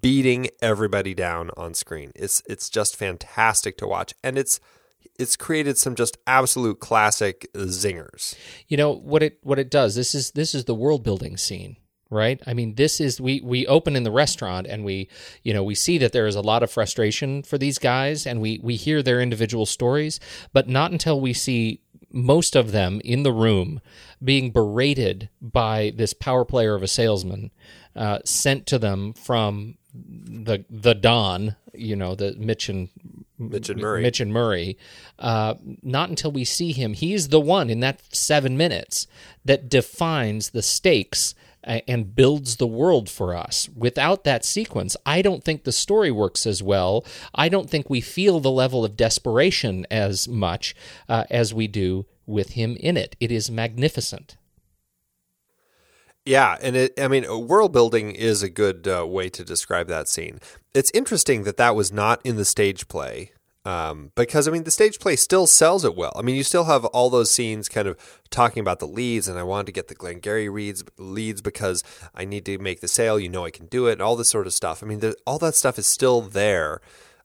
[0.00, 2.12] beating everybody down on screen.
[2.14, 4.60] It's it's just fantastic to watch, and it's
[5.18, 8.34] it's created some just absolute classic zingers.
[8.68, 9.94] You know what it what it does.
[9.94, 11.76] This is this is the world building scene.
[12.10, 12.40] right?
[12.46, 15.08] I mean, this is we we open in the restaurant and we
[15.42, 18.40] you know we see that there is a lot of frustration for these guys and
[18.40, 20.20] we we hear their individual stories,
[20.52, 21.80] but not until we see
[22.12, 23.80] most of them in the room
[24.22, 27.50] being berated by this power player of a salesman
[27.94, 32.88] uh, sent to them from the the Don, you know, the Mitch and
[33.38, 34.02] Mitch and Murray.
[34.02, 34.78] Mitch and Murray.
[35.18, 39.06] Uh, not until we see him, he's the one in that seven minutes
[39.44, 41.34] that defines the stakes
[41.66, 43.68] and builds the world for us.
[43.74, 47.04] Without that sequence, I don't think the story works as well.
[47.34, 50.76] I don't think we feel the level of desperation as much
[51.08, 53.16] uh, as we do with him in it.
[53.18, 54.36] It is magnificent.
[56.26, 60.08] Yeah, and it, I mean, world building is a good uh, way to describe that
[60.08, 60.40] scene.
[60.74, 63.30] It's interesting that that was not in the stage play.
[63.64, 66.12] Um, because I mean, the stage play still sells it well.
[66.16, 67.98] I mean, you still have all those scenes kind of
[68.30, 71.82] talking about the leads, and I wanted to get the Glengarry leads, leads because
[72.14, 73.18] I need to make the sale.
[73.18, 74.84] You know, I can do it, and all this sort of stuff.
[74.84, 76.80] I mean, the, all that stuff is still there.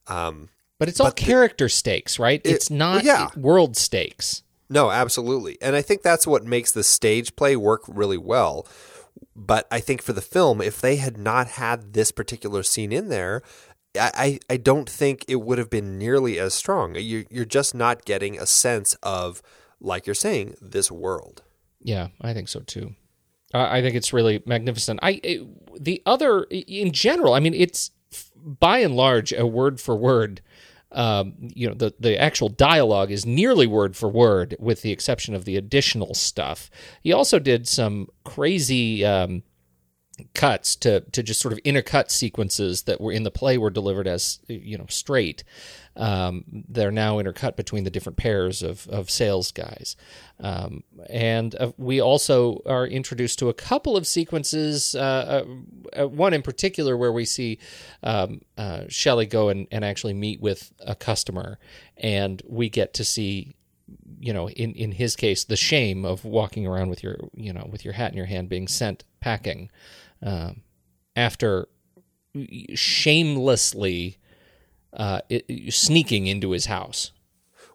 [0.07, 0.49] Um,
[0.79, 2.41] but it's all but the- character stakes, right?
[2.43, 3.29] It- it's not yeah.
[3.35, 4.41] world stakes.
[4.67, 5.57] No, absolutely.
[5.61, 8.65] And I think that's what makes the stage play work really well.
[9.43, 13.09] But I think for the film, if they had not had this particular scene in
[13.09, 13.41] there,
[13.99, 16.95] I, I, don't think it would have been nearly as strong.
[16.95, 19.41] You're, you're just not getting a sense of,
[19.81, 21.43] like you're saying, this world.
[21.81, 22.95] Yeah, I think so too.
[23.53, 25.01] I think it's really magnificent.
[25.03, 25.41] I
[25.77, 27.91] the other in general, I mean, it's
[28.45, 30.41] by and large a word for word.
[30.91, 35.33] Um, you know, the the actual dialogue is nearly word for word, with the exception
[35.33, 36.69] of the additional stuff.
[37.01, 39.05] He also did some crazy.
[39.05, 39.43] Um,
[40.33, 44.07] cuts to to just sort of intercut sequences that were in the play were delivered
[44.07, 45.43] as you know straight.
[45.95, 49.95] Um, they're now intercut between the different pairs of of sales guys,
[50.39, 54.95] um, and uh, we also are introduced to a couple of sequences.
[54.95, 55.45] Uh,
[55.97, 57.59] uh, one in particular where we see
[58.03, 61.59] um, uh, Shelley go and, and actually meet with a customer,
[61.97, 63.55] and we get to see
[64.19, 67.67] you know, in, in his case, the shame of walking around with your, you know,
[67.71, 69.69] with your hat in your hand, being sent packing,
[70.21, 70.61] um,
[71.15, 71.67] after
[72.73, 74.17] shamelessly
[74.93, 77.11] uh, it, sneaking into his house.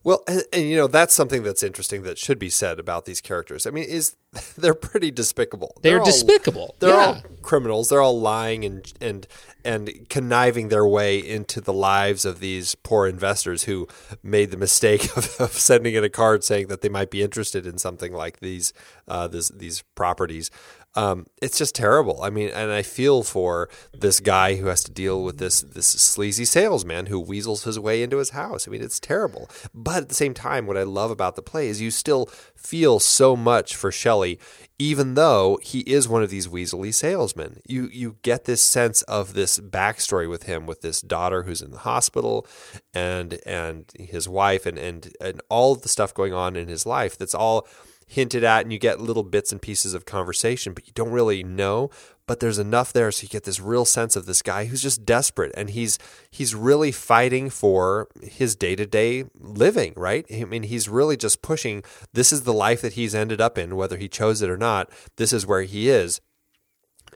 [0.07, 3.21] Well, and, and, you know that's something that's interesting that should be said about these
[3.21, 3.67] characters.
[3.67, 4.15] I mean, is
[4.57, 5.77] they're pretty despicable.
[5.83, 6.77] They're, all- despicable.
[6.79, 7.07] They're yeah.
[7.07, 7.89] all criminals.
[7.89, 9.27] They're all lying and and
[9.65, 13.89] and conniving their way into the lives of these poor investors who
[14.23, 17.67] made the mistake of, of sending in a card saying that they might be interested
[17.67, 18.73] in something like these
[19.09, 20.53] uh, this, these properties.
[20.97, 22.23] Um, it's just terrible.
[22.23, 25.87] I mean, and I feel for this guy who has to deal with this this
[25.87, 28.67] sleazy salesman who weasels his way into his house.
[28.67, 29.51] I mean, it's terrible.
[29.75, 32.27] But at the same time, what I love about the play is you still
[32.57, 34.41] feel so much for Shelley,
[34.79, 37.61] even though he is one of these weaselly salesmen.
[37.67, 41.73] You you get this sense of this backstory with him, with this daughter who's in
[41.73, 42.47] the hospital,
[42.95, 47.19] and and his wife, and and and all the stuff going on in his life.
[47.19, 47.69] That's all
[48.07, 51.43] hinted at and you get little bits and pieces of conversation, but you don't really
[51.43, 51.91] know.
[52.27, 55.05] But there's enough there so you get this real sense of this guy who's just
[55.05, 55.97] desperate and he's
[56.31, 60.27] he's really fighting for his day-to-day living, right?
[60.33, 63.77] I mean, he's really just pushing this is the life that he's ended up in,
[63.77, 64.91] whether he chose it or not.
[65.17, 66.21] This is where he is.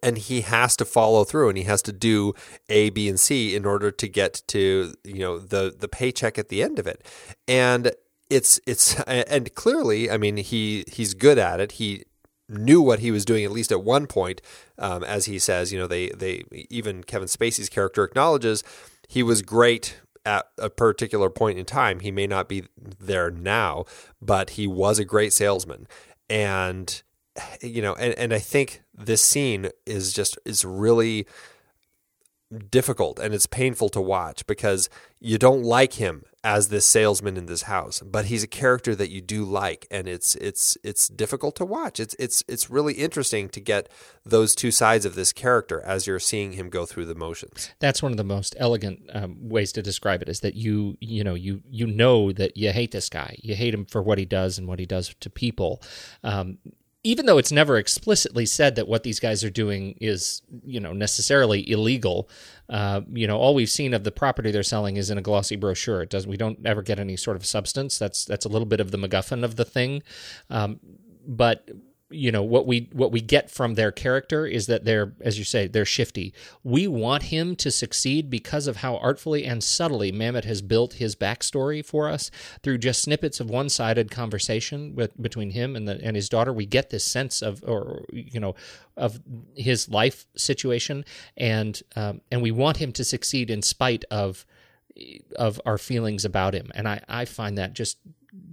[0.03, 2.33] And he has to follow through and he has to do
[2.69, 6.49] A, B, and C in order to get to, you know, the the paycheck at
[6.49, 7.05] the end of it.
[7.49, 7.93] And
[8.31, 11.73] it's it's and clearly, I mean, he he's good at it.
[11.73, 12.05] He
[12.49, 14.41] knew what he was doing at least at one point,
[14.79, 15.73] um, as he says.
[15.73, 18.65] You know, they they even Kevin Spacey's character acknowledges
[19.09, 22.01] he was great at a particular point in time.
[22.01, 22.65] He may not be
[22.99, 23.85] there now,
[24.21, 25.87] but he was a great salesman,
[26.29, 27.03] and
[27.61, 31.27] you know, and and I think this scene is just is really
[32.69, 34.89] difficult and it's painful to watch because
[35.21, 39.11] you don't like him as this salesman in this house but he's a character that
[39.11, 43.49] you do like and it's it's it's difficult to watch it's it's it's really interesting
[43.49, 43.89] to get
[44.25, 48.03] those two sides of this character as you're seeing him go through the motions That's
[48.03, 50.29] one of the most elegant um, ways to describe it.
[50.29, 53.37] Is that you you know you you know that you hate this guy.
[53.43, 55.83] You hate him for what he does and what he does to people.
[56.23, 56.59] Um,
[57.03, 60.93] even though it's never explicitly said that what these guys are doing is, you know,
[60.93, 62.29] necessarily illegal,
[62.69, 65.57] uh, you know, all we've seen of the property they're selling is in a glossy
[65.57, 66.03] brochure.
[66.03, 67.99] It does we don't ever get any sort of substance.
[67.99, 70.03] That's that's a little bit of the MacGuffin of the thing,
[70.51, 70.79] um,
[71.27, 71.69] but
[72.11, 75.45] you know what we what we get from their character is that they're as you
[75.45, 76.35] say they're shifty.
[76.65, 81.15] We want him to succeed because of how artfully and subtly Mamet has built his
[81.15, 82.31] backstory for us
[82.63, 86.53] through just snippets of one-sided conversation with between him and the and his daughter.
[86.53, 88.55] We get this sense of or you know
[88.97, 89.21] of
[89.55, 91.05] his life situation
[91.37, 94.45] and um, and we want him to succeed in spite of
[95.37, 96.71] of our feelings about him.
[96.75, 97.99] And I I find that just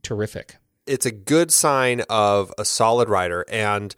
[0.04, 3.46] terrific it's a good sign of a solid writer.
[3.50, 3.96] And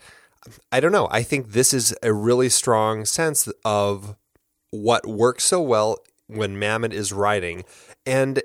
[0.71, 1.07] I don't know.
[1.11, 4.15] I think this is a really strong sense of
[4.71, 7.63] what works so well when Mamet is writing.
[8.05, 8.41] And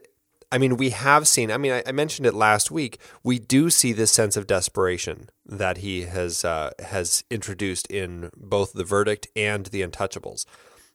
[0.51, 2.99] I mean, we have seen, I mean, I, I mentioned it last week.
[3.23, 8.73] We do see this sense of desperation that he has, uh, has introduced in both
[8.73, 10.47] The Verdict and The Untouchables.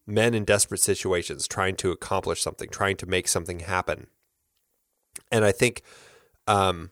[0.07, 4.07] Men in desperate situations trying to accomplish something, trying to make something happen.
[5.31, 5.83] And I think,
[6.47, 6.91] um,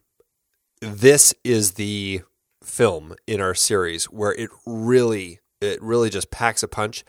[0.82, 2.22] this is the
[2.64, 7.04] film in our series where it really it really just packs a punch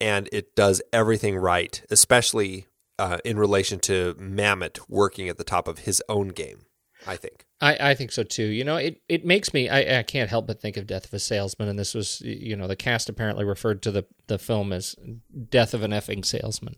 [0.00, 2.66] and it does everything right, especially
[2.98, 6.66] uh, in relation to Mamet working at the top of his own game.
[7.06, 7.44] I think.
[7.60, 8.44] I, I think so too.
[8.44, 11.14] You know, it, it makes me I, I can't help but think of Death of
[11.14, 14.72] a Salesman, and this was you know the cast apparently referred to the the film
[14.72, 14.94] as
[15.48, 16.76] Death of an effing salesman,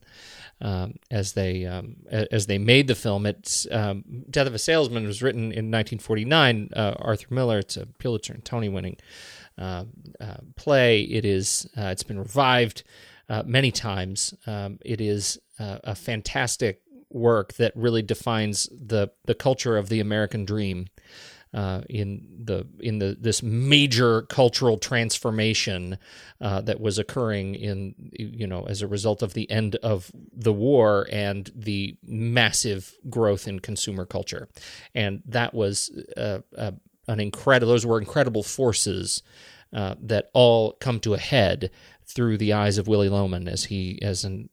[0.61, 3.27] um, as they um, as they made the film.
[3.27, 6.71] It's um, Death of a Salesman was written in 1949.
[6.75, 7.59] Uh, Arthur Miller.
[7.59, 8.97] It's a Pulitzer and Tony winning
[9.59, 9.85] uh,
[10.21, 11.03] uh, play.
[11.03, 12.85] It is uh, it's been revived
[13.29, 14.35] uh, many times.
[14.47, 16.81] Um, it is uh, a fantastic
[17.11, 20.87] work that really defines the the culture of the American dream
[21.57, 25.99] uh, in the in the this major cultural transformation
[26.43, 30.53] uh, that was occurring in you know as a result of the end of the
[30.53, 34.49] war and the massive growth in consumer culture,
[34.95, 36.73] and that was uh, uh
[37.09, 37.73] an incredible.
[37.73, 39.23] Those were incredible forces
[39.73, 41.71] uh, that all come to a head
[42.05, 44.51] through the eyes of Willy Loman as he, as an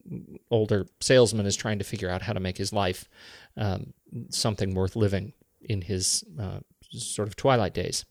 [0.49, 3.09] older salesman, is trying to figure out how to make his life
[3.57, 3.93] um,
[4.29, 6.59] something worth living in his uh,
[6.93, 8.05] sort of twilight days.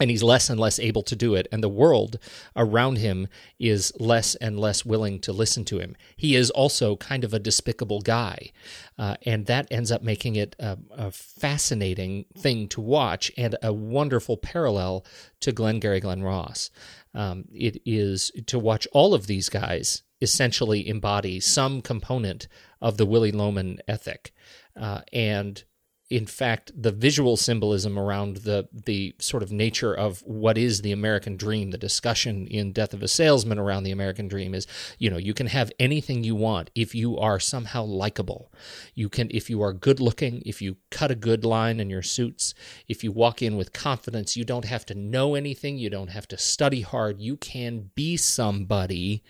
[0.00, 2.18] And he's less and less able to do it, and the world
[2.56, 5.94] around him is less and less willing to listen to him.
[6.16, 8.50] He is also kind of a despicable guy,
[8.98, 13.74] uh, and that ends up making it a, a, fascinating thing to watch and a
[13.74, 15.04] wonderful parallel
[15.40, 16.70] to Glengarry Glen Ross.
[17.12, 22.48] Um, it is to watch all of these guys essentially embody some component
[22.80, 24.32] of the Willy Loman ethic.
[24.78, 25.64] Uh, and
[26.10, 30.90] in fact, the visual symbolism around the the sort of nature of what is the
[30.90, 34.66] American dream, the discussion in Death of a Salesman around the American dream is,
[34.98, 38.52] you know, you can have anything you want if you are somehow likable.
[38.92, 42.02] You can, if you are good looking, if you cut a good line in your
[42.02, 42.54] suits,
[42.88, 46.26] if you walk in with confidence, you don't have to know anything, you don't have
[46.28, 47.20] to study hard.
[47.20, 49.22] You can be somebody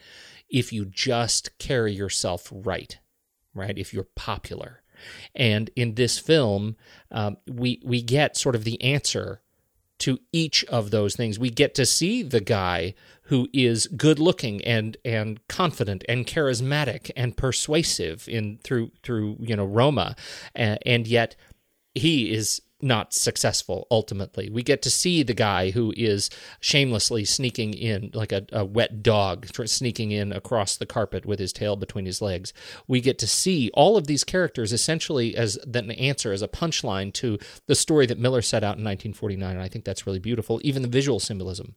[0.49, 2.99] if you just carry yourself right,
[3.53, 3.77] right?
[3.77, 4.80] If you're popular
[5.35, 6.77] and in this film,
[7.11, 9.41] um, we we get sort of the answer
[10.01, 11.39] to each of those things.
[11.39, 12.95] We get to see the guy
[13.25, 19.57] who is good looking and and confident and charismatic and persuasive in through through you
[19.57, 20.17] know Roma,
[20.55, 21.37] and, and yet
[21.95, 24.51] he is not successful ultimately.
[24.51, 29.03] We get to see the guy who is shamelessly sneaking in like a, a wet
[29.03, 32.53] dog, sneaking in across the carpet with his tail between his legs.
[32.87, 37.13] We get to see all of these characters essentially as an answer, as a punchline
[37.15, 39.51] to the story that Miller set out in 1949.
[39.53, 40.61] And I think that's really beautiful.
[40.63, 41.75] Even the visual symbolism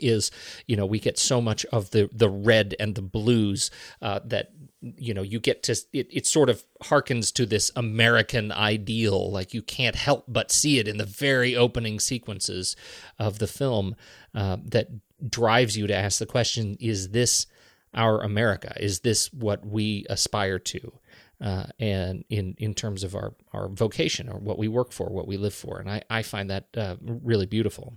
[0.00, 0.30] is
[0.66, 3.70] you know we get so much of the the red and the blues
[4.00, 4.50] uh, that
[4.96, 9.54] you know you get to it, it sort of harkens to this american ideal like
[9.54, 12.74] you can't help but see it in the very opening sequences
[13.18, 13.94] of the film
[14.34, 14.88] uh, that
[15.28, 17.46] drives you to ask the question is this
[17.94, 18.74] our america?
[18.80, 20.92] Is this what we aspire to?
[21.40, 25.26] Uh, and in in terms of our our vocation or what we work for what
[25.26, 25.78] we live for.
[25.78, 27.94] And i i find that uh, really beautiful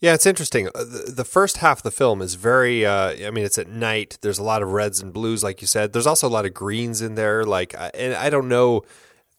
[0.00, 0.68] yeah, it's interesting.
[0.68, 2.86] Uh, the first half of the film is very.
[2.86, 4.18] Uh, I mean, it's at night.
[4.22, 5.92] There's a lot of reds and blues, like you said.
[5.92, 7.44] There's also a lot of greens in there.
[7.44, 8.82] Like, and I don't know.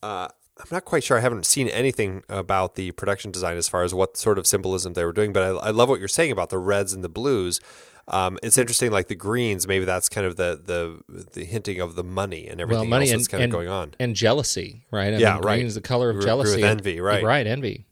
[0.03, 0.27] Uh,
[0.59, 1.17] I'm not quite sure.
[1.17, 4.93] I haven't seen anything about the production design as far as what sort of symbolism
[4.93, 5.33] they were doing.
[5.33, 7.59] But I, I love what you're saying about the reds and the blues.
[8.07, 9.67] Um, it's interesting, like the greens.
[9.67, 13.05] Maybe that's kind of the the the hinting of the money and everything well, money
[13.05, 15.13] else and, that's kind and, of going on, and jealousy, right?
[15.13, 15.55] I yeah, mean, right.
[15.55, 17.23] Green is the color of jealousy, with envy, right?
[17.23, 17.85] Right, envy.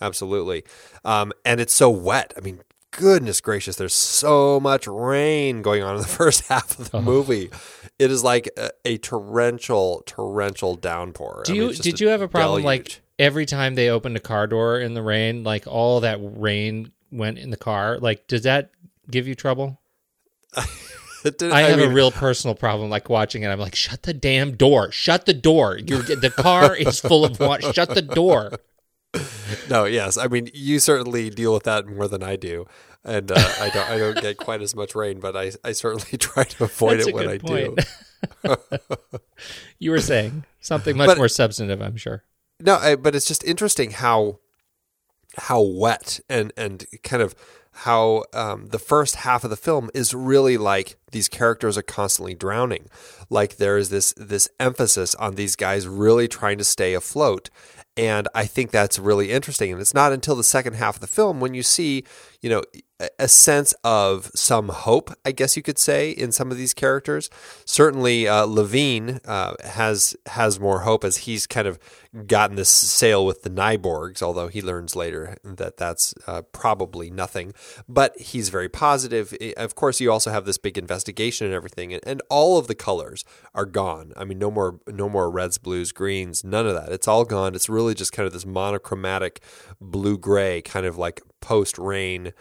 [0.00, 0.64] Absolutely.
[1.04, 2.32] Um, and it's so wet.
[2.36, 6.90] I mean, goodness gracious, there's so much rain going on in the first half of
[6.90, 7.04] the Uh-huh.
[7.10, 7.50] movie.
[7.98, 11.42] It is like a, a torrential, torrential downpour.
[11.46, 12.64] Do I mean, you did you have a problem deluge.
[12.64, 16.90] like every time they opened a car door in the rain, like all that rain
[17.12, 17.98] went in the car.
[17.98, 18.70] Like, does that
[19.10, 19.80] give you trouble?
[21.22, 23.48] Did- I have mean, a real personal problem, like watching it.
[23.48, 24.92] I'm like, shut the damn door!
[24.92, 25.78] Shut the door!
[25.78, 27.72] You're the car is full of water.
[27.72, 28.52] Shut the door.
[29.70, 30.18] No, yes.
[30.18, 32.66] I mean, you certainly deal with that more than I do,
[33.02, 33.88] and uh, I don't.
[33.90, 37.08] I don't get quite as much rain, but I, I certainly try to avoid That's
[37.08, 37.78] it when I good
[38.44, 38.50] do.
[39.78, 42.24] You were saying something much But- more substantive, I'm sure.
[42.60, 44.38] No, I, but it's just interesting how
[45.36, 47.34] how wet and and kind of
[47.78, 52.34] how um, the first half of the film is really like these characters are constantly
[52.34, 52.88] drowning.
[53.28, 57.50] Like there is this this emphasis on these guys really trying to stay afloat.
[57.96, 59.70] And I think that's really interesting.
[59.70, 62.04] And it's not until the second half of the film when you see,
[62.42, 62.62] you know,
[63.18, 67.28] a- sense of some hope, I guess you could say, in some of these characters.
[67.64, 71.78] Certainly, uh, Levene uh, has has more hope as he's kind of
[72.26, 77.52] gotten this sale with the Nyborgs, although he learns later that that's uh, probably nothing.
[77.88, 79.34] But he's very positive.
[79.56, 82.74] Of course, you also have this big investigation and everything, and, and all of the
[82.74, 83.24] colors
[83.54, 84.12] are gone.
[84.16, 86.92] I mean, no more no more reds, blues, greens, none of that.
[86.92, 87.54] It's all gone.
[87.54, 89.40] It's really just kind of this monochromatic
[89.80, 92.32] blue gray, kind of like post rain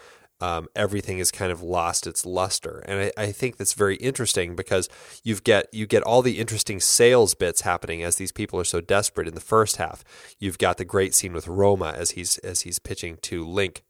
[0.44, 2.84] um, everything has kind of lost its luster.
[2.86, 4.90] And I, I think that's very interesting because
[5.24, 8.82] you've get you get all the interesting sales bits happening as these people are so
[8.82, 10.04] desperate in the first half.
[10.40, 13.84] You've got the great scene with Roma as he's as he's pitching to Lingk,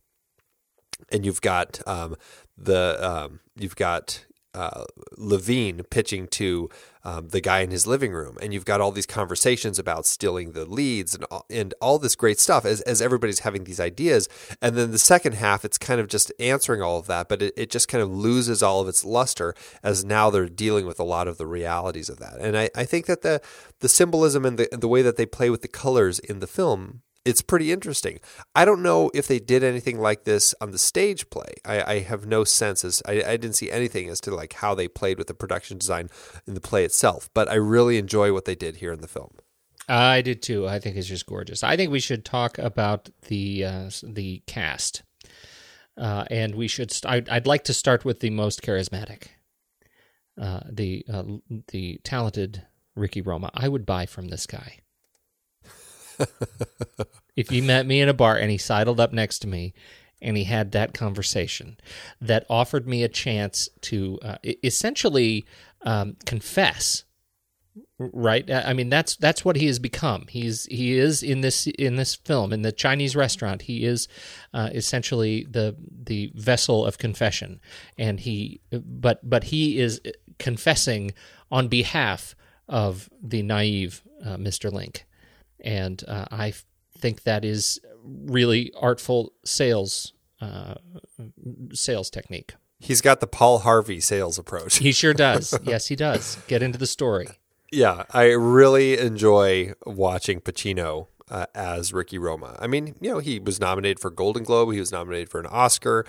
[1.12, 2.16] and you've got um,
[2.56, 4.24] the um, you've got
[4.54, 4.86] uh,
[5.18, 6.70] Levene pitching to
[7.06, 10.54] um, the guy in his living room, and you've got all these conversations about stealing
[10.54, 14.30] the leads and all, and all this great stuff as, as everybody's having these ideas.
[14.62, 17.54] And then the second half, it's kind of just answering all of that, but it,
[17.58, 21.04] it just kind of loses all of its luster as now they're dealing with a
[21.04, 22.40] lot of the realities of that.
[22.40, 23.42] And I, I think that the
[23.80, 27.02] the symbolism and the the way that they play with the colors in the film
[27.26, 28.20] it's pretty interesting.
[28.56, 31.54] I don't know if they did anything like this on the stage play.
[31.66, 34.76] I, I have no sense as I, I didn't see anything as to like how
[34.76, 36.10] they played with the production design
[36.46, 37.30] in the play itself.
[37.34, 39.32] But I really enjoy what they did here in the film.
[39.88, 40.68] I did too.
[40.68, 41.64] I think it's just gorgeous.
[41.64, 45.04] I think we should talk about the uh, the cast,
[45.98, 46.92] uh, and we should.
[46.92, 49.28] St- I'd, I'd like to start with the most charismatic,
[50.42, 51.24] uh, the uh,
[51.68, 52.66] the talented
[52.96, 53.52] Ricky Roma.
[53.54, 54.83] I would buy from this guy.
[57.36, 59.74] if he met me in a bar and he sidled up next to me
[60.22, 61.78] and he had that conversation
[62.22, 65.46] that offered me a chance to uh, essentially
[65.84, 67.04] um, confess
[67.98, 68.50] right?
[68.50, 70.26] I mean that's that's what he has become.
[70.30, 74.08] He's he is in this in this film in the chinese restaurant he is
[74.54, 77.60] uh, essentially the the vessel of confession.
[77.98, 80.02] And he but but he is
[80.40, 81.14] confessing
[81.52, 82.36] on behalf
[82.68, 85.04] of the naive uh, mr Lingk
[85.64, 86.54] and uh, i
[86.98, 90.76] think that is really artful sales uh,
[91.74, 94.80] sales technique He's got the Paul Harvey sales approach.
[94.80, 97.28] he sure does yes he does get into the story
[97.72, 102.58] Yeah, I really enjoy watching Pacino uh, as Ricky Roma.
[102.60, 105.48] I mean, you know, he was nominated for Golden Globe, he was nominated for an
[105.48, 106.06] Oscar.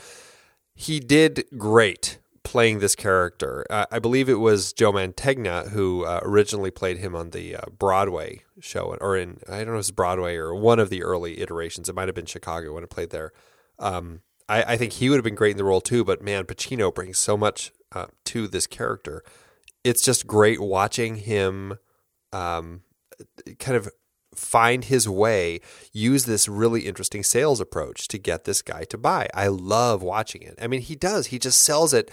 [0.74, 3.66] He did great playing this character.
[3.68, 7.62] Uh, I believe it was Joe Mantegna who uh, originally played him on the uh,
[7.76, 11.40] Broadway show, or in I don't know if it's Broadway or one of the early
[11.40, 11.88] iterations.
[11.88, 13.32] It might have been Chicago when it played there.
[13.78, 16.04] Um, I, I think he would have been great in the role too.
[16.04, 19.24] But man, Pacino brings so much uh, to this character
[19.84, 21.78] it's just great watching him
[22.32, 22.80] um,
[23.58, 23.88] kind of
[24.34, 25.60] find his way,
[25.92, 29.28] use this really interesting sales approach to get this guy to buy.
[29.34, 30.58] I love watching it.
[30.60, 31.26] I mean, he does.
[31.26, 32.10] He just sells it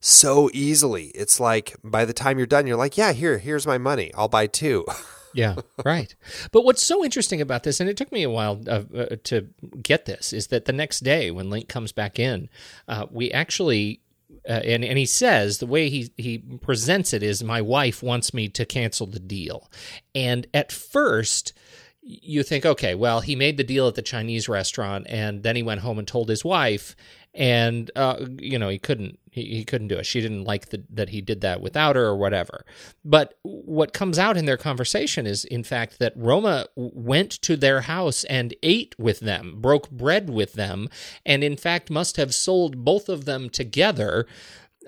[0.00, 1.06] so easily.
[1.14, 4.12] It's like by the time you're done, you're like, yeah, here, here's my money.
[4.14, 4.84] I'll buy two.
[5.34, 6.14] Yeah, right.
[6.52, 9.48] But what's so interesting about this, and it took me a while uh, uh, to
[9.82, 12.48] get this, is that the next day when Lingk comes back in,
[12.88, 14.00] uh, we actually.
[14.48, 18.34] Uh, and and he says the way he he presents it is my wife wants
[18.34, 19.70] me to cancel the deal,
[20.14, 21.52] and at first
[22.06, 25.62] you think okay well he made the deal at the Chinese restaurant and then he
[25.62, 26.94] went home and told his wife
[27.34, 30.06] and uh, you know he couldn't he, he couldn't do it.
[30.06, 32.64] She didn't like the, that he did that without her or whatever.
[33.04, 37.82] But what comes out in their conversation is in fact that roma went to their
[37.82, 40.88] house and ate with them broke bread with them
[41.26, 44.26] and in fact must have sold both of them together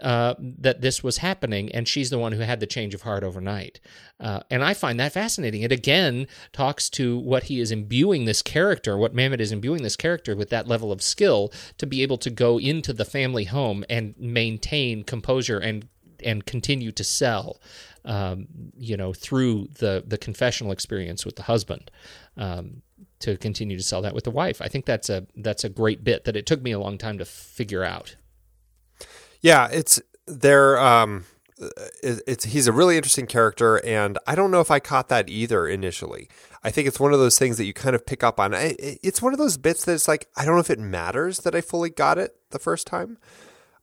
[0.03, 3.25] uh, that this was happening, and she's the one who had the change of heart
[3.25, 3.81] overnight.
[4.21, 5.63] Uh, and I find that fascinating.
[5.63, 9.97] It again talks to what he is imbuing this character, what Mamet is imbuing this
[9.97, 13.85] character with that level of skill to be able to go into the family home
[13.89, 15.89] and maintain composure and
[16.25, 17.61] and continue to sell,
[18.05, 18.47] um,
[18.79, 21.91] you know, through the the confessional experience with the husband.
[22.37, 22.83] Um,
[23.19, 24.61] to continue to sell that with the wife.
[24.61, 27.17] I think that's a that's a great bit that it took me a long time
[27.19, 28.17] to figure out.
[29.41, 30.79] Yeah, it's there.
[30.79, 31.25] Um,
[31.59, 35.29] it, it's he's a really interesting character, and I don't know if I caught that
[35.29, 36.29] either initially.
[36.63, 38.55] I think it's one of those things that you kind of pick up on.
[38.55, 41.39] I, it's one of those bits that it's like I don't know if it matters
[41.41, 43.19] that I fully got it the first time.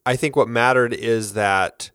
[0.06, 1.92] I think what mattered is that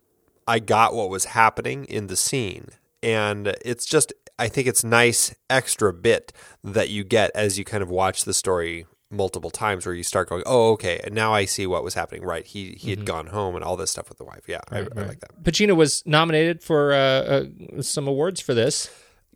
[0.47, 2.69] I got what was happening in the scene,
[3.03, 6.33] and it's just I think it's nice extra bit
[6.63, 10.29] that you get as you kind of watch the story multiple times where you start
[10.29, 12.23] going, oh, okay, and now I see what was happening.
[12.23, 14.43] Right, he he had gone home and all this stuff with the wife.
[14.47, 15.43] Yeah, I, I like that.
[15.43, 18.89] Pacino was nominated for uh, uh, some awards for this.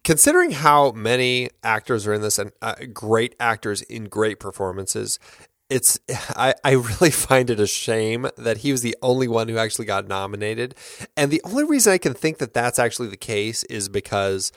[0.04, 5.18] Considering how many actors are in this and uh, great actors in great performances,
[5.70, 6.00] it's
[6.30, 9.86] I, I really find it a shame that he was the only one who actually
[9.86, 10.76] got nominated.
[11.16, 14.52] And the only reason I can think that that's actually the case is because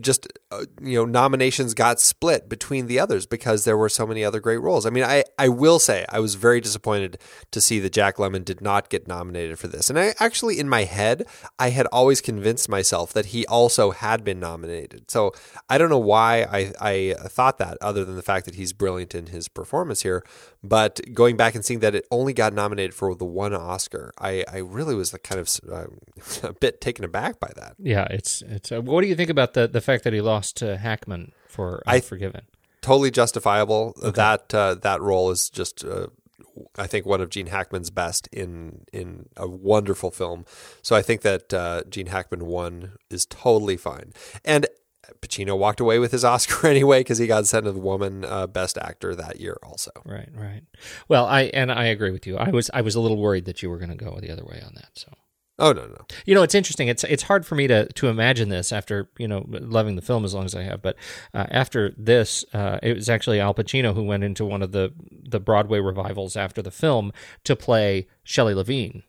[0.00, 4.24] just uh, you know nominations got split between the others because there were so many
[4.24, 4.84] other great roles.
[4.84, 7.18] I mean, I I will say I was very disappointed
[7.52, 9.88] to see that Jack Lemmon did not get nominated for this.
[9.88, 11.24] And I actually in my head
[11.58, 15.10] I had always convinced myself that he also had been nominated.
[15.10, 15.32] So
[15.68, 19.14] I don't know why I I thought that other than the fact that he's brilliant
[19.14, 20.24] in his performance here.
[20.68, 24.44] But going back and seeing that it only got nominated for the one Oscar, I
[24.52, 25.86] I really was kind of uh,
[26.48, 27.74] a bit taken aback by that.
[27.78, 28.72] Yeah, it's it's.
[28.72, 31.82] Uh, what do you think about the the fact that he lost to Hackman for
[31.86, 32.42] I- Unforgiven?
[32.82, 33.94] totally justifiable.
[34.02, 36.06] That uh, that role is just, uh,
[36.78, 40.44] I think, one of Gene Hackman's best in in a wonderful film.
[40.82, 44.12] So I think that uh, Gene Hackman won is totally fine.
[44.44, 44.66] And
[45.20, 48.46] Pacino walked away with his Oscar anyway because he got Scent of a Woman uh,
[48.46, 49.90] Best Actor that year also.
[50.04, 50.62] Right, right.
[51.08, 52.36] Well, I and I agree with you.
[52.36, 54.44] I was I was a little worried that you were going to go the other
[54.44, 54.90] way on that.
[54.94, 55.12] So
[55.58, 56.04] Oh no no.
[56.26, 56.88] you know, it's interesting.
[56.88, 60.24] It's it's hard for me to to imagine this after you know loving the film
[60.24, 60.82] as long as I have.
[60.82, 60.96] But
[61.32, 64.92] uh, after this, uh, it was actually Al Pacino who went into one of the
[65.10, 67.10] the Broadway revivals after the film
[67.44, 69.02] to play Shelley Levene,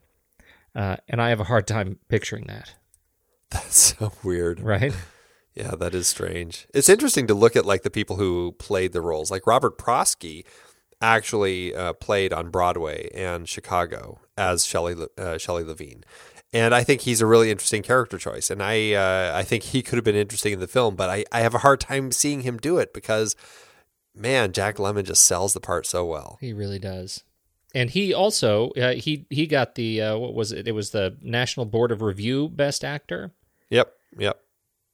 [0.74, 2.76] uh, and I have a hard time picturing that.
[3.52, 4.62] That's so weird.
[4.62, 4.94] Right.
[5.58, 6.68] Yeah, that is strange.
[6.72, 9.32] It's interesting to look at like the people who played the roles.
[9.32, 10.46] Like Robert Prosky
[11.02, 16.04] actually uh, played on Broadway and Chicago as Shelley Le- uh, Shelley Levene,
[16.54, 18.52] and I think he's a really interesting character choice.
[18.52, 21.26] And I uh, I think he could have been interesting in the film, but I,
[21.32, 23.36] I have a hard time seeing him do it because
[24.14, 26.38] man, Jack Lemmon just sells the part so well.
[26.40, 27.24] He really does.
[27.74, 30.68] And he also uh, he he got the uh, what was it?
[30.68, 33.32] It was the National Board of Review Best Actor.
[33.72, 34.40] Yep, yep.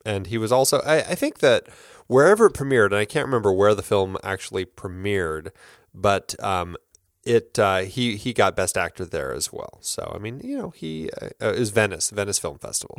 [0.05, 1.67] And he was also, I, I think that
[2.07, 5.49] wherever it premiered, and I can't remember where the film actually premiered,
[5.93, 6.75] but um,
[7.23, 9.79] it uh, he he got Best Actor there as well.
[9.81, 12.97] So I mean, you know, he uh, was Venice, Venice Film Festival.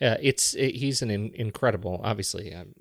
[0.00, 2.54] Uh, it's it, he's an in, incredible, obviously.
[2.54, 2.74] Um,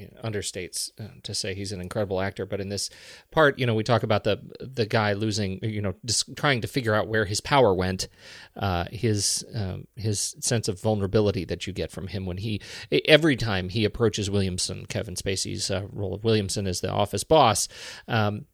[0.00, 2.88] you know, understates uh, to say he's an incredible actor, but in this
[3.30, 6.68] part, you know, we talk about the the guy losing, you know, just trying to
[6.68, 8.08] figure out where his power went,
[8.56, 12.60] uh, his um, his sense of vulnerability that you get from him when he
[13.06, 17.68] every time he approaches Williamson, Kevin Spacey's uh, role of Williamson as the office boss.
[18.08, 18.46] Um,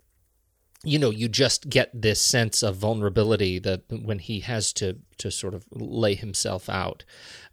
[0.85, 5.31] you know, you just get this sense of vulnerability that when he has to to
[5.31, 7.05] sort of lay himself out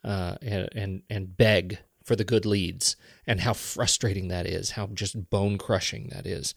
[0.04, 2.96] uh, and, and and beg for the good leads,
[3.26, 6.54] and how frustrating that is, how just bone crushing that is,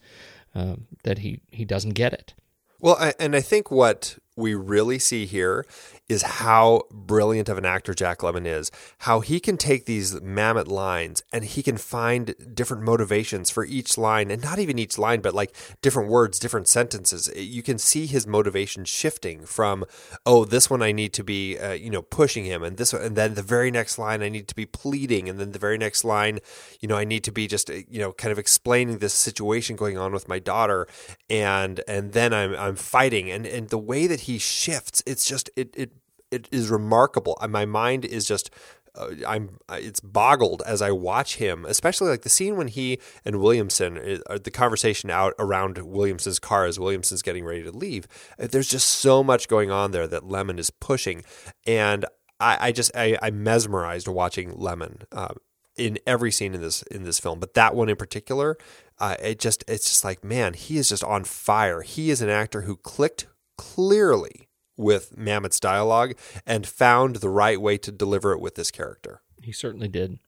[0.53, 2.33] um, that he he doesn't get it.
[2.79, 5.65] Well, I, and I think what we really see here
[6.07, 8.71] is how brilliant of an actor Jack Lemmon is.
[8.99, 13.97] How he can take these mammoth lines and he can find different motivations for each
[13.97, 17.29] line, and not even each line, but like different words, different sentences.
[17.35, 19.83] You can see his motivation shifting from,
[20.25, 23.17] oh, this one I need to be, uh, you know, pushing him, and this, and
[23.17, 26.05] then the very next line I need to be pleading, and then the very next
[26.05, 26.39] line,
[26.79, 29.97] you know, I need to be just, you know, kind of explaining this situation going
[29.97, 30.87] on with my daughter,
[31.29, 35.49] and and then I'm I'm fighting, and and the way that he shifts, it's just
[35.55, 35.91] it it
[36.31, 37.37] it is remarkable.
[37.47, 38.49] My mind is just
[38.93, 43.37] uh, I'm it's boggled as I watch him, especially like the scene when he and
[43.37, 48.05] Williamson uh, the conversation out around Williamson's car as Williamson's getting ready to leave.
[48.37, 51.23] Uh, There's just so much going on there that Lemmon is pushing,
[51.65, 52.05] and
[52.39, 55.03] I, I just I, I'm mesmerized watching Lemmon.
[55.11, 55.35] Uh,
[55.77, 58.57] in every scene in this in this film, but that one in particular,
[58.99, 61.83] uh, it just it's just like man, he is just on fire.
[61.83, 63.27] He is an actor who clicked
[63.57, 64.47] clearly
[64.77, 66.13] with Mamet's dialogue
[66.45, 69.21] and found the right way to deliver it with this character.
[69.41, 70.19] He certainly did.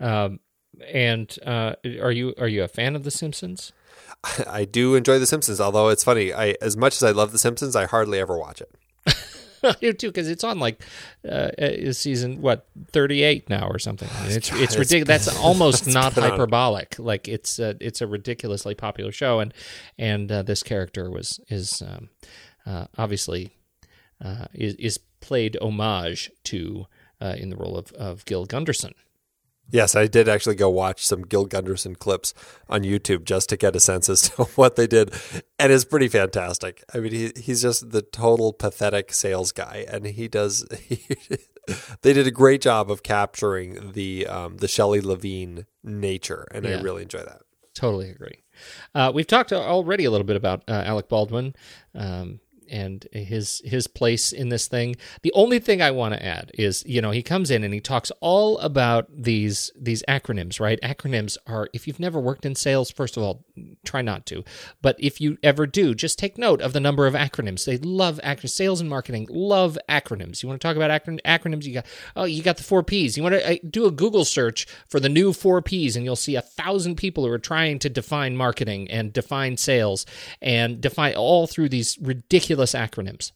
[0.00, 0.40] Um,
[0.88, 3.72] and uh, are you are you a fan of The Simpsons?
[4.48, 6.32] I do enjoy The Simpsons, although it's funny.
[6.32, 8.74] I as much as I love The Simpsons, I hardly ever watch it.
[9.62, 10.82] I do too because it's on like
[11.28, 11.50] uh,
[11.92, 14.08] season what thirty eight now or something.
[14.24, 15.26] It's God, it's ridiculous.
[15.26, 16.96] That's almost not been on- hyperbolic.
[16.98, 19.54] Like it's a, it's a ridiculously popular show, and
[19.98, 22.10] and uh, this character was is um,
[22.66, 23.56] uh, obviously
[24.24, 26.86] uh, is is played homage to
[27.20, 28.94] uh, in the role of of Gil Gunderson.
[29.70, 32.34] Yes, I did actually go watch some Gil Gunderson clips
[32.68, 35.12] on YouTube just to get a sense as to what they did,
[35.58, 36.84] and it's pretty fantastic.
[36.94, 40.66] I mean, he, he's just the total pathetic sales guy, and he does.
[40.88, 41.06] He,
[42.02, 46.78] they did a great job of capturing the um, the Shelley Levene nature, and I
[46.82, 47.40] really enjoy that.
[47.72, 48.42] Totally agree.
[48.94, 51.54] Uh, we've talked already a little bit about uh, Alec Baldwin
[51.94, 52.40] um,
[52.74, 54.96] and his his place in this thing.
[55.22, 57.80] The only thing I want to add is, you know, he comes in and he
[57.80, 60.80] talks all about these these acronyms, right?
[60.82, 63.44] Acronyms are if you've never worked in sales, first of all,
[63.84, 64.42] try not to.
[64.82, 67.64] But if you ever do, just take note of the number of acronyms.
[67.64, 68.50] They love acronyms.
[68.50, 70.42] Sales and marketing love acronyms.
[70.42, 71.64] You want to talk about acron- acronyms?
[71.64, 73.16] You got oh, you got the four P's.
[73.16, 76.16] You want to uh, do a Google search for the new four P's, and you'll
[76.16, 80.04] see a thousand people who are trying to define marketing and define sales
[80.42, 83.32] and define all through these ridiculous acronyms.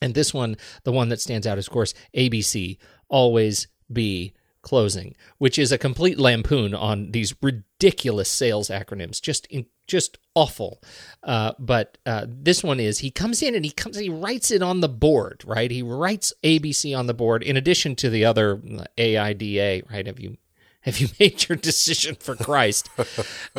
[0.00, 5.14] And this one, the one that stands out is, of course, ABC, always be closing,
[5.38, 9.20] which is a complete lampoon on these ridiculous sales acronyms.
[9.20, 10.80] Just in, just awful.
[11.22, 14.62] Uh, but uh, this one is he comes in and he comes he writes it
[14.62, 15.70] on the board, right?
[15.70, 18.60] He writes ABC on the board in addition to the other
[18.98, 20.06] AIDA, right?
[20.06, 20.36] Have you
[20.82, 22.90] have you made your decision for Christ?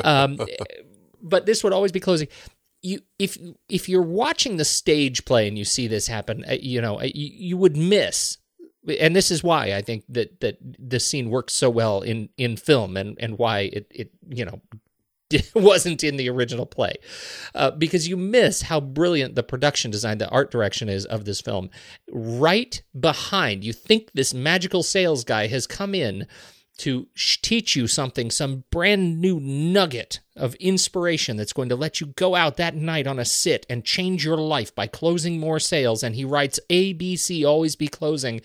[0.04, 0.40] um,
[1.22, 2.28] but this would always be closing
[2.82, 6.82] you if if you're watching the stage play and you see this happen, uh, you
[6.82, 8.38] know you, you would miss.
[9.00, 12.58] And this is why I think that that this scene works so well in in
[12.58, 14.62] film, and and why it it you know
[15.56, 16.96] wasn't in the original play,
[17.54, 21.42] uh, because you miss how brilliant the production design, the art direction is of this
[21.42, 21.70] film.
[22.10, 26.26] Right behind, you think this magical sales guy has come in
[26.80, 32.08] to teach you something, some brand new nugget of inspiration that's going to let you
[32.08, 36.04] go out that night on a sit and change your life by closing more sales.
[36.04, 38.42] And he writes ABC, always be closing.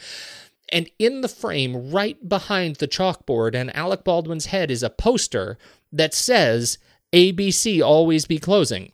[0.72, 5.59] And in the frame, right behind the chalkboard and Alec Baldwin's head, is a poster
[5.93, 6.78] that says
[7.12, 8.93] ABC, always be closing,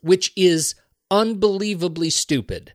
[0.00, 0.74] which is
[1.10, 2.72] unbelievably stupid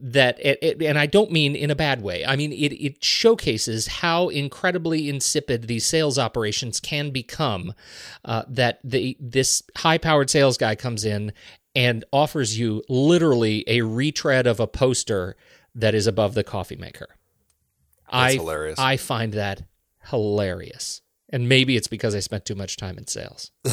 [0.00, 2.24] that it, it, and I don't mean in a bad way.
[2.24, 7.74] I mean it it showcases how incredibly insipid these sales operations can become.
[8.24, 11.32] Uh, that the this high powered sales guy comes in
[11.74, 15.36] and offers you literally a retread of a poster
[15.74, 17.08] that is above the coffee maker.
[18.10, 18.78] That's I hilarious.
[18.78, 19.62] I find that
[20.10, 21.02] hilarious.
[21.30, 23.50] And maybe it's because I spent too much time in sales.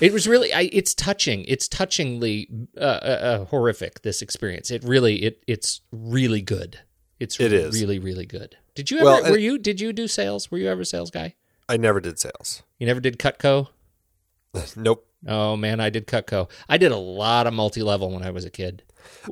[0.00, 1.44] It was really, I, it's touching.
[1.46, 4.02] It's touchingly uh, uh, uh, horrific.
[4.02, 4.70] This experience.
[4.70, 6.80] It really, it it's really good.
[7.18, 7.80] It's It is.
[7.80, 8.56] really, really good.
[8.74, 9.04] Did you ever?
[9.06, 9.58] Well, were you?
[9.58, 10.50] Did you do sales?
[10.50, 11.34] Were you ever a sales guy?
[11.68, 12.62] I never did sales.
[12.78, 13.68] You never did Cutco?
[14.76, 15.06] Nope.
[15.26, 16.48] Oh man, I did Cutco.
[16.68, 18.82] I did a lot of multi-level when I was a kid.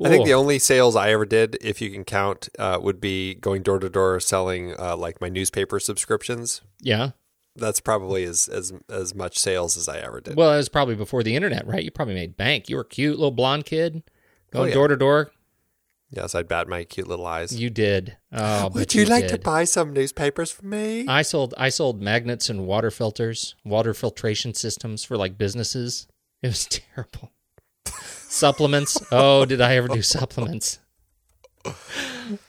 [0.03, 3.35] I think the only sales I ever did, if you can count, uh, would be
[3.35, 6.61] going door to door selling uh, like my newspaper subscriptions.
[6.81, 7.11] yeah.
[7.55, 10.35] That's probably as as as much sales as I ever did.
[10.35, 11.83] Well, it was probably before the internet, right?
[11.83, 12.69] You probably made bank.
[12.69, 14.03] You were a cute little blonde kid
[14.51, 14.73] going oh, yeah.
[14.73, 15.31] door to door.
[16.09, 17.57] yes, I'd bat my cute little eyes.
[17.57, 18.17] You did.
[18.31, 21.07] Oh, Would but you, like to buy some newspapers for me?
[21.07, 26.07] I sold I sold magnets and water filters, water filtration systems for like businesses.
[26.41, 27.31] It was terrible.
[27.87, 28.97] supplements.
[29.11, 30.79] Oh, did I ever do supplements?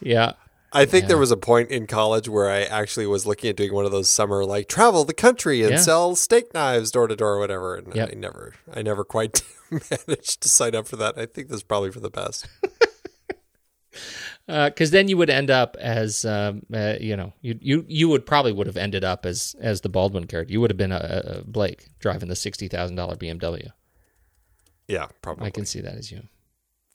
[0.00, 0.32] Yeah.
[0.72, 1.08] I think Yeah.
[1.08, 3.92] there was a point in college where I actually was looking at doing one of
[3.92, 5.78] those summer like travel the country and Yeah.
[5.80, 7.76] sell steak knives door to door or whatever.
[7.76, 8.10] And Yep.
[8.12, 11.16] I never I never quite managed to sign up for that.
[11.18, 12.46] I think that's probably for the best.
[14.46, 18.26] because then you would end up as um, uh, you know you you you would
[18.26, 20.52] probably would have ended up as as the Baldwin character.
[20.52, 23.70] You would have been a, a Blake driving the sixty thousand dollar BMW.
[24.88, 25.46] Yeah, probably.
[25.46, 26.22] I can see that as you.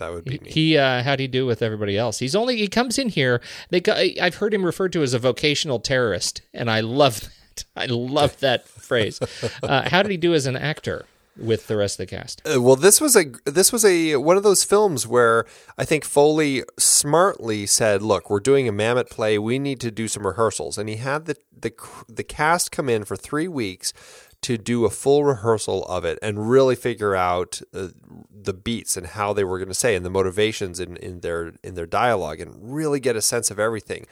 [0.01, 0.49] That would be me.
[0.49, 2.17] He uh, how'd he do with everybody else?
[2.17, 3.39] He's only he comes in here.
[3.69, 3.81] They
[4.19, 7.31] I've heard him referred to as a vocational terrorist, and I love that.
[7.75, 9.19] I love that phrase.
[9.61, 11.05] Uh, how did he do as an actor
[11.37, 12.41] with the rest of the cast?
[12.47, 15.45] Uh, well, this was a this was a one of those films where
[15.77, 19.37] I think Foley smartly said, "Look, we're doing a Mamet play.
[19.37, 21.73] We need to do some rehearsals." And he had the the
[22.09, 23.93] the cast come in for three weeks
[24.41, 27.89] to do a full rehearsal of it and really figure out uh,
[28.31, 31.53] the beats and how they were going to say and the motivations in, in their
[31.63, 34.05] in their dialogue and really get a sense of everything.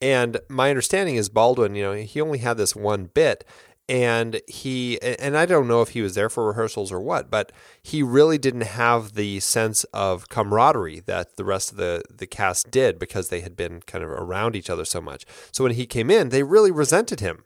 [0.00, 3.44] And my understanding is Baldwin, you know, he only had this one bit
[3.90, 7.50] and he and I don't know if he was there for rehearsals or what, but
[7.82, 12.70] he really didn't have the sense of camaraderie that the rest of the the cast
[12.70, 15.24] did because they had been kind of around each other so much.
[15.50, 17.44] So when he came in, they really resented him.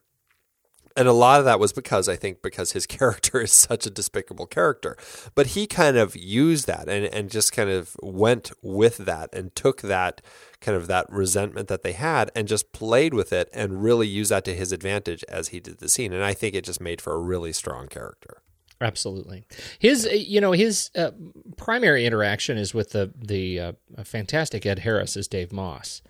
[0.97, 3.91] And a lot of that was because I think because his character is such a
[3.91, 4.97] despicable character.
[5.35, 9.55] But he kind of used that and, and just kind of went with that and
[9.55, 10.21] took that
[10.61, 14.31] kind of that resentment that they had and just played with it and really used
[14.31, 16.13] that to his advantage as he did the scene.
[16.13, 18.43] And I think it just made for a really strong character.
[18.81, 19.45] Absolutely.
[19.79, 21.13] His, uh, you know, his uh,
[21.57, 23.73] primary interaction is with the the uh,
[24.05, 26.03] fantastic Ed Harris as Dave Moss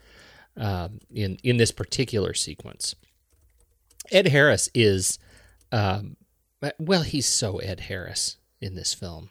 [0.56, 2.94] um, in in this particular sequence.
[4.10, 5.18] Ed Harris is,
[5.72, 6.16] um,
[6.78, 9.30] well, he's so Ed Harris in this film.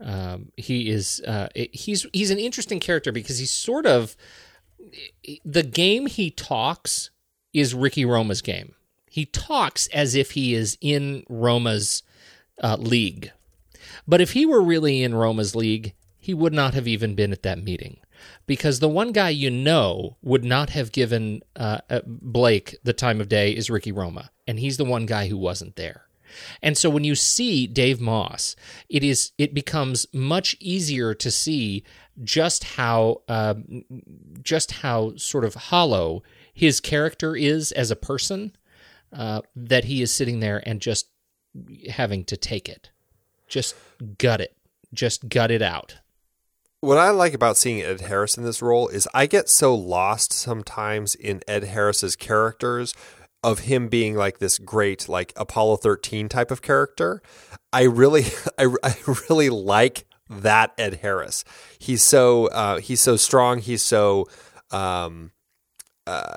[0.00, 4.16] Um, he is uh, he's he's an interesting character because he's sort of
[5.44, 7.10] the game he talks
[7.52, 8.74] is Ricky Roma's game.
[9.08, 12.02] He talks as if he is in Roma's
[12.62, 13.30] uh, league,
[14.08, 17.42] but if he were really in Roma's league, he would not have even been at
[17.42, 17.98] that meeting
[18.46, 23.20] because the one guy you know would not have given uh, uh, Blake the time
[23.20, 26.06] of day is Ricky Roma, and he's the one guy who wasn't there.
[26.62, 28.56] And so when you see Dave Moss,
[28.88, 31.84] it is it becomes much easier to see
[32.22, 33.54] just how uh,
[34.42, 36.22] just how sort of hollow
[36.52, 38.56] his character is as a person.
[39.12, 41.08] Uh, that he is sitting there and just
[41.90, 42.90] having to take it,
[43.46, 43.74] just
[44.16, 44.56] gut it,
[44.94, 45.96] just gut it out
[46.82, 50.32] what I like about seeing Ed Harris in this role is I get so lost
[50.32, 52.92] sometimes in Ed Harris's characters
[53.44, 57.22] of him being like this great like Apollo 13 type of character.
[57.72, 58.24] I really
[58.58, 58.96] I, I
[59.30, 61.44] really like that Ed Harris.
[61.78, 64.26] He's so uh, he's so strong, he's so
[64.72, 65.30] um,
[66.06, 66.34] uh,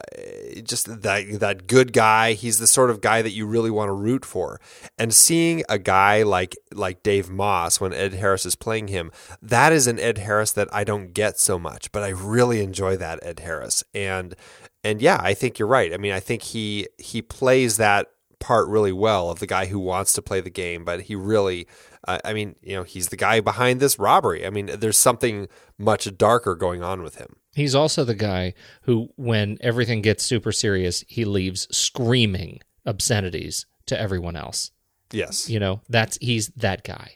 [0.64, 2.34] just that that good guy.
[2.34, 4.60] He's the sort of guy that you really want to root for.
[4.98, 9.12] And seeing a guy like like Dave Moss when Ed Harris is playing him,
[9.42, 12.96] that is an Ed Harris that I don't get so much, but I really enjoy
[12.98, 13.84] that Ed Harris.
[13.94, 14.36] And
[14.84, 15.94] and yeah, I think you're right.
[15.94, 18.08] I mean, I think he he plays that
[18.40, 21.68] part really well of the guy who wants to play the game, but he really
[22.08, 24.46] uh, I mean, you know, he's the guy behind this robbery.
[24.46, 25.48] I mean, there's something
[25.78, 27.38] much darker going on with him.
[27.56, 34.00] He's also the guy who, when everything gets super serious, he leaves screaming obscenities to
[34.00, 34.72] everyone else.
[35.12, 35.50] Yes.
[35.50, 37.16] You know, that's he's that guy.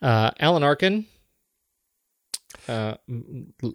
[0.00, 1.04] Uh, Alan Arkin,
[2.68, 2.94] uh,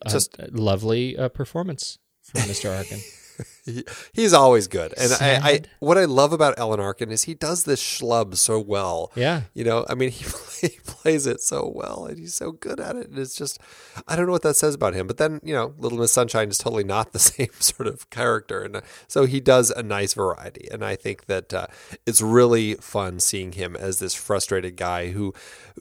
[0.08, 2.76] just a lovely uh, performance from Mr.
[2.76, 3.00] Arkin.
[3.65, 3.84] he,
[4.14, 4.94] he's always good.
[4.98, 8.60] And I, I, what I love about Alan Arkin is he does this schlub so
[8.60, 9.11] well.
[9.15, 9.41] Yeah.
[9.53, 10.26] You know, I mean, he,
[10.61, 13.10] he plays it so well and he's so good at it.
[13.10, 13.60] And it's just,
[14.07, 15.07] I don't know what that says about him.
[15.07, 18.61] But then, you know, Little Miss Sunshine is totally not the same sort of character.
[18.61, 20.68] And uh, so he does a nice variety.
[20.72, 21.68] And I think that uh,
[22.06, 25.34] it's really fun seeing him as this frustrated guy who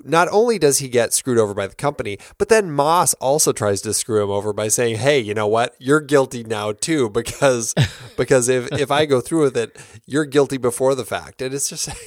[0.05, 3.81] not only does he get screwed over by the company, but then Moss also tries
[3.83, 5.75] to screw him over by saying, hey, you know what?
[5.79, 9.77] You're guilty now too, because because because if if I go through with it,
[10.07, 11.89] you're guilty before the fact, and it's just.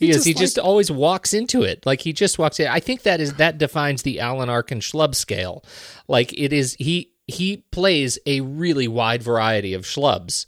[0.00, 1.84] He, he, just, he like, just always walks into it.
[1.84, 2.66] Like he just walks in.
[2.68, 5.62] I think that is that defines the Alan Arkin schlub scale.
[6.08, 10.46] Like it is he he plays a really wide variety of schlubs,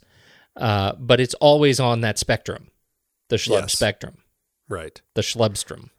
[0.55, 2.71] uh, but it's always on that spectrum,
[3.29, 3.73] the schlub yes.
[3.73, 4.17] spectrum,
[4.67, 4.99] right?
[5.13, 5.91] The schlubstrom.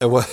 [0.00, 0.24] And what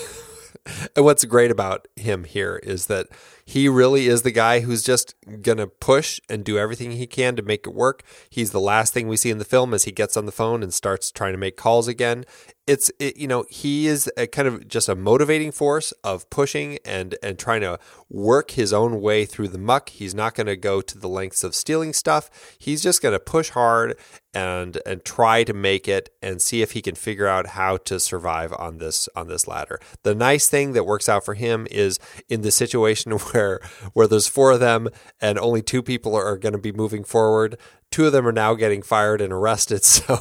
[0.95, 3.07] and what's great about him here is that
[3.45, 7.41] he really is the guy who's just to push and do everything he can to
[7.41, 8.03] make it work.
[8.29, 10.61] He's the last thing we see in the film as he gets on the phone
[10.61, 12.25] and starts trying to make calls again.
[12.69, 16.77] It's it, you know, he is a kind of just a motivating force of pushing
[16.85, 17.79] and and trying to
[18.09, 19.89] work his own way through the muck.
[19.89, 22.29] He's not going to go to the lengths of stealing stuff.
[22.59, 23.97] He's just going to push hard
[24.33, 27.99] and and try to make it and see if he can figure out how to
[27.99, 29.79] survive on this on this ladder.
[30.03, 33.59] The nice thing that works out for him is in the situation where where
[33.93, 34.89] where there's four of them
[35.19, 37.57] and only two people are going to be moving forward.
[37.91, 39.81] Two of them are now getting fired and arrested.
[39.89, 40.19] So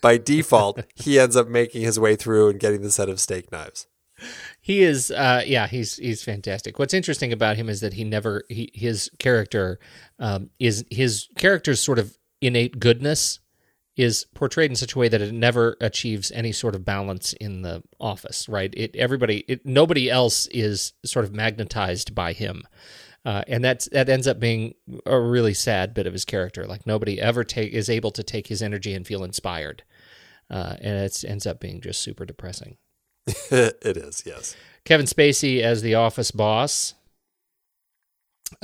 [0.00, 3.50] by default, he ends up making his way through and getting the set of steak
[3.52, 3.86] knives.
[4.60, 6.78] He is, uh, yeah, he's he's fantastic.
[6.78, 9.78] What's interesting about him is that he never he, his character
[10.18, 13.40] um, is his character's sort of innate goodness
[13.98, 17.62] is portrayed in such a way that it never achieves any sort of balance in
[17.62, 18.72] the office, right?
[18.76, 22.62] It everybody, it, nobody else is sort of magnetized by him,
[23.24, 26.64] uh, and that's that ends up being a really sad bit of his character.
[26.64, 29.82] Like nobody ever take is able to take his energy and feel inspired,
[30.50, 32.76] uh, and it ends up being just super depressing.
[33.50, 34.56] it is, yes.
[34.84, 36.94] Kevin Spacey as the office boss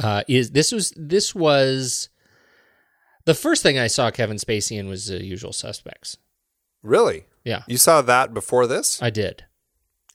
[0.03, 2.09] uh, is this was this was
[3.27, 6.17] the first thing I saw Kevin Spacey in was The Usual Suspects.
[6.83, 7.27] Really?
[7.45, 7.63] Yeah.
[7.67, 9.03] You saw that before this?
[9.03, 9.45] I did.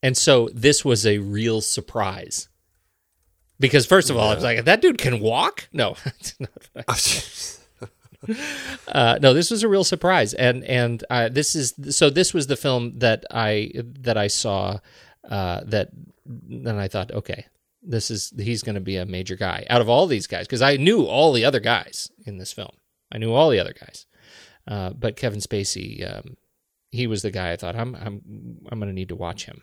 [0.01, 2.49] And so this was a real surprise.
[3.59, 5.67] Because first of all, I was like, that dude can walk?
[5.73, 5.95] No.
[8.87, 10.33] uh, no, this was a real surprise.
[10.33, 14.79] And and uh, this is so this was the film that I that I saw
[15.29, 15.89] uh, that
[16.25, 17.45] then I thought, okay,
[17.81, 20.61] this is he's going to be a major guy out of all these guys because
[20.61, 22.75] I knew all the other guys in this film.
[23.11, 24.05] I knew all the other guys.
[24.67, 26.37] Uh, but Kevin Spacey um,
[26.91, 28.21] he was the guy I thought I'm I'm
[28.71, 29.61] I'm going to need to watch him.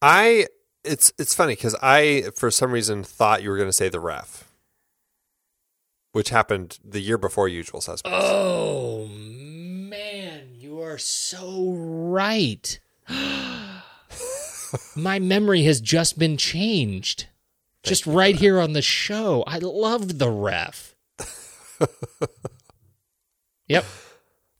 [0.00, 0.46] I
[0.84, 4.00] it's it's funny because I for some reason thought you were going to say the
[4.00, 4.47] ref,
[6.12, 8.16] which happened the year before Usual Suspects.
[8.20, 12.78] Oh man, you are so right.
[14.94, 17.26] My memory has just been changed.
[17.82, 19.42] just right here on the show.
[19.46, 20.94] I love the ref.
[23.66, 23.84] yep.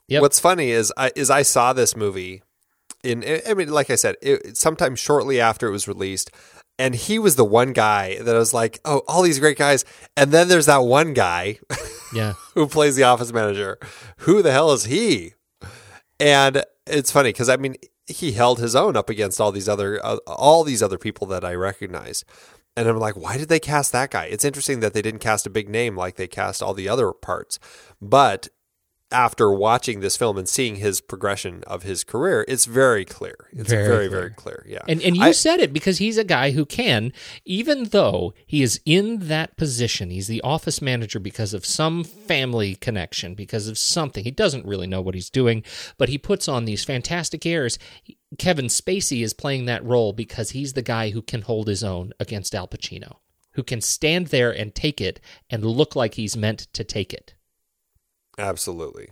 [0.09, 0.23] Yep.
[0.23, 2.43] What's funny is I is I saw this movie
[3.03, 6.31] in I mean like I said it, sometime shortly after it was released
[6.79, 9.85] and he was the one guy that I was like oh all these great guys.
[10.17, 11.59] And then there's that one guy
[12.15, 12.35] yeah.
[12.55, 13.79] who plays the office manager.
[14.19, 15.35] Who the hell is he?
[16.21, 17.77] And it's funny cuz I mean
[18.07, 21.45] he held his own up against all these other uh, all these other people that
[21.45, 22.25] I recognized.
[22.77, 24.27] And I'm like why did they cast that guy?
[24.27, 27.13] It's interesting that they didn't cast a big name like they cast all the other
[27.13, 27.59] parts.
[28.01, 28.49] But
[29.11, 33.49] after watching this film and seeing his progression of his career, it's very clear.
[33.53, 34.65] It's very, very, very clear.
[34.69, 34.83] Yeah.
[34.87, 37.13] And and you I, said it because he's a guy who can,
[37.45, 42.75] even though he is in that position, he's the office manager because of some family
[42.75, 44.25] connection, because of something.
[44.25, 45.63] He doesn't really know what he's doing,
[45.97, 47.79] but he puts on these fantastic airs.
[48.39, 52.13] Kevin Spacey is playing that role because he's the guy who can hold his own
[52.21, 53.17] against Al Pacino,
[53.53, 55.19] who can stand there and take it
[55.49, 57.35] and look like he's meant to take it.
[58.39, 59.11] Absolutely.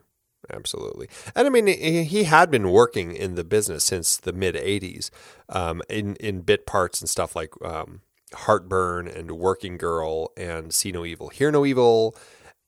[0.51, 1.09] Absolutely.
[1.35, 5.11] And I mean, he had been working in the business since the mid 80s
[5.49, 10.93] um, in, in bit parts and stuff like um, Heartburn and Working Girl and See
[10.93, 12.15] No Evil, Hear No Evil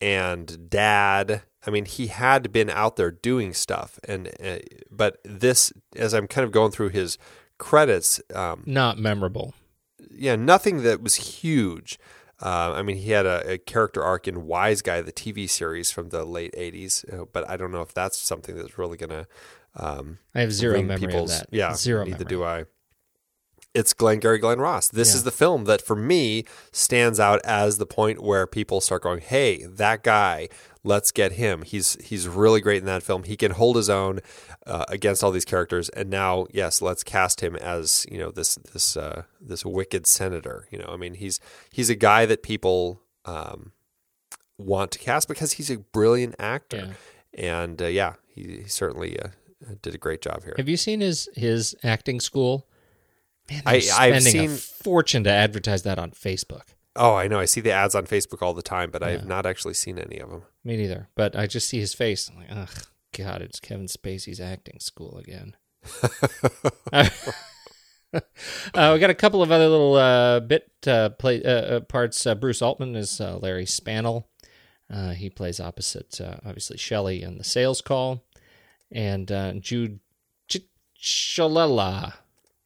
[0.00, 1.42] and Dad.
[1.66, 3.98] I mean, he had been out there doing stuff.
[4.04, 4.58] and uh,
[4.90, 7.18] But this, as I'm kind of going through his
[7.58, 9.54] credits, um, not memorable.
[10.10, 11.98] Yeah, nothing that was huge.
[12.40, 15.90] Uh, I mean, he had a, a, character arc in Wise Guy, the TV series
[15.90, 19.10] from the late '80s, uh, but I don't know if that's something that's really going
[19.10, 19.26] to.
[19.74, 21.48] Um, I have zero memory of that.
[21.50, 22.04] Yeah, zero.
[22.04, 22.28] Neither memory.
[22.28, 22.64] do I.
[23.78, 24.88] It's Glengarry Glen Ross.
[24.88, 25.16] This Yeah.
[25.16, 29.20] is the film that, for me, stands out as the point where people start going,
[29.20, 30.48] "Hey, that guy,
[30.82, 31.62] let's get him.
[31.62, 33.22] He's he's really great in that film.
[33.24, 34.20] He can hold his own
[34.66, 38.56] uh, against all these characters." And now, yes, let's cast him as you know this
[38.72, 40.66] this uh, this wicked senator.
[40.70, 41.38] You know, I mean, he's
[41.70, 43.72] he's a guy that people um,
[44.58, 46.96] want to cast because he's a brilliant actor.
[47.34, 49.28] And uh, yeah, he, he certainly uh,
[49.82, 50.54] did a great job here.
[50.56, 52.66] Have you seen his his acting school?
[53.50, 53.84] Man, I- I've
[54.22, 56.62] spending a seen- fortune to advertise that on Facebook.
[56.96, 57.38] Oh, I know.
[57.38, 59.98] I see the ads on Facebook all the time, but I have not actually seen
[60.00, 60.42] any of them.
[60.64, 61.08] Me neither.
[61.14, 62.28] But I just see his face.
[62.28, 62.82] I'm like, ugh,
[63.16, 65.54] God, it's Kevin Spacey's acting school again.
[66.92, 67.08] uh,
[68.12, 72.26] we got a couple of other little uh, bit uh, play uh, uh, parts.
[72.26, 74.24] Uh, Bruce Altman is uh, Larry Spannel.
[74.92, 78.24] Uh, he plays opposite, uh, obviously, Shelley in the sales call,
[78.90, 80.00] and uh, Jude
[80.48, 80.62] Ch-
[80.98, 82.14] Chalala.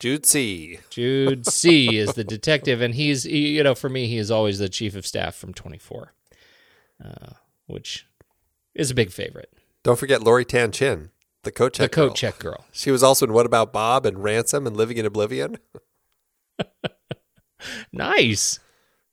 [0.03, 0.81] Jude C.
[0.91, 4.59] Jude C is the detective, and he's he, you know for me he is always
[4.59, 6.13] the chief of staff from Twenty Four,
[7.05, 7.35] uh,
[7.69, 8.09] which
[8.75, 9.53] is a big favorite.
[9.85, 11.11] Don't forget Lori Tan Chinn,
[11.45, 12.15] the coat check the coat girl.
[12.15, 12.65] check girl.
[12.73, 15.59] She was also in What About Bob and Ransom and Living in Oblivion.
[17.93, 18.59] Nice.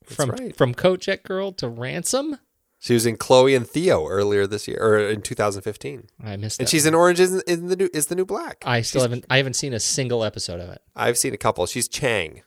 [0.04, 0.56] from right.
[0.56, 2.36] from coat check girl to ransom.
[2.82, 6.08] She was in Chloe and Theo earlier this year, or in 2015.
[6.24, 6.88] I missed That And she's one.
[6.88, 8.62] in Orange is, in the new is the new black.
[8.66, 10.80] I still She's- haven't I haven't seen a single episode of it.
[10.96, 11.66] I've seen a couple.
[11.66, 12.42] She's Chang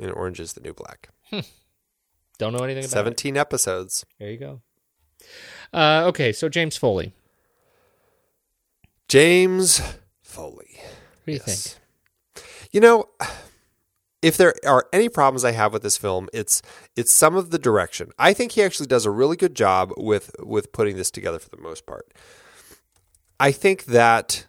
[0.00, 1.10] in Orange is the New Black.
[2.38, 3.20] Don't know anything about it.
[3.20, 4.04] 17 episodes.
[4.18, 4.60] There you go.
[5.74, 7.12] Uh, okay, so James Foley.
[9.08, 9.80] James
[10.22, 10.80] Foley.
[10.80, 11.76] What do you think?
[12.72, 13.08] You know,
[14.22, 16.62] if there are any problems I have with this film, it's
[16.96, 18.10] it's some of the direction.
[18.18, 21.50] I think he actually does a really good job with with putting this together for
[21.50, 22.12] the most part.
[23.38, 24.46] I think that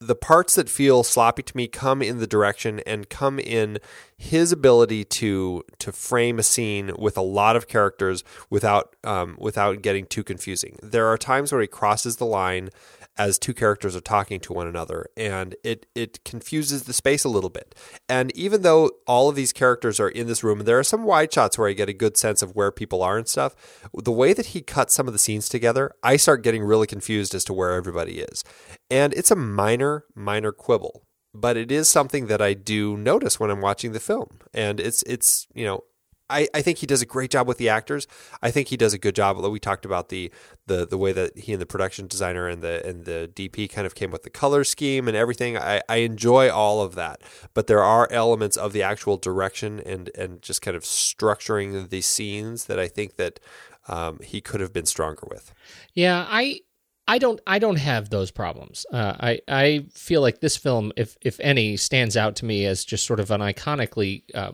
[0.00, 3.78] the parts that feel sloppy to me come in the direction and come in
[4.18, 9.82] his ability to to frame a scene with a lot of characters without um, without
[9.82, 10.76] getting too confusing.
[10.82, 12.70] There are times where he crosses the line
[13.16, 17.28] as two characters are talking to one another and it it confuses the space a
[17.28, 17.74] little bit.
[18.08, 21.32] And even though all of these characters are in this room, there are some wide
[21.32, 23.54] shots where I get a good sense of where people are and stuff.
[23.94, 27.34] The way that he cuts some of the scenes together, I start getting really confused
[27.34, 28.44] as to where everybody is.
[28.90, 33.50] And it's a minor minor quibble, but it is something that I do notice when
[33.50, 34.38] I'm watching the film.
[34.52, 35.84] And it's it's, you know,
[36.30, 38.06] I, I think he does a great job with the actors.
[38.42, 39.38] I think he does a good job.
[39.38, 40.30] We talked about the
[40.66, 43.86] the the way that he and the production designer and the and the DP kind
[43.86, 45.58] of came with the color scheme and everything.
[45.58, 47.20] I, I enjoy all of that,
[47.52, 52.00] but there are elements of the actual direction and and just kind of structuring the
[52.00, 53.38] scenes that I think that
[53.88, 55.52] um, he could have been stronger with.
[55.92, 56.60] Yeah, I
[57.06, 58.86] I don't I don't have those problems.
[58.90, 62.84] Uh, I I feel like this film, if if any, stands out to me as
[62.84, 64.52] just sort of an iconically uh,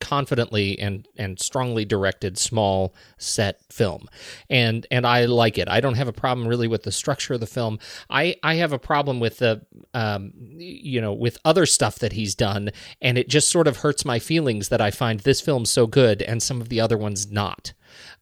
[0.00, 4.08] confidently and and strongly directed small set film.
[4.48, 5.68] And and I like it.
[5.68, 7.78] I don't have a problem really with the structure of the film.
[8.08, 9.62] I I have a problem with the
[9.94, 12.70] um you know with other stuff that he's done
[13.00, 16.22] and it just sort of hurts my feelings that I find this film so good
[16.22, 17.72] and some of the other ones not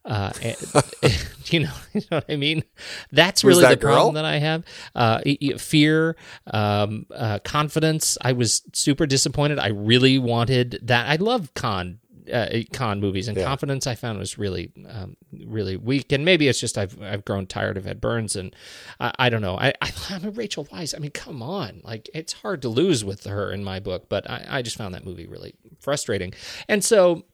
[0.05, 0.31] uh,
[1.45, 2.63] you know, you know what I mean.
[3.11, 4.63] That's really that the problem that I have.
[4.95, 5.21] Uh,
[5.57, 6.15] fear,
[6.47, 8.17] um, uh, confidence.
[8.21, 9.59] I was super disappointed.
[9.59, 11.07] I really wanted that.
[11.09, 11.99] I love con
[12.31, 13.43] uh, con movies and Yeah.
[13.45, 13.87] confidence.
[13.87, 16.11] I found was really, um, really weak.
[16.11, 18.55] And maybe it's just I've I've grown tired of Ed Burns, and
[18.99, 19.57] I, I don't know.
[19.57, 20.93] I, I I'm a Rachel Weisz.
[20.95, 24.09] I mean, come on, like it's hard to lose with her in my book.
[24.09, 26.33] But I, I just found that movie really frustrating,
[26.67, 27.25] and so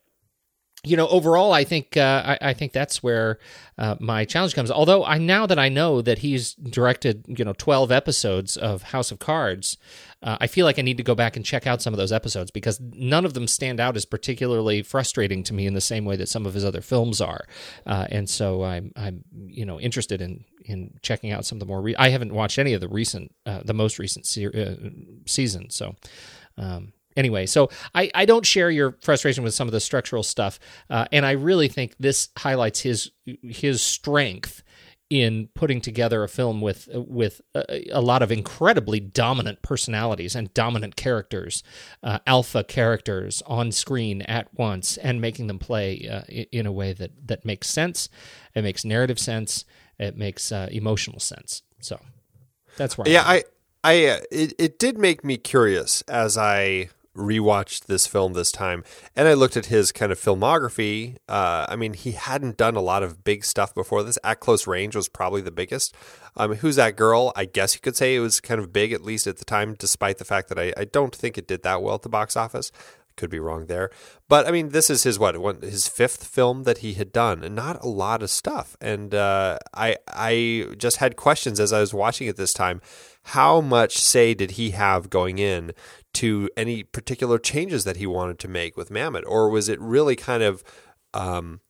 [0.86, 3.40] you know, overall, I think uh, I, I think that's where
[3.78, 4.72] uh, my challenge comes.
[4.72, 9.12] Although I now that I know that he's directed, you know, twelve episodes of House
[9.12, 9.78] of Cards,
[10.22, 12.12] uh, I feel like I need to go back and check out some of those
[12.12, 16.06] episodes because none of them stand out as particularly frustrating to me in the same
[16.06, 17.46] way that some of his other films are.
[17.86, 21.66] Uh, and so I'm I'm you know interested in in checking out some of the
[21.66, 21.82] more.
[21.82, 24.90] Re- I haven't watched any of the recent, uh, the most recent se- uh,
[25.26, 25.96] season, so.
[26.58, 30.60] Um, anyway, so I, I don't share your frustration with some of the structural stuff,
[30.90, 33.12] uh, and I really think this highlights his
[33.44, 34.64] his strength
[35.10, 40.54] in putting together a film with with a, a lot of incredibly dominant personalities and
[40.54, 41.64] dominant characters,
[42.02, 46.22] uh, alpha characters on screen at once, and making them play uh,
[46.52, 48.10] in a way that that makes sense.
[48.56, 49.66] It makes narrative sense.
[50.00, 51.62] It makes uh, emotional sense.
[51.82, 52.00] So
[52.78, 53.08] that's where.
[53.08, 53.28] Yeah, I'm.
[53.28, 53.44] I,
[53.84, 58.84] I, uh, it, it did make me curious as I rewatched this film this time,
[59.16, 61.18] and I looked at his kind of filmography.
[61.28, 64.20] Uh, I mean, he hadn't done a lot of big stuff before this.
[64.24, 65.96] At Close Range was probably the biggest.
[66.38, 67.32] Um, Who's that girl?
[67.36, 69.74] I guess you could say it was kind of big, at least at the time,
[69.74, 72.36] despite the fact that I, I don't think it did that well at the box
[72.36, 72.72] office.
[73.18, 73.92] Could be wrong there,
[74.28, 77.56] but I mean, this is his what his fifth film that he had done, and
[77.56, 78.76] not a lot of stuff.
[78.82, 82.82] And uh, I I just had questions as I was watching it this time.
[83.30, 85.72] How much say did he have going in
[86.16, 90.16] to any particular changes that he wanted to make with Mamet, or was it really
[90.16, 90.64] kind of
[91.14, 91.62] um,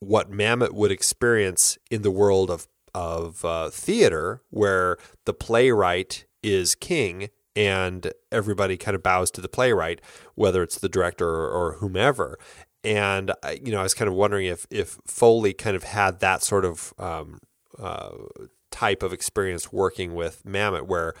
[0.00, 4.96] what Mamet would experience in the world of of uh, theater, where
[5.26, 10.00] the playwright is king and everybody kind of bows to the playwright,
[10.34, 12.38] whether it's the director or, or whomever.
[12.84, 16.20] And I- you know, I was kind of wondering if if Foley kind of had
[16.20, 17.38] that sort of um,
[17.78, 18.12] uh,
[18.70, 21.12] type of experience working with Mamet, where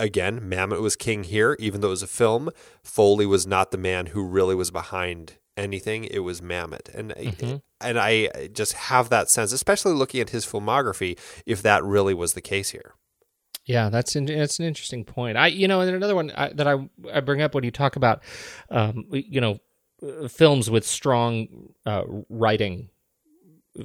[0.00, 2.50] again, Mamet was king here, even though it was a film.
[2.82, 6.04] Foley was not the man who really was behind anything.
[6.04, 7.62] It was Mamet, and Mhm.
[7.80, 12.32] and I just have that sense, especially looking at his filmography, if that really was
[12.32, 12.94] the case here.
[13.66, 15.38] Yeah, that's in, that's an interesting point.
[15.38, 17.96] I you know, and another one I, that I I bring up when you talk
[17.96, 18.22] about,
[18.70, 19.58] um, you know,
[20.02, 22.90] uh, films with strong uh, writing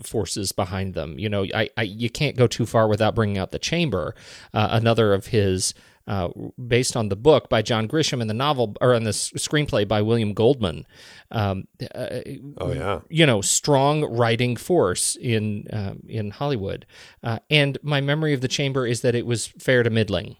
[0.04, 1.18] forces behind them.
[1.18, 4.16] You know, I, I you can't go too far without bringing out the Chamber,
[4.54, 5.74] uh, another of his.
[6.08, 6.30] Uh,
[6.68, 10.02] based on the book by John Grisham and the novel or on the screenplay by
[10.02, 10.88] William Goldman,
[11.30, 12.22] um, uh,
[12.58, 16.88] Oh yeah, you know, strong writing force in um, in Hollywood.
[17.22, 20.38] Uh, and my memory of the Chamber is that it was fair to middling.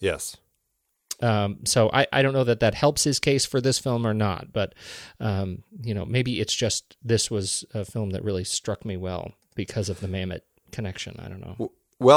[0.00, 0.36] yes.
[1.20, 4.14] Um, so I, I don't know that that helps his case for this film or
[4.14, 4.74] not, but
[5.20, 9.32] um, you know maybe it's just this was a film that really struck me well
[9.54, 10.40] because of the Mamet
[10.72, 11.20] connection.
[11.24, 11.54] I don't know.
[11.58, 11.72] Well,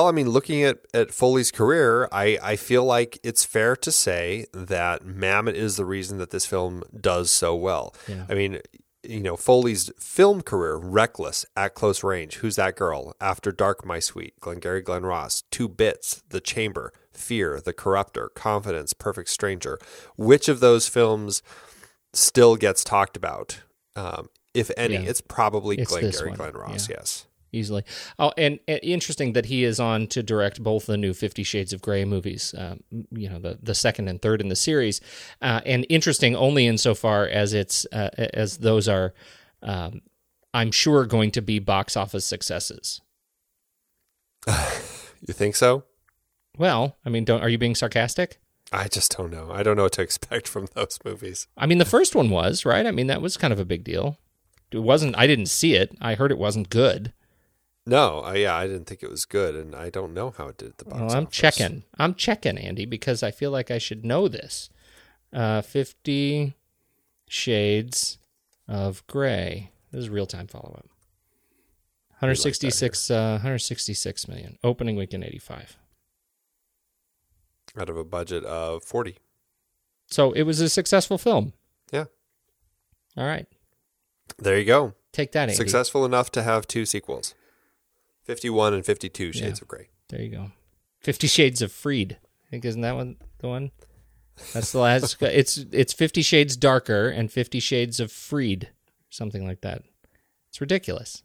[0.08, 4.46] I mean, looking at, at Foley's career, I, I feel like it's fair to say
[4.54, 7.94] that Mamet is the reason that this film does so well.
[8.08, 8.26] Yeah.
[8.30, 8.60] I mean,
[9.04, 14.00] you know, Foley's film career, Reckless, At Close Range, Who's That Girl, After Dark, My
[14.00, 19.78] Sweet, Glengarry Glen Ross, Two Bits, The Chamber, Fear, The Corruptor, Confidence, Perfect Stranger.
[20.18, 21.44] Which of those films
[22.14, 23.62] still gets talked about,
[23.96, 25.02] um, if any, Yeah.
[25.02, 26.90] it's probably It's Glenn this Gary, one, Glen Ross.
[26.90, 26.96] yeah.
[27.00, 27.26] Yes.
[27.56, 27.84] Easily.
[28.20, 31.74] Oh, and, and interesting that he is on to direct both the new Fifty Shades
[31.74, 32.54] of Grey movies.
[32.58, 35.02] Um, you know, the the second and third in the series,
[35.42, 39.14] uh, and interesting only insofar as it's uh, as those are,
[39.64, 40.02] um,
[40.54, 43.02] I'm sure, going to be box office successes.
[45.28, 45.86] You think so?
[46.58, 48.40] Well, I mean, don't are you being sarcastic?
[48.72, 49.52] I just don't know.
[49.52, 51.48] I don't know what to expect from those movies.
[51.58, 52.86] I mean, the first one was right.
[52.86, 54.18] I mean, that was kind of a big deal.
[54.72, 55.18] It wasn't.
[55.18, 55.96] I didn't see it.
[56.02, 57.14] I heard it wasn't good.
[57.88, 60.58] No, I, yeah, I didn't think it was good, and I don't know how it
[60.58, 61.36] did at the box Well, I'm office.
[61.38, 61.84] checking.
[62.00, 64.70] I'm checking, Andy, because I feel like I should know this.
[65.32, 66.56] Uh, Fifty
[67.28, 68.18] Shades
[68.68, 69.72] of Grey.
[69.92, 70.88] This is real time follow up.
[72.20, 74.58] 166, uh, 166 million.
[74.64, 75.78] Opening weekend 85.
[77.78, 79.18] out of a budget of forty.
[80.08, 81.54] So it was a successful film.
[81.92, 82.06] Yeah,
[83.18, 83.46] All right.
[84.40, 84.94] there you go.
[85.12, 85.54] Take that, Andy.
[85.56, 87.36] Successful enough to have two sequels,
[88.26, 89.64] fifty-one and fifty-two Shades Yeah.
[89.64, 89.90] of Grey.
[90.10, 90.52] There you go.
[91.00, 92.18] Fifty Shades of Freed.
[92.48, 93.72] I think isn't that one the one?
[94.54, 95.18] That's the last.
[95.22, 98.70] it's it's Fifty Shades Darker and Fifty Shades of Freed,
[99.10, 99.84] something like that.
[100.50, 101.24] It's ridiculous.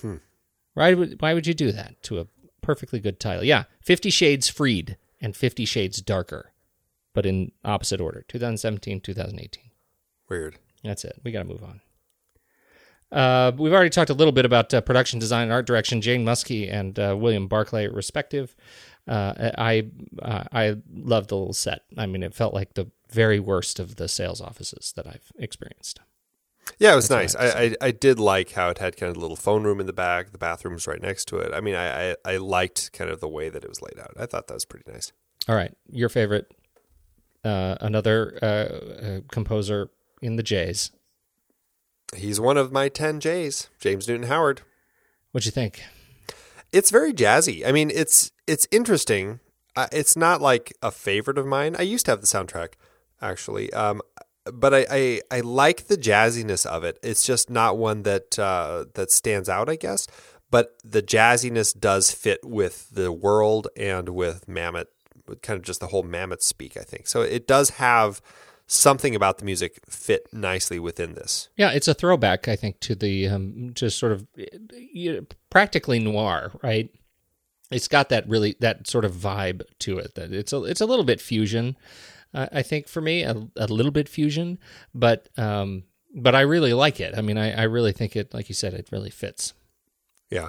[0.00, 0.16] Hmm.
[0.74, 2.26] Why would why would you do that to a
[2.60, 3.44] perfectly good title?
[3.44, 6.52] Yeah, Fifty Shades Freed and Fifty Shades Darker,
[7.12, 8.24] but in opposite order.
[8.28, 9.70] 2017, 2018.
[10.28, 10.58] Weird.
[10.82, 11.20] That's it.
[11.24, 11.80] We got to move on.
[13.14, 16.00] Uh, we've already talked a little bit about uh, production design and art direction.
[16.00, 18.56] Jane Musky and uh, William Barclay, respective.
[19.06, 19.86] Uh, I
[20.20, 21.82] uh, I loved the little set.
[21.96, 26.00] I mean, it felt like the very worst of the sales offices that I've experienced.
[26.78, 27.54] Yeah, it was That's nice.
[27.54, 29.86] I I, I did like how it had kind of a little phone room in
[29.86, 30.32] the back.
[30.32, 31.52] The bathroom was right next to it.
[31.54, 34.14] I mean, I, I I liked kind of the way that it was laid out.
[34.18, 35.12] I thought that was pretty nice.
[35.46, 36.50] All right, your favorite,
[37.44, 40.90] uh, another uh, uh, composer in the Jays.
[42.16, 44.62] He's one of my ten J's, James Newton Howard.
[45.32, 45.82] What'd you think?
[46.72, 47.66] It's very jazzy.
[47.66, 49.40] I mean, it's it's interesting.
[49.76, 51.74] Uh, it's not like a favorite of mine.
[51.78, 52.74] I used to have the soundtrack
[53.20, 54.00] actually, um,
[54.52, 56.98] but I, I I like the jazziness of it.
[57.02, 60.06] It's just not one that uh, that stands out, I guess.
[60.50, 64.86] But the jazziness does fit with the world and with Mamet,
[65.26, 66.76] with kind of just the whole Mamet speak.
[66.76, 67.22] I think so.
[67.22, 68.20] It does have
[68.66, 71.48] something about the music fit nicely within this.
[71.56, 75.98] Yeah, it's a throwback, I think, to the um, to sort of you know, practically
[75.98, 76.90] noir, right?
[77.70, 80.14] It's got that really that sort of vibe to it.
[80.14, 81.76] That it's a it's a little bit fusion,
[82.32, 84.58] uh, I think, for me, a, a little bit fusion,
[84.94, 85.84] but um,
[86.14, 87.16] but I really like it.
[87.16, 89.52] I mean, I, I really think it, like you said, it really fits.
[90.30, 90.48] Yeah.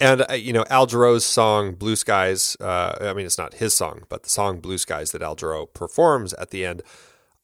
[0.00, 3.74] And, uh, you know, Al Jarreau's song Blue Skies, uh, I mean, it's not his
[3.74, 6.82] song, but the song Blue Skies that Al Jarreau performs at the end,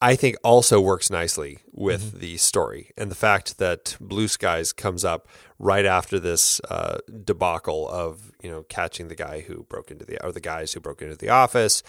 [0.02, 2.90] I think also works nicely with the story.
[2.96, 5.28] And the fact that Blue Skies comes up
[5.58, 10.22] right after this uh, debacle of, you know, catching the guy who broke into the,
[10.24, 11.82] or the guys who broke into the office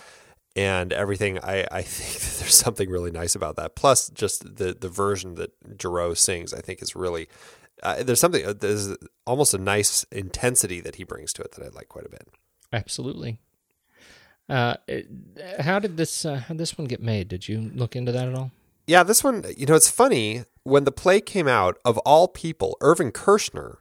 [0.57, 1.39] and everything.
[1.39, 3.75] I, I think that there's something really nice about that.
[3.75, 7.29] Plus, just the, the version that Jarreau sings, I think is really,
[7.81, 8.93] uh, there's something, uh, there's
[9.25, 12.27] almost a nice intensity that he brings to it that I like quite a bit.
[12.73, 13.39] Absolutely.
[14.49, 14.75] Uh,
[15.59, 17.27] how did this uh, how this one get made?
[17.29, 18.51] Did you look into that at all?
[18.87, 20.43] Yeah, this one, you know, it's funny.
[20.63, 23.77] When the play came out, of all people, Irvin Kershner,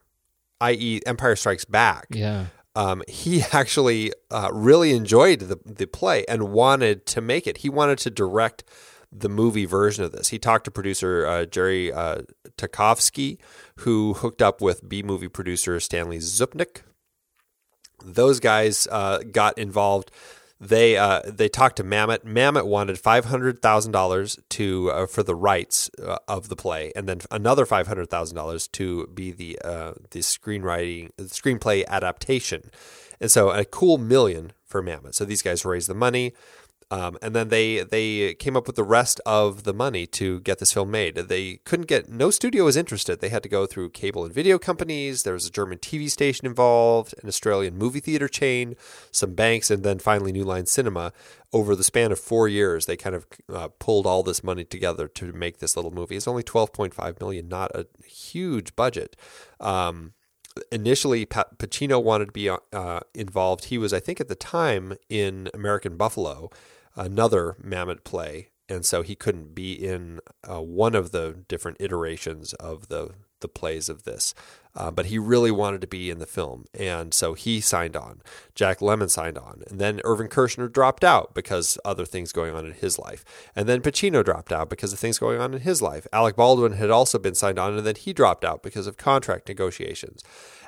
[0.60, 2.46] i.e., Empire Strikes Back, Yeah.
[2.76, 7.58] um, he actually uh, really enjoyed the, the play and wanted to make it.
[7.58, 8.62] He wanted to direct
[9.10, 10.28] the movie version of this.
[10.28, 12.22] He talked to producer uh, Jerry uh,
[12.56, 13.38] Tokofsky,
[13.78, 16.82] who hooked up with B movie producer Stanley Zupnik.
[18.04, 20.10] Those guys uh, got involved.
[20.60, 22.18] They uh, they talked to Mamet.
[22.24, 26.92] Mamet wanted five hundred thousand dollars to uh, for the rights uh, of the play,
[26.94, 31.86] and then another five hundred thousand dollars to be the uh, the screenwriting the screenplay
[31.86, 32.70] adaptation.
[33.22, 35.14] And so a cool million for Mamet.
[35.14, 36.34] So these guys raised the money.
[36.92, 40.58] Um, and then they they came up with the rest of the money to get
[40.58, 41.14] this film made.
[41.14, 43.20] They couldn't get no studio was interested.
[43.20, 45.22] They had to go through cable and video companies.
[45.22, 48.74] There was a German TV station involved, an Australian movie theater chain,
[49.12, 51.12] some banks, and then finally New Line Cinema.
[51.52, 55.06] Over the span of four years, they kind of uh, pulled all this money together
[55.08, 56.16] to make this little movie.
[56.16, 59.16] It's only twelve point five million, not a huge budget.
[59.60, 60.12] Um,
[60.72, 63.66] initially Pa- Pacino wanted to be uh, involved.
[63.66, 66.50] He was, I think, at the time in American Buffalo,
[66.96, 72.52] another Mamet play, and so he couldn't be in uh, one of the different iterations
[72.54, 73.10] of the
[73.40, 74.34] the plays of this.
[74.76, 78.22] Uh, but he really wanted to be in the film, and so he signed on.
[78.54, 82.64] Jack Lemmon signed on, and then Irvin Kershner dropped out because other things going on
[82.64, 83.24] in his life,
[83.56, 86.06] and then Pacino dropped out because of things going on in his life.
[86.12, 89.48] Alec Baldwin had also been signed on, and then he dropped out because of contract
[89.48, 90.22] negotiations.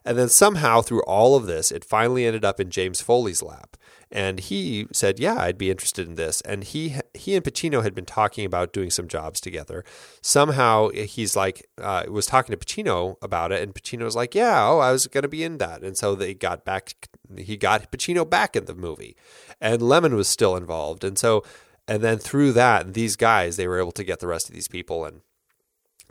[0.04, 3.76] And then somehow through all of this, it finally ended up in James Foley's lap.
[4.12, 7.94] And he said, "Yeah, I'd be interested in this." And he he and Pacino had
[7.94, 9.84] been talking about doing some jobs together.
[10.20, 14.68] Somehow he's like uh, was talking to Pacino about it, and Pacino was like, "Yeah,
[14.68, 17.08] oh, I was going to be in that." And so they got back.
[17.38, 19.16] He got Pacino back in the movie,
[19.60, 21.04] and Lemmon was still involved.
[21.04, 21.42] And so,
[21.88, 24.68] and then through that, these guys they were able to get the rest of these
[24.68, 25.22] people and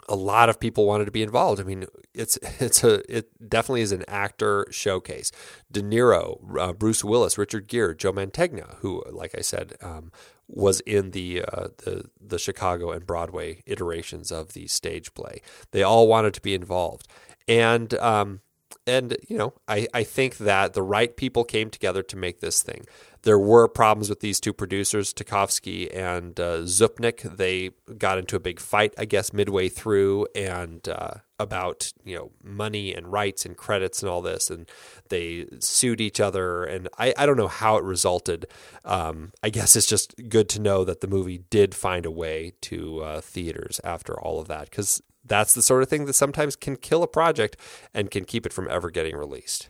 [0.10, 1.60] a lot of people wanted to be involved.
[1.60, 5.32] I mean, it's it's a it definitely is an actor showcase.
[5.72, 10.11] De Niro, uh, Bruce Willis, Richard Gere, Joe Mantegna, who, like I said, um,
[10.48, 15.41] was in the uh, the the Chicago and Broadway iterations of the stage play.
[15.72, 17.07] They all wanted to be involved,
[17.48, 18.41] and um,
[18.86, 22.61] and you know, I I think that the right people came together to make this
[22.61, 22.86] thing
[23.23, 27.38] there were problems with these two producers, Tokofsky and uh, Zupnik.
[27.38, 32.31] They got into a big fight, I guess, midway through, and uh, about you know
[32.43, 34.68] money and rights and credits and all this, and
[35.10, 36.64] they sued each other.
[36.64, 38.48] And I, I don't know how it resulted.
[38.85, 42.53] Um, I guess it's just good to know that the movie did find a way
[42.61, 46.56] to uh, theaters after all of that, because that's the sort of thing that sometimes
[46.56, 47.56] can kill a project
[47.93, 49.68] and can keep it from ever getting released.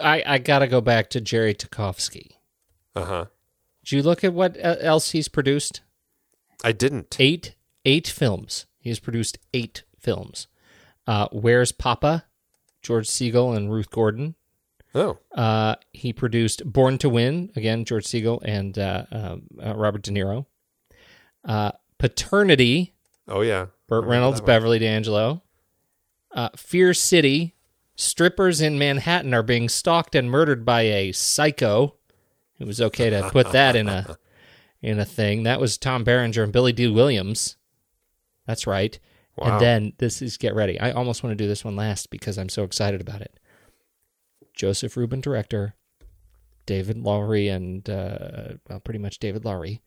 [0.00, 2.32] I, I got to go back to Jerry Tokofsky.
[2.94, 3.24] Uh huh.
[3.84, 5.82] Did you look at what else he's produced?
[6.62, 7.16] I didn't.
[7.18, 7.54] Eight
[7.84, 8.66] eight films.
[8.78, 10.48] He has produced eight films.
[11.06, 12.24] Uh, Where's Poppa?
[12.82, 14.34] George Segal and Ruth Gordon.
[14.94, 15.18] Oh.
[15.34, 17.84] Uh, he produced Born to Win again.
[17.84, 20.46] George Segal and uh, um, uh Robert De Niro.
[21.44, 22.94] Uh, Paternity.
[23.28, 23.66] Oh yeah.
[23.86, 25.42] Burt Reynolds, Beverly D'Angelo.
[26.32, 27.54] Uh, Fear City.
[27.96, 31.96] Strippers in Manhattan are being stalked and murdered by a psycho.
[32.60, 34.16] It was okay to put that in a
[34.82, 35.42] in a thing.
[35.44, 37.56] That was Tom Berenger and Billy Dee Williams.
[38.46, 38.98] That's right.
[39.36, 39.52] Wow.
[39.52, 40.78] And then this is get ready.
[40.78, 43.40] I almost want to do this one last because I'm so excited about it.
[44.54, 45.74] Joseph Ruben director,
[46.66, 49.80] David Loughery and uh, well, pretty much David Loughery.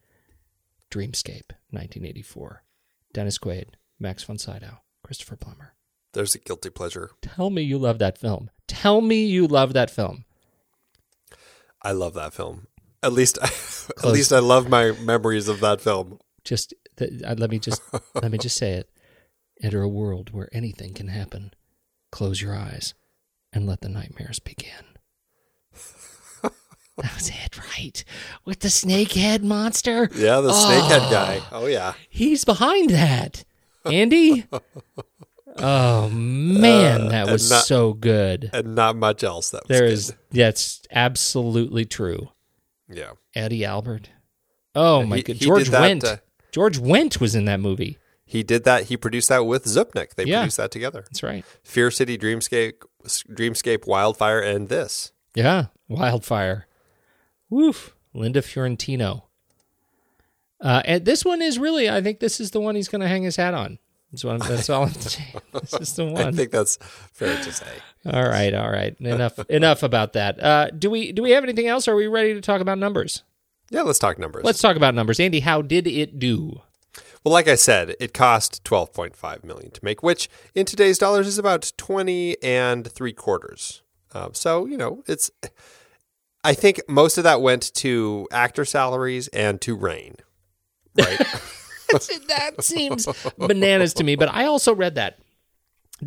[0.90, 2.64] Dreamscape, 1984.
[3.14, 3.70] Dennis Quaid,
[4.00, 5.74] Max von Sydow, Christopher Plummer.
[6.14, 7.12] There's a guilty pleasure.
[7.22, 8.52] Tell me you love that film.
[8.68, 10.26] Tell me you love that film.
[11.84, 12.68] I love that film.
[13.01, 16.19] At least, at least I love my memories of that film.
[16.43, 17.81] Just uh, let me just
[18.15, 18.89] let me just say it.
[19.61, 21.53] Enter a world where anything can happen.
[22.11, 22.93] Close your eyes
[23.51, 24.97] and let the nightmares begin.
[26.41, 28.03] that was it, right?
[28.45, 30.10] With the snakehead monster.
[30.15, 31.41] Yeah, the oh, snakehead guy.
[31.51, 33.43] Oh yeah, he's behind that.
[33.85, 34.45] Andy.
[35.58, 39.52] Oh man, uh, that was not, so good, and not much else.
[39.52, 39.92] That there good.
[39.92, 40.14] is.
[40.32, 42.30] That's absolutely true.
[42.90, 44.10] Yeah, Eddie Albert.
[44.76, 46.04] Oh my god, George Wendt.
[46.04, 46.18] Uh,
[46.52, 47.98] George Wendt was in that movie.
[48.26, 48.86] He did that.
[48.86, 50.16] He produced that with Zupnik.
[50.16, 51.02] They yeah, produced that together.
[51.02, 51.46] That's right.
[51.64, 55.12] Fear City, Dreamscape, Dreamscape, Wildfire, and this.
[55.36, 56.68] Yeah, Wildfire.
[57.50, 57.96] Woof.
[58.14, 59.26] Linda Fiorentino.
[60.62, 63.08] Uh, and this one is really, I think this is the one he's going to
[63.08, 63.80] hang his hat on.
[64.14, 65.34] That's, what I'm, that's all I'm saying.
[65.53, 66.22] This is the one.
[66.22, 66.77] I think that's
[67.14, 67.65] fair to say.
[68.06, 68.95] All right, all right.
[68.99, 70.41] Enough enough about that.
[70.41, 71.88] Uh, do we do we have anything else?
[71.88, 73.23] Or are we ready to talk about numbers?
[73.72, 74.44] Yeah, let's talk numbers.
[74.44, 75.19] Let's talk about numbers.
[75.19, 76.61] Andy, how did it do?
[77.23, 81.40] Well, like I said, it cost 12.5 million to make, which in today's dollars is
[81.40, 83.81] about 20 and three quarters.
[84.11, 85.31] Uh, so, you know, it's
[86.44, 90.18] I think most of that went to actor salaries and to rain.
[90.95, 91.19] Right?
[92.28, 93.07] That seems
[93.38, 94.15] bananas to me.
[94.15, 95.20] But I also read that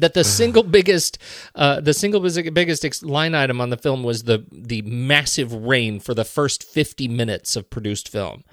[0.01, 1.19] that the single biggest
[1.55, 6.15] uh, the single biggest line item on the film was the the massive rain for
[6.15, 8.45] the first 50 minutes of produced film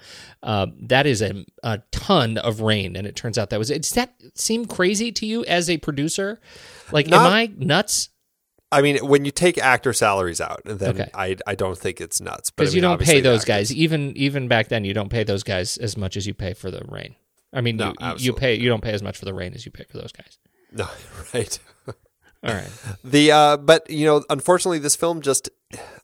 [0.42, 3.90] uh, that is a, a ton of rain and it turns out that was does
[3.90, 6.40] that seem crazy to you as a producer
[6.92, 8.10] like Not, am i nuts
[8.72, 11.10] I mean, when you take actor salaries out, then okay.
[11.14, 12.50] I I don't think it's nuts.
[12.50, 14.84] Because I mean, you don't pay those guys even even back then.
[14.84, 17.14] You don't pay those guys as much as you pay for the rain.
[17.54, 19.64] I mean, no, you, you pay you don't pay as much for the rain as
[19.64, 20.38] you pay for those guys.
[20.76, 20.88] No,
[21.32, 21.56] right.
[22.42, 22.70] All right.
[23.04, 25.48] The uh, but you know, unfortunately, this film just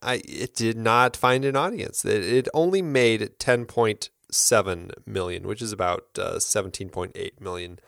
[0.01, 2.05] I it did not find an audience.
[2.05, 7.41] It, it only made ten point seven million, which is about uh, seventeen point eight
[7.41, 7.81] million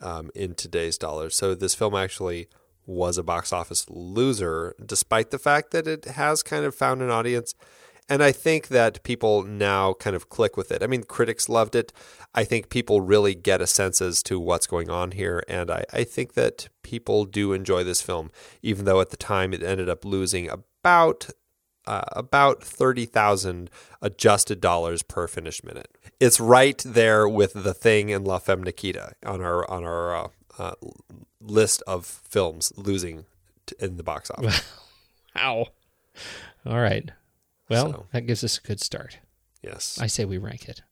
[0.00, 1.36] um, in today's dollars.
[1.36, 2.48] So this film actually
[2.86, 7.10] was a box office loser, despite the fact that it has kind of found an
[7.10, 7.54] audience.
[8.08, 10.82] And I think that people now kind of click with it.
[10.82, 11.92] I mean, critics loved it.
[12.34, 15.42] I think people really get a sense as to what's going on here.
[15.48, 18.30] And I, I think that people do enjoy this film,
[18.62, 21.30] even though at the time it ended up losing about
[21.86, 23.68] uh, about 30,000
[24.00, 25.88] adjusted dollars per finished minute.
[26.18, 30.28] It's right there with The Thing and La Femme Nikita on our on our uh,
[30.58, 30.74] uh,
[31.40, 33.26] list of films losing
[33.66, 34.62] t- in the box office.
[35.38, 35.66] Ow.
[36.66, 37.10] All right.
[37.68, 39.18] Well, So- that gives us a good start.
[39.62, 39.98] yes.
[40.00, 40.82] I say we rank it.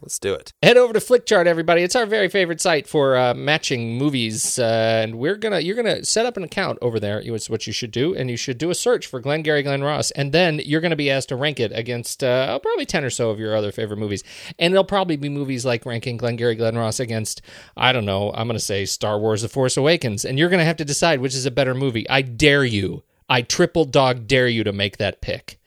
[0.00, 0.52] Let's do it.
[0.62, 1.82] Head over to Flickchart, everybody.
[1.82, 6.04] It's our very favorite site for uh, matching movies, uh, and we're gonna you're gonna
[6.04, 7.20] set up an account over there.
[7.20, 10.12] It's what you should do, and you should do a search for Glengarry Glen Ross,
[10.12, 13.30] and then you're gonna be asked to rank it against uh, probably ten or so
[13.30, 14.22] of your other favorite movies,
[14.56, 17.42] and it'll probably be movies like ranking Glengarry Glen Ross against
[17.76, 18.30] I don't know.
[18.34, 21.34] I'm gonna say Star Wars: The Force Awakens, and you're gonna have to decide which
[21.34, 22.08] is a better movie.
[22.08, 23.02] I dare you.
[23.28, 25.57] I triple dog dare you to make that pick.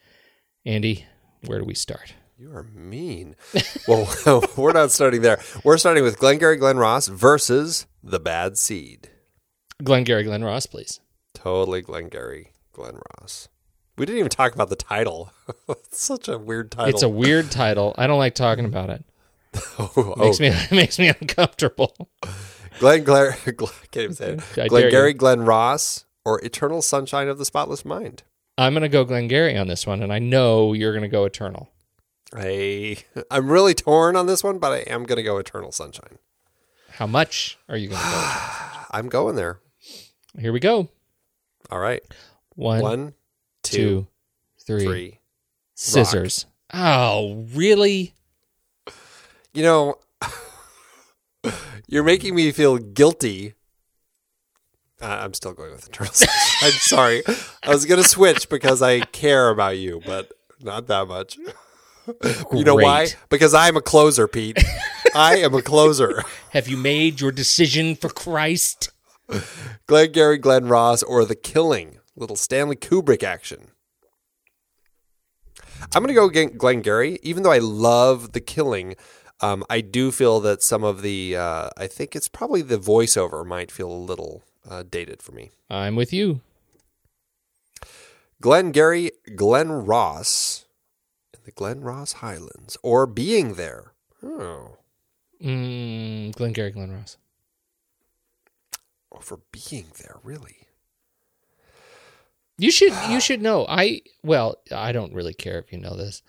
[0.64, 1.06] Andy,
[1.46, 2.14] where do we start?
[2.38, 3.34] You are mean.
[3.88, 4.08] well,
[4.56, 5.40] we're not starting there.
[5.64, 9.10] We're starting with Glengarry Glen Ross versus The Bad Seed.
[9.82, 11.00] Glengarry Glen Ross, please.
[11.34, 13.48] Totally Glengarry Glen Ross.
[13.98, 15.32] We didn't even talk about the title.
[15.68, 16.94] it's such a weird title.
[16.94, 17.94] It's a weird title.
[17.98, 19.04] I don't like talking about it.
[19.78, 20.42] Oh, oh, Makes oh.
[20.42, 22.08] me it makes me uncomfortable.
[22.78, 24.68] Glenn Glenn, Glenn can't even say it.
[24.68, 25.12] Glengarry.
[25.12, 28.22] Glen Ross or Eternal Sunshine of the Spotless Mind.
[28.62, 31.70] I'm gonna go Glengarry on this one, and I know you're gonna go Eternal.
[32.34, 32.96] I
[33.30, 36.18] I'm really torn on this one, but I am going to go Eternal Sunshine.
[36.92, 38.30] How much are you gonna go?
[38.90, 39.60] I'm going there.
[40.38, 40.88] Here we go.
[41.70, 42.02] All right.
[42.54, 43.14] One, One,
[43.62, 44.06] two, two,
[44.66, 44.84] three.
[44.84, 45.20] three.
[45.74, 46.46] Scissors.
[46.72, 48.14] Oh, really?
[49.52, 49.94] You know,
[51.86, 53.54] you're making me feel guilty.
[55.02, 56.38] Uh, I'm still going with Eternal Sunshine.
[56.62, 57.22] I'm sorry.
[57.64, 60.30] I was going to switch because I care about you, but
[60.60, 61.38] not that much.
[62.52, 63.08] You know why?
[63.28, 64.62] Because I'm a closer, Pete.
[65.14, 66.22] I am a closer.
[66.50, 68.90] Have you made your decision for Christ?
[69.28, 69.42] Glenn
[69.86, 71.98] Glengarry Glen Ross or The Killing.
[72.14, 73.68] Little Stanley Kubrick action.
[75.94, 78.94] I'm going to go against Glenn Glengarry, even though I love The Killing.
[79.40, 83.44] Um, I do feel that some of the, uh, I think it's probably the voiceover
[83.44, 85.50] might feel a little uh, dated for me.
[85.70, 86.40] I'm with you.
[88.40, 90.64] Glengarry Glen Ross
[91.32, 93.92] in the Glen Ross Highlands or Being There.
[94.22, 94.76] Oh,
[95.42, 97.16] Mm, Glengarry Glen Ross.
[99.10, 100.68] or for Being There, really.
[102.58, 103.66] You should you should know.
[103.68, 106.22] I well, I don't really care if you know this.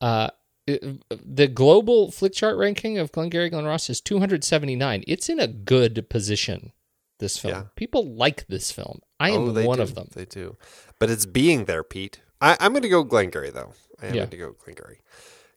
[0.00, 0.30] Uh
[0.66, 5.04] the global Flickchart ranking of Glengarry Glen Ross is 279.
[5.06, 6.72] It's in a good position.
[7.18, 7.62] This film, Yeah.
[7.76, 9.00] people like this film.
[9.18, 9.82] I am Oh, one do.
[9.82, 10.08] of them.
[10.12, 10.56] They do.
[10.98, 12.20] But it's being there, Pete.
[12.40, 13.72] I, I'm going to go Glengarry, though.
[14.02, 14.20] I am Yeah.
[14.20, 15.00] going to go Glengarry.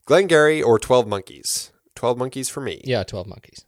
[0.05, 1.71] Glengarry or 12 Monkeys?
[1.95, 2.81] 12 Monkeys for me.
[2.85, 3.65] Yeah, 12 Monkeys.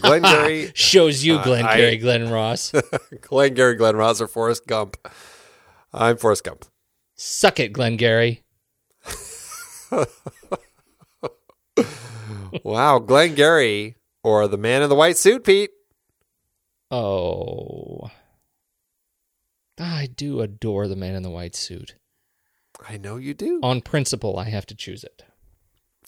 [0.00, 2.72] Glengarry, Shows you Uh, Glengarry I- Glen Ross.
[3.20, 4.96] Glengarry, Glen Ross, or Forrest Gump.
[5.92, 6.64] I'm Forrest Gump.
[7.16, 8.42] Suck it, Glengarry.
[12.64, 13.96] Wow, Glengarry
[14.26, 15.70] or the man in the white suit, Pete.
[16.90, 18.10] Oh.
[19.78, 21.94] I do adore the man in the white suit.
[22.88, 23.60] I know you do.
[23.62, 25.22] On principle, I have to choose it.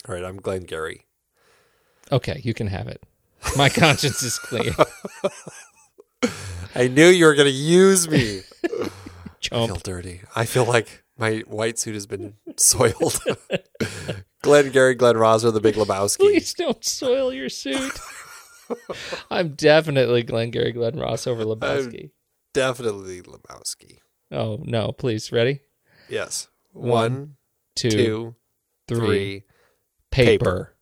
[0.09, 1.07] All right, I'm Glenn Glengarry.
[2.11, 3.05] Okay, you can have it.
[3.57, 4.73] My conscience is clear.
[6.75, 8.41] I knew you were going to use me.
[9.53, 10.23] I feel dirty.
[10.35, 13.21] I feel like my white suit has been soiled.
[14.43, 16.19] Glengarry, Glen Ross, or the Big Lebowski.
[16.19, 17.93] Please don't soil your suit.
[19.31, 22.11] I'm definitely Glengarry Glen Ross over Lebowski.
[22.55, 23.99] Definitely Lebowski.
[24.31, 25.61] Oh no, please, ready?
[26.09, 26.49] Yes.
[26.73, 27.37] One, One,
[27.75, 28.35] two, two,
[28.87, 28.99] three.
[28.99, 29.45] three.
[30.11, 30.75] Paper.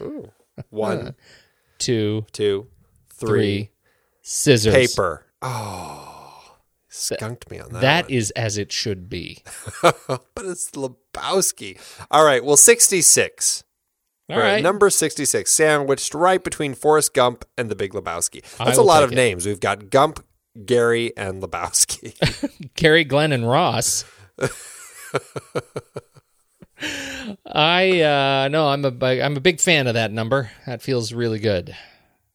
[0.00, 0.30] Ooh.
[0.70, 1.14] One,
[1.78, 2.66] Two, two,
[3.14, 3.28] three.
[3.28, 3.70] three.
[4.22, 4.74] Scissors.
[4.74, 5.24] Paper.
[5.40, 6.19] Oh,
[7.00, 7.80] skunked me on that.
[7.80, 8.12] That one.
[8.12, 9.42] is as it should be.
[9.82, 11.78] but it's Lebowski.
[12.10, 12.44] All right.
[12.44, 13.64] Well, 66.
[14.30, 14.62] All right.
[14.62, 18.42] Number 66, sandwiched right between Forrest Gump and the Big Lebowski.
[18.58, 19.16] That's a lot of it.
[19.16, 19.44] names.
[19.46, 20.24] We've got Gump,
[20.64, 22.14] Gary, and Lebowski.
[22.74, 24.04] Gary Glenn and Ross.
[27.44, 30.50] I uh no, I'm a I'm a big fan of that number.
[30.66, 31.76] That feels really good.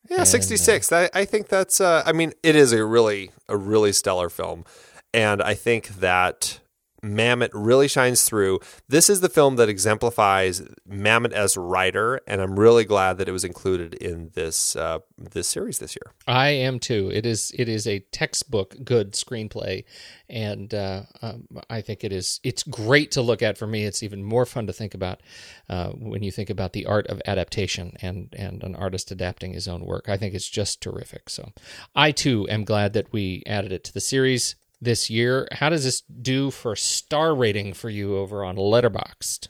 [0.10, 0.90] Yeah, 66.
[0.90, 4.66] That, I think that's uh I mean, it is a really a really stellar film.
[5.14, 6.60] And I think that
[7.06, 8.60] Mamet really shines through.
[8.88, 13.32] This is the film that exemplifies Mamet as writer, and I'm really glad that it
[13.32, 16.12] was included in this uh, this series this year.
[16.28, 17.12] I am too.
[17.14, 19.86] It is it is a textbook good screenplay,
[20.30, 22.40] and uh, um, I think it is.
[22.44, 23.58] It's great to look at.
[23.58, 25.22] For me, it's even more fun to think about
[25.70, 29.68] uh, when you think about the art of adaptation and and an artist adapting his
[29.68, 30.10] own work.
[30.10, 31.30] I think it's just terrific.
[31.30, 31.52] So,
[31.96, 35.48] I too am glad that we added it to the series this year.
[35.52, 39.50] How does this do for star rating for you over on Letterboxd?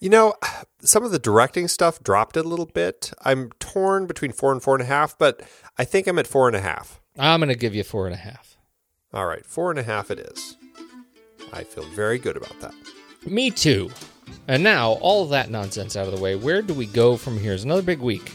[0.00, 0.34] You know,
[0.80, 3.12] some of the directing stuff dropped a little bit.
[3.24, 5.42] I'm torn between four and four and a half, but
[5.78, 7.00] I think I'm at four and a half.
[7.18, 8.56] I'm going to give you four and a half.
[9.14, 10.56] All right, four and a half it is.
[11.52, 12.74] I feel very good about that.
[13.26, 13.90] Me too.
[14.48, 17.52] And now, all that nonsense out of the way, where do we go from here?
[17.52, 18.32] It's another big week.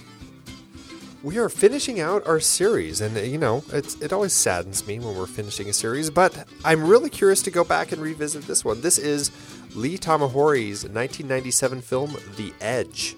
[1.23, 5.17] We are finishing out our series, and you know, it's, it always saddens me when
[5.17, 8.81] we're finishing a series, but I'm really curious to go back and revisit this one.
[8.81, 9.31] This is
[9.75, 13.15] Lee Tamahori's 1997 film, The Edge.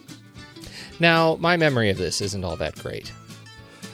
[1.00, 3.12] Now, my memory of this isn't all that great.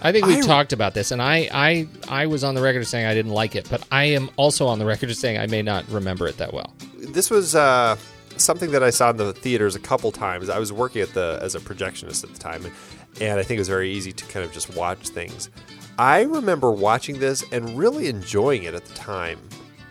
[0.04, 2.86] I think we've I- talked about this, and I, I, I was on the record
[2.86, 5.48] saying I didn't like it, but I am also on the record as saying I
[5.48, 6.76] may not remember it that well.
[7.00, 7.98] This was uh,
[8.38, 10.48] something that I saw in the theaters a couple times.
[10.50, 12.74] I was working at the as a projectionist at the time, and,
[13.22, 15.50] and I think it was very easy to kind of just watch things.
[15.98, 19.40] I remember watching this and really enjoying it at the time.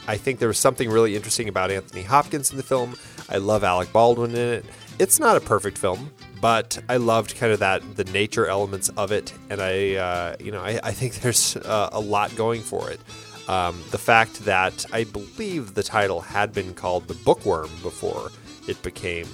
[0.06, 2.96] I think there was something really interesting about Anthony Hopkins in the film.
[3.30, 4.64] I love Alec Baldwin in it.
[4.98, 6.10] It's not a perfect film,
[6.40, 10.52] but I loved kind of that the nature elements of it, and I, uh, you
[10.52, 13.01] know, I, I think there's uh, a lot going for it.
[13.48, 18.30] Um, the fact that I believe the title had been called The Bookworm before
[18.66, 19.26] it became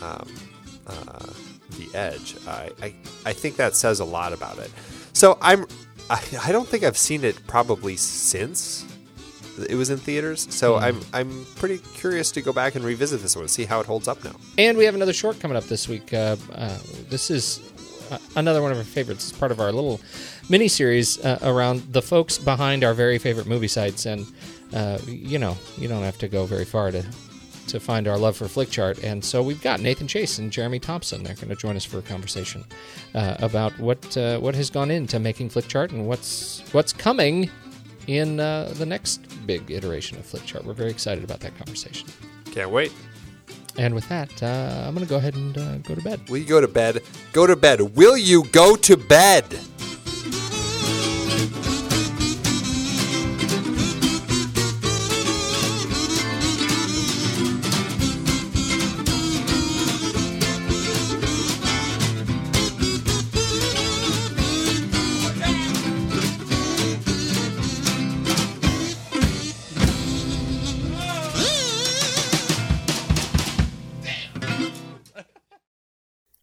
[0.00, 0.28] um,
[0.86, 1.32] uh,
[1.78, 2.94] The Edge, I, I,
[3.26, 4.70] I think that says a lot about it.
[5.12, 5.66] So I'm,
[6.10, 8.84] I, I don't think I've seen it probably since
[9.68, 10.46] it was in theaters.
[10.50, 10.84] So Hmm.
[10.84, 14.08] I'm I'm pretty curious to go back and revisit this one, see how it holds
[14.08, 14.34] up now.
[14.58, 16.12] And we have another short coming up this week.
[16.14, 16.78] Uh, uh,
[17.10, 17.60] this is
[18.10, 19.28] uh, another one of our favorites.
[19.30, 20.00] It's part of our little
[20.48, 24.06] mini series uh, around the folks behind our very favorite movie sites.
[24.06, 24.26] And
[24.72, 27.04] uh, you know, you don't have to go very far to
[27.72, 29.02] to find our love for Flickchart.
[29.02, 31.22] And so we've got Nathan Chase and Jeremy Thompson.
[31.22, 32.64] They're going to join us for a conversation
[33.14, 37.50] uh, about what uh, what has gone into making Flickchart and what's what's coming
[38.06, 40.64] in uh, the next big iteration of Flickchart.
[40.64, 42.08] We're very excited about that conversation.
[42.52, 42.92] Can't wait.
[43.78, 46.28] And with that, uh, I'm going to go ahead and uh, go to bed.
[46.28, 47.02] Will you go to bed?
[47.32, 47.80] Go to bed.
[47.96, 49.44] Will you go to bed?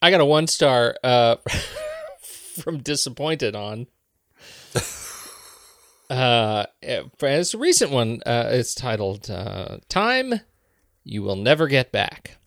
[0.10, 1.36] I got a one star uh,
[2.64, 3.86] from Disappointed on.
[6.10, 8.20] Uh, it's a recent one.
[8.26, 10.42] Uh, it's titled uh, "Time
[11.04, 12.40] You Will Never Get Back."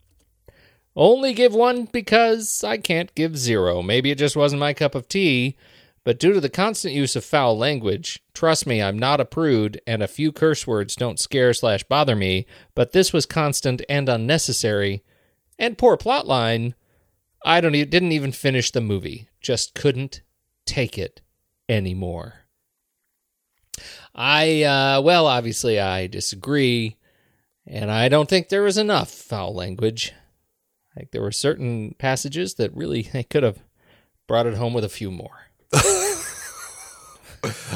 [0.96, 3.80] Only give one because I can't give zero.
[3.80, 5.56] Maybe it just wasn't my cup of tea,
[6.02, 9.80] but due to the constant use of foul language, trust me, I'm not a prude,
[9.86, 12.46] and a few curse words don't scare slash bother me.
[12.74, 15.04] But this was constant and unnecessary,
[15.56, 16.74] and poor plotline.
[17.44, 17.74] I don't.
[17.74, 19.28] e- Didn't even finish the movie.
[19.40, 20.22] Just couldn't
[20.66, 21.20] take it
[21.68, 22.34] anymore.
[24.14, 26.96] I uh, well, obviously, I disagree,
[27.66, 30.12] and I don't think there was enough foul language.
[30.96, 33.58] Like there were certain passages that really they could have
[34.28, 35.46] brought it home with a few more.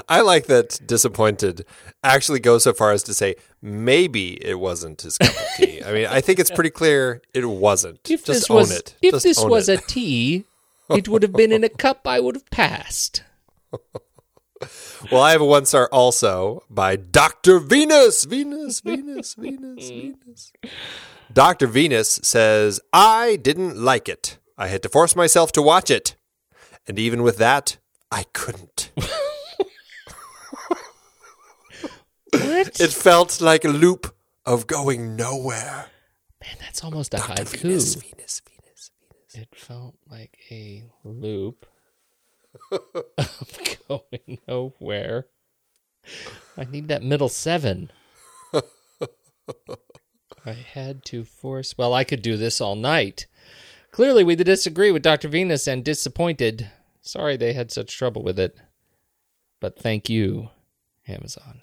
[0.09, 1.65] I like that disappointed
[2.05, 5.83] actually goes so far as to say maybe it wasn't his cup of tea.
[5.85, 7.99] I mean, I think it's pretty clear it wasn't.
[8.09, 8.95] If Just this own was it.
[9.03, 9.81] if Just this was it.
[9.81, 10.45] a tea,
[10.91, 13.23] it would have been in a cup I would have passed.
[15.13, 17.59] Well, I have a one star also by Dr.
[17.59, 18.25] Venus.
[18.25, 20.53] Venus, Venus, Venus, Venus.
[21.33, 21.67] Dr.
[21.67, 24.39] Venus says, I didn't like it.
[24.57, 26.17] I had to force myself to watch it.
[26.89, 27.77] And even with that,
[28.11, 28.91] I couldn't.
[32.41, 32.81] What?
[32.81, 34.15] It felt like a loop
[34.45, 35.87] of going nowhere.
[36.41, 37.43] Man, that's almost a Dr.
[37.45, 37.63] haiku.
[37.63, 39.35] Venus, Venus, Venus, Venus.
[39.35, 41.67] It felt like a loop
[42.71, 43.59] of
[43.89, 45.27] going nowhere.
[46.57, 47.91] I need that middle seven.
[50.45, 51.77] I had to force.
[51.77, 53.27] Well, I could do this all night.
[53.91, 55.29] Clearly, we disagree with Dr.
[55.29, 56.71] Venus and disappointed.
[57.01, 58.57] Sorry they had such trouble with it.
[59.61, 60.51] But thank you,
[61.09, 61.63] Amazon.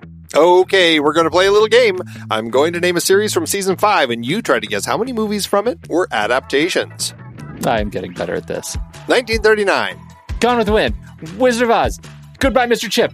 [0.35, 1.99] Okay, we're going to play a little game.
[2.29, 4.97] I'm going to name a series from season 5 and you try to guess how
[4.97, 7.13] many movies from it were adaptations.
[7.65, 8.75] I'm getting better at this.
[9.07, 9.99] 1939.
[10.39, 10.95] Gone with the Wind.
[11.37, 11.99] Wizard of Oz.
[12.39, 12.89] Goodbye, Mr.
[12.89, 13.13] Chip.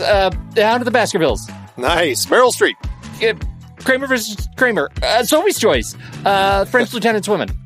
[0.00, 0.30] Uh,
[0.60, 1.48] Out of the Baskervilles.
[1.76, 2.26] Nice.
[2.26, 2.74] Meryl Streep.
[3.22, 3.38] Uh,
[3.84, 4.90] Kramer versus Kramer.
[5.02, 5.96] Uh, Sophie's Choice.
[6.24, 7.48] Uh, French Lieutenant's Women.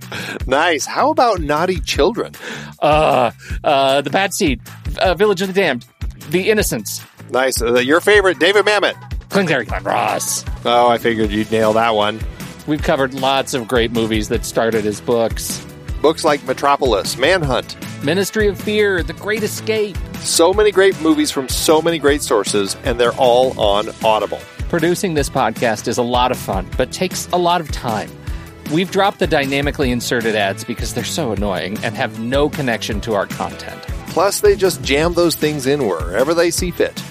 [0.47, 0.87] Nice.
[0.87, 2.33] How about Naughty Children?
[2.81, 3.31] Uh,
[3.63, 4.61] uh, The Bad Seed.
[5.01, 5.87] Uh, Village of the Damned.
[6.31, 7.01] The Innocents.
[7.31, 7.63] Nice.
[7.63, 8.95] Uh, your favorite, David Mamet.
[9.29, 10.45] Glengarry Glen Ross.
[10.65, 12.21] Oh, I figured you'd nail that one.
[12.67, 15.65] We've covered lots of great movies that started as books.
[16.03, 19.97] Books like Metropolis, Manhunt, Ministry of Fear, The Great Escape.
[20.21, 24.41] So many great movies from so many great sources, and they're all on Audible.
[24.69, 28.11] Producing this podcast is a lot of fun, but takes a lot of time.
[28.73, 33.15] We've dropped the dynamically inserted ads because they're so annoying and have no connection to
[33.15, 33.83] our content.
[34.09, 37.03] Plus, they just jam those things in wherever they see fit.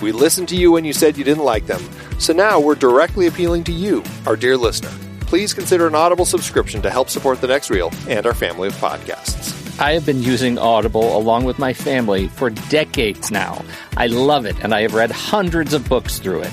[0.00, 1.82] We listened to you when you said you didn't like them,
[2.18, 4.90] so now we're directly appealing to you, our dear listener.
[5.20, 8.74] Please consider an Audible subscription to help support the next reel and our family of
[8.74, 9.52] podcasts.
[9.80, 13.64] I have been using Audible along with my family for decades now.
[13.96, 16.52] I love it, and I have read hundreds of books through it.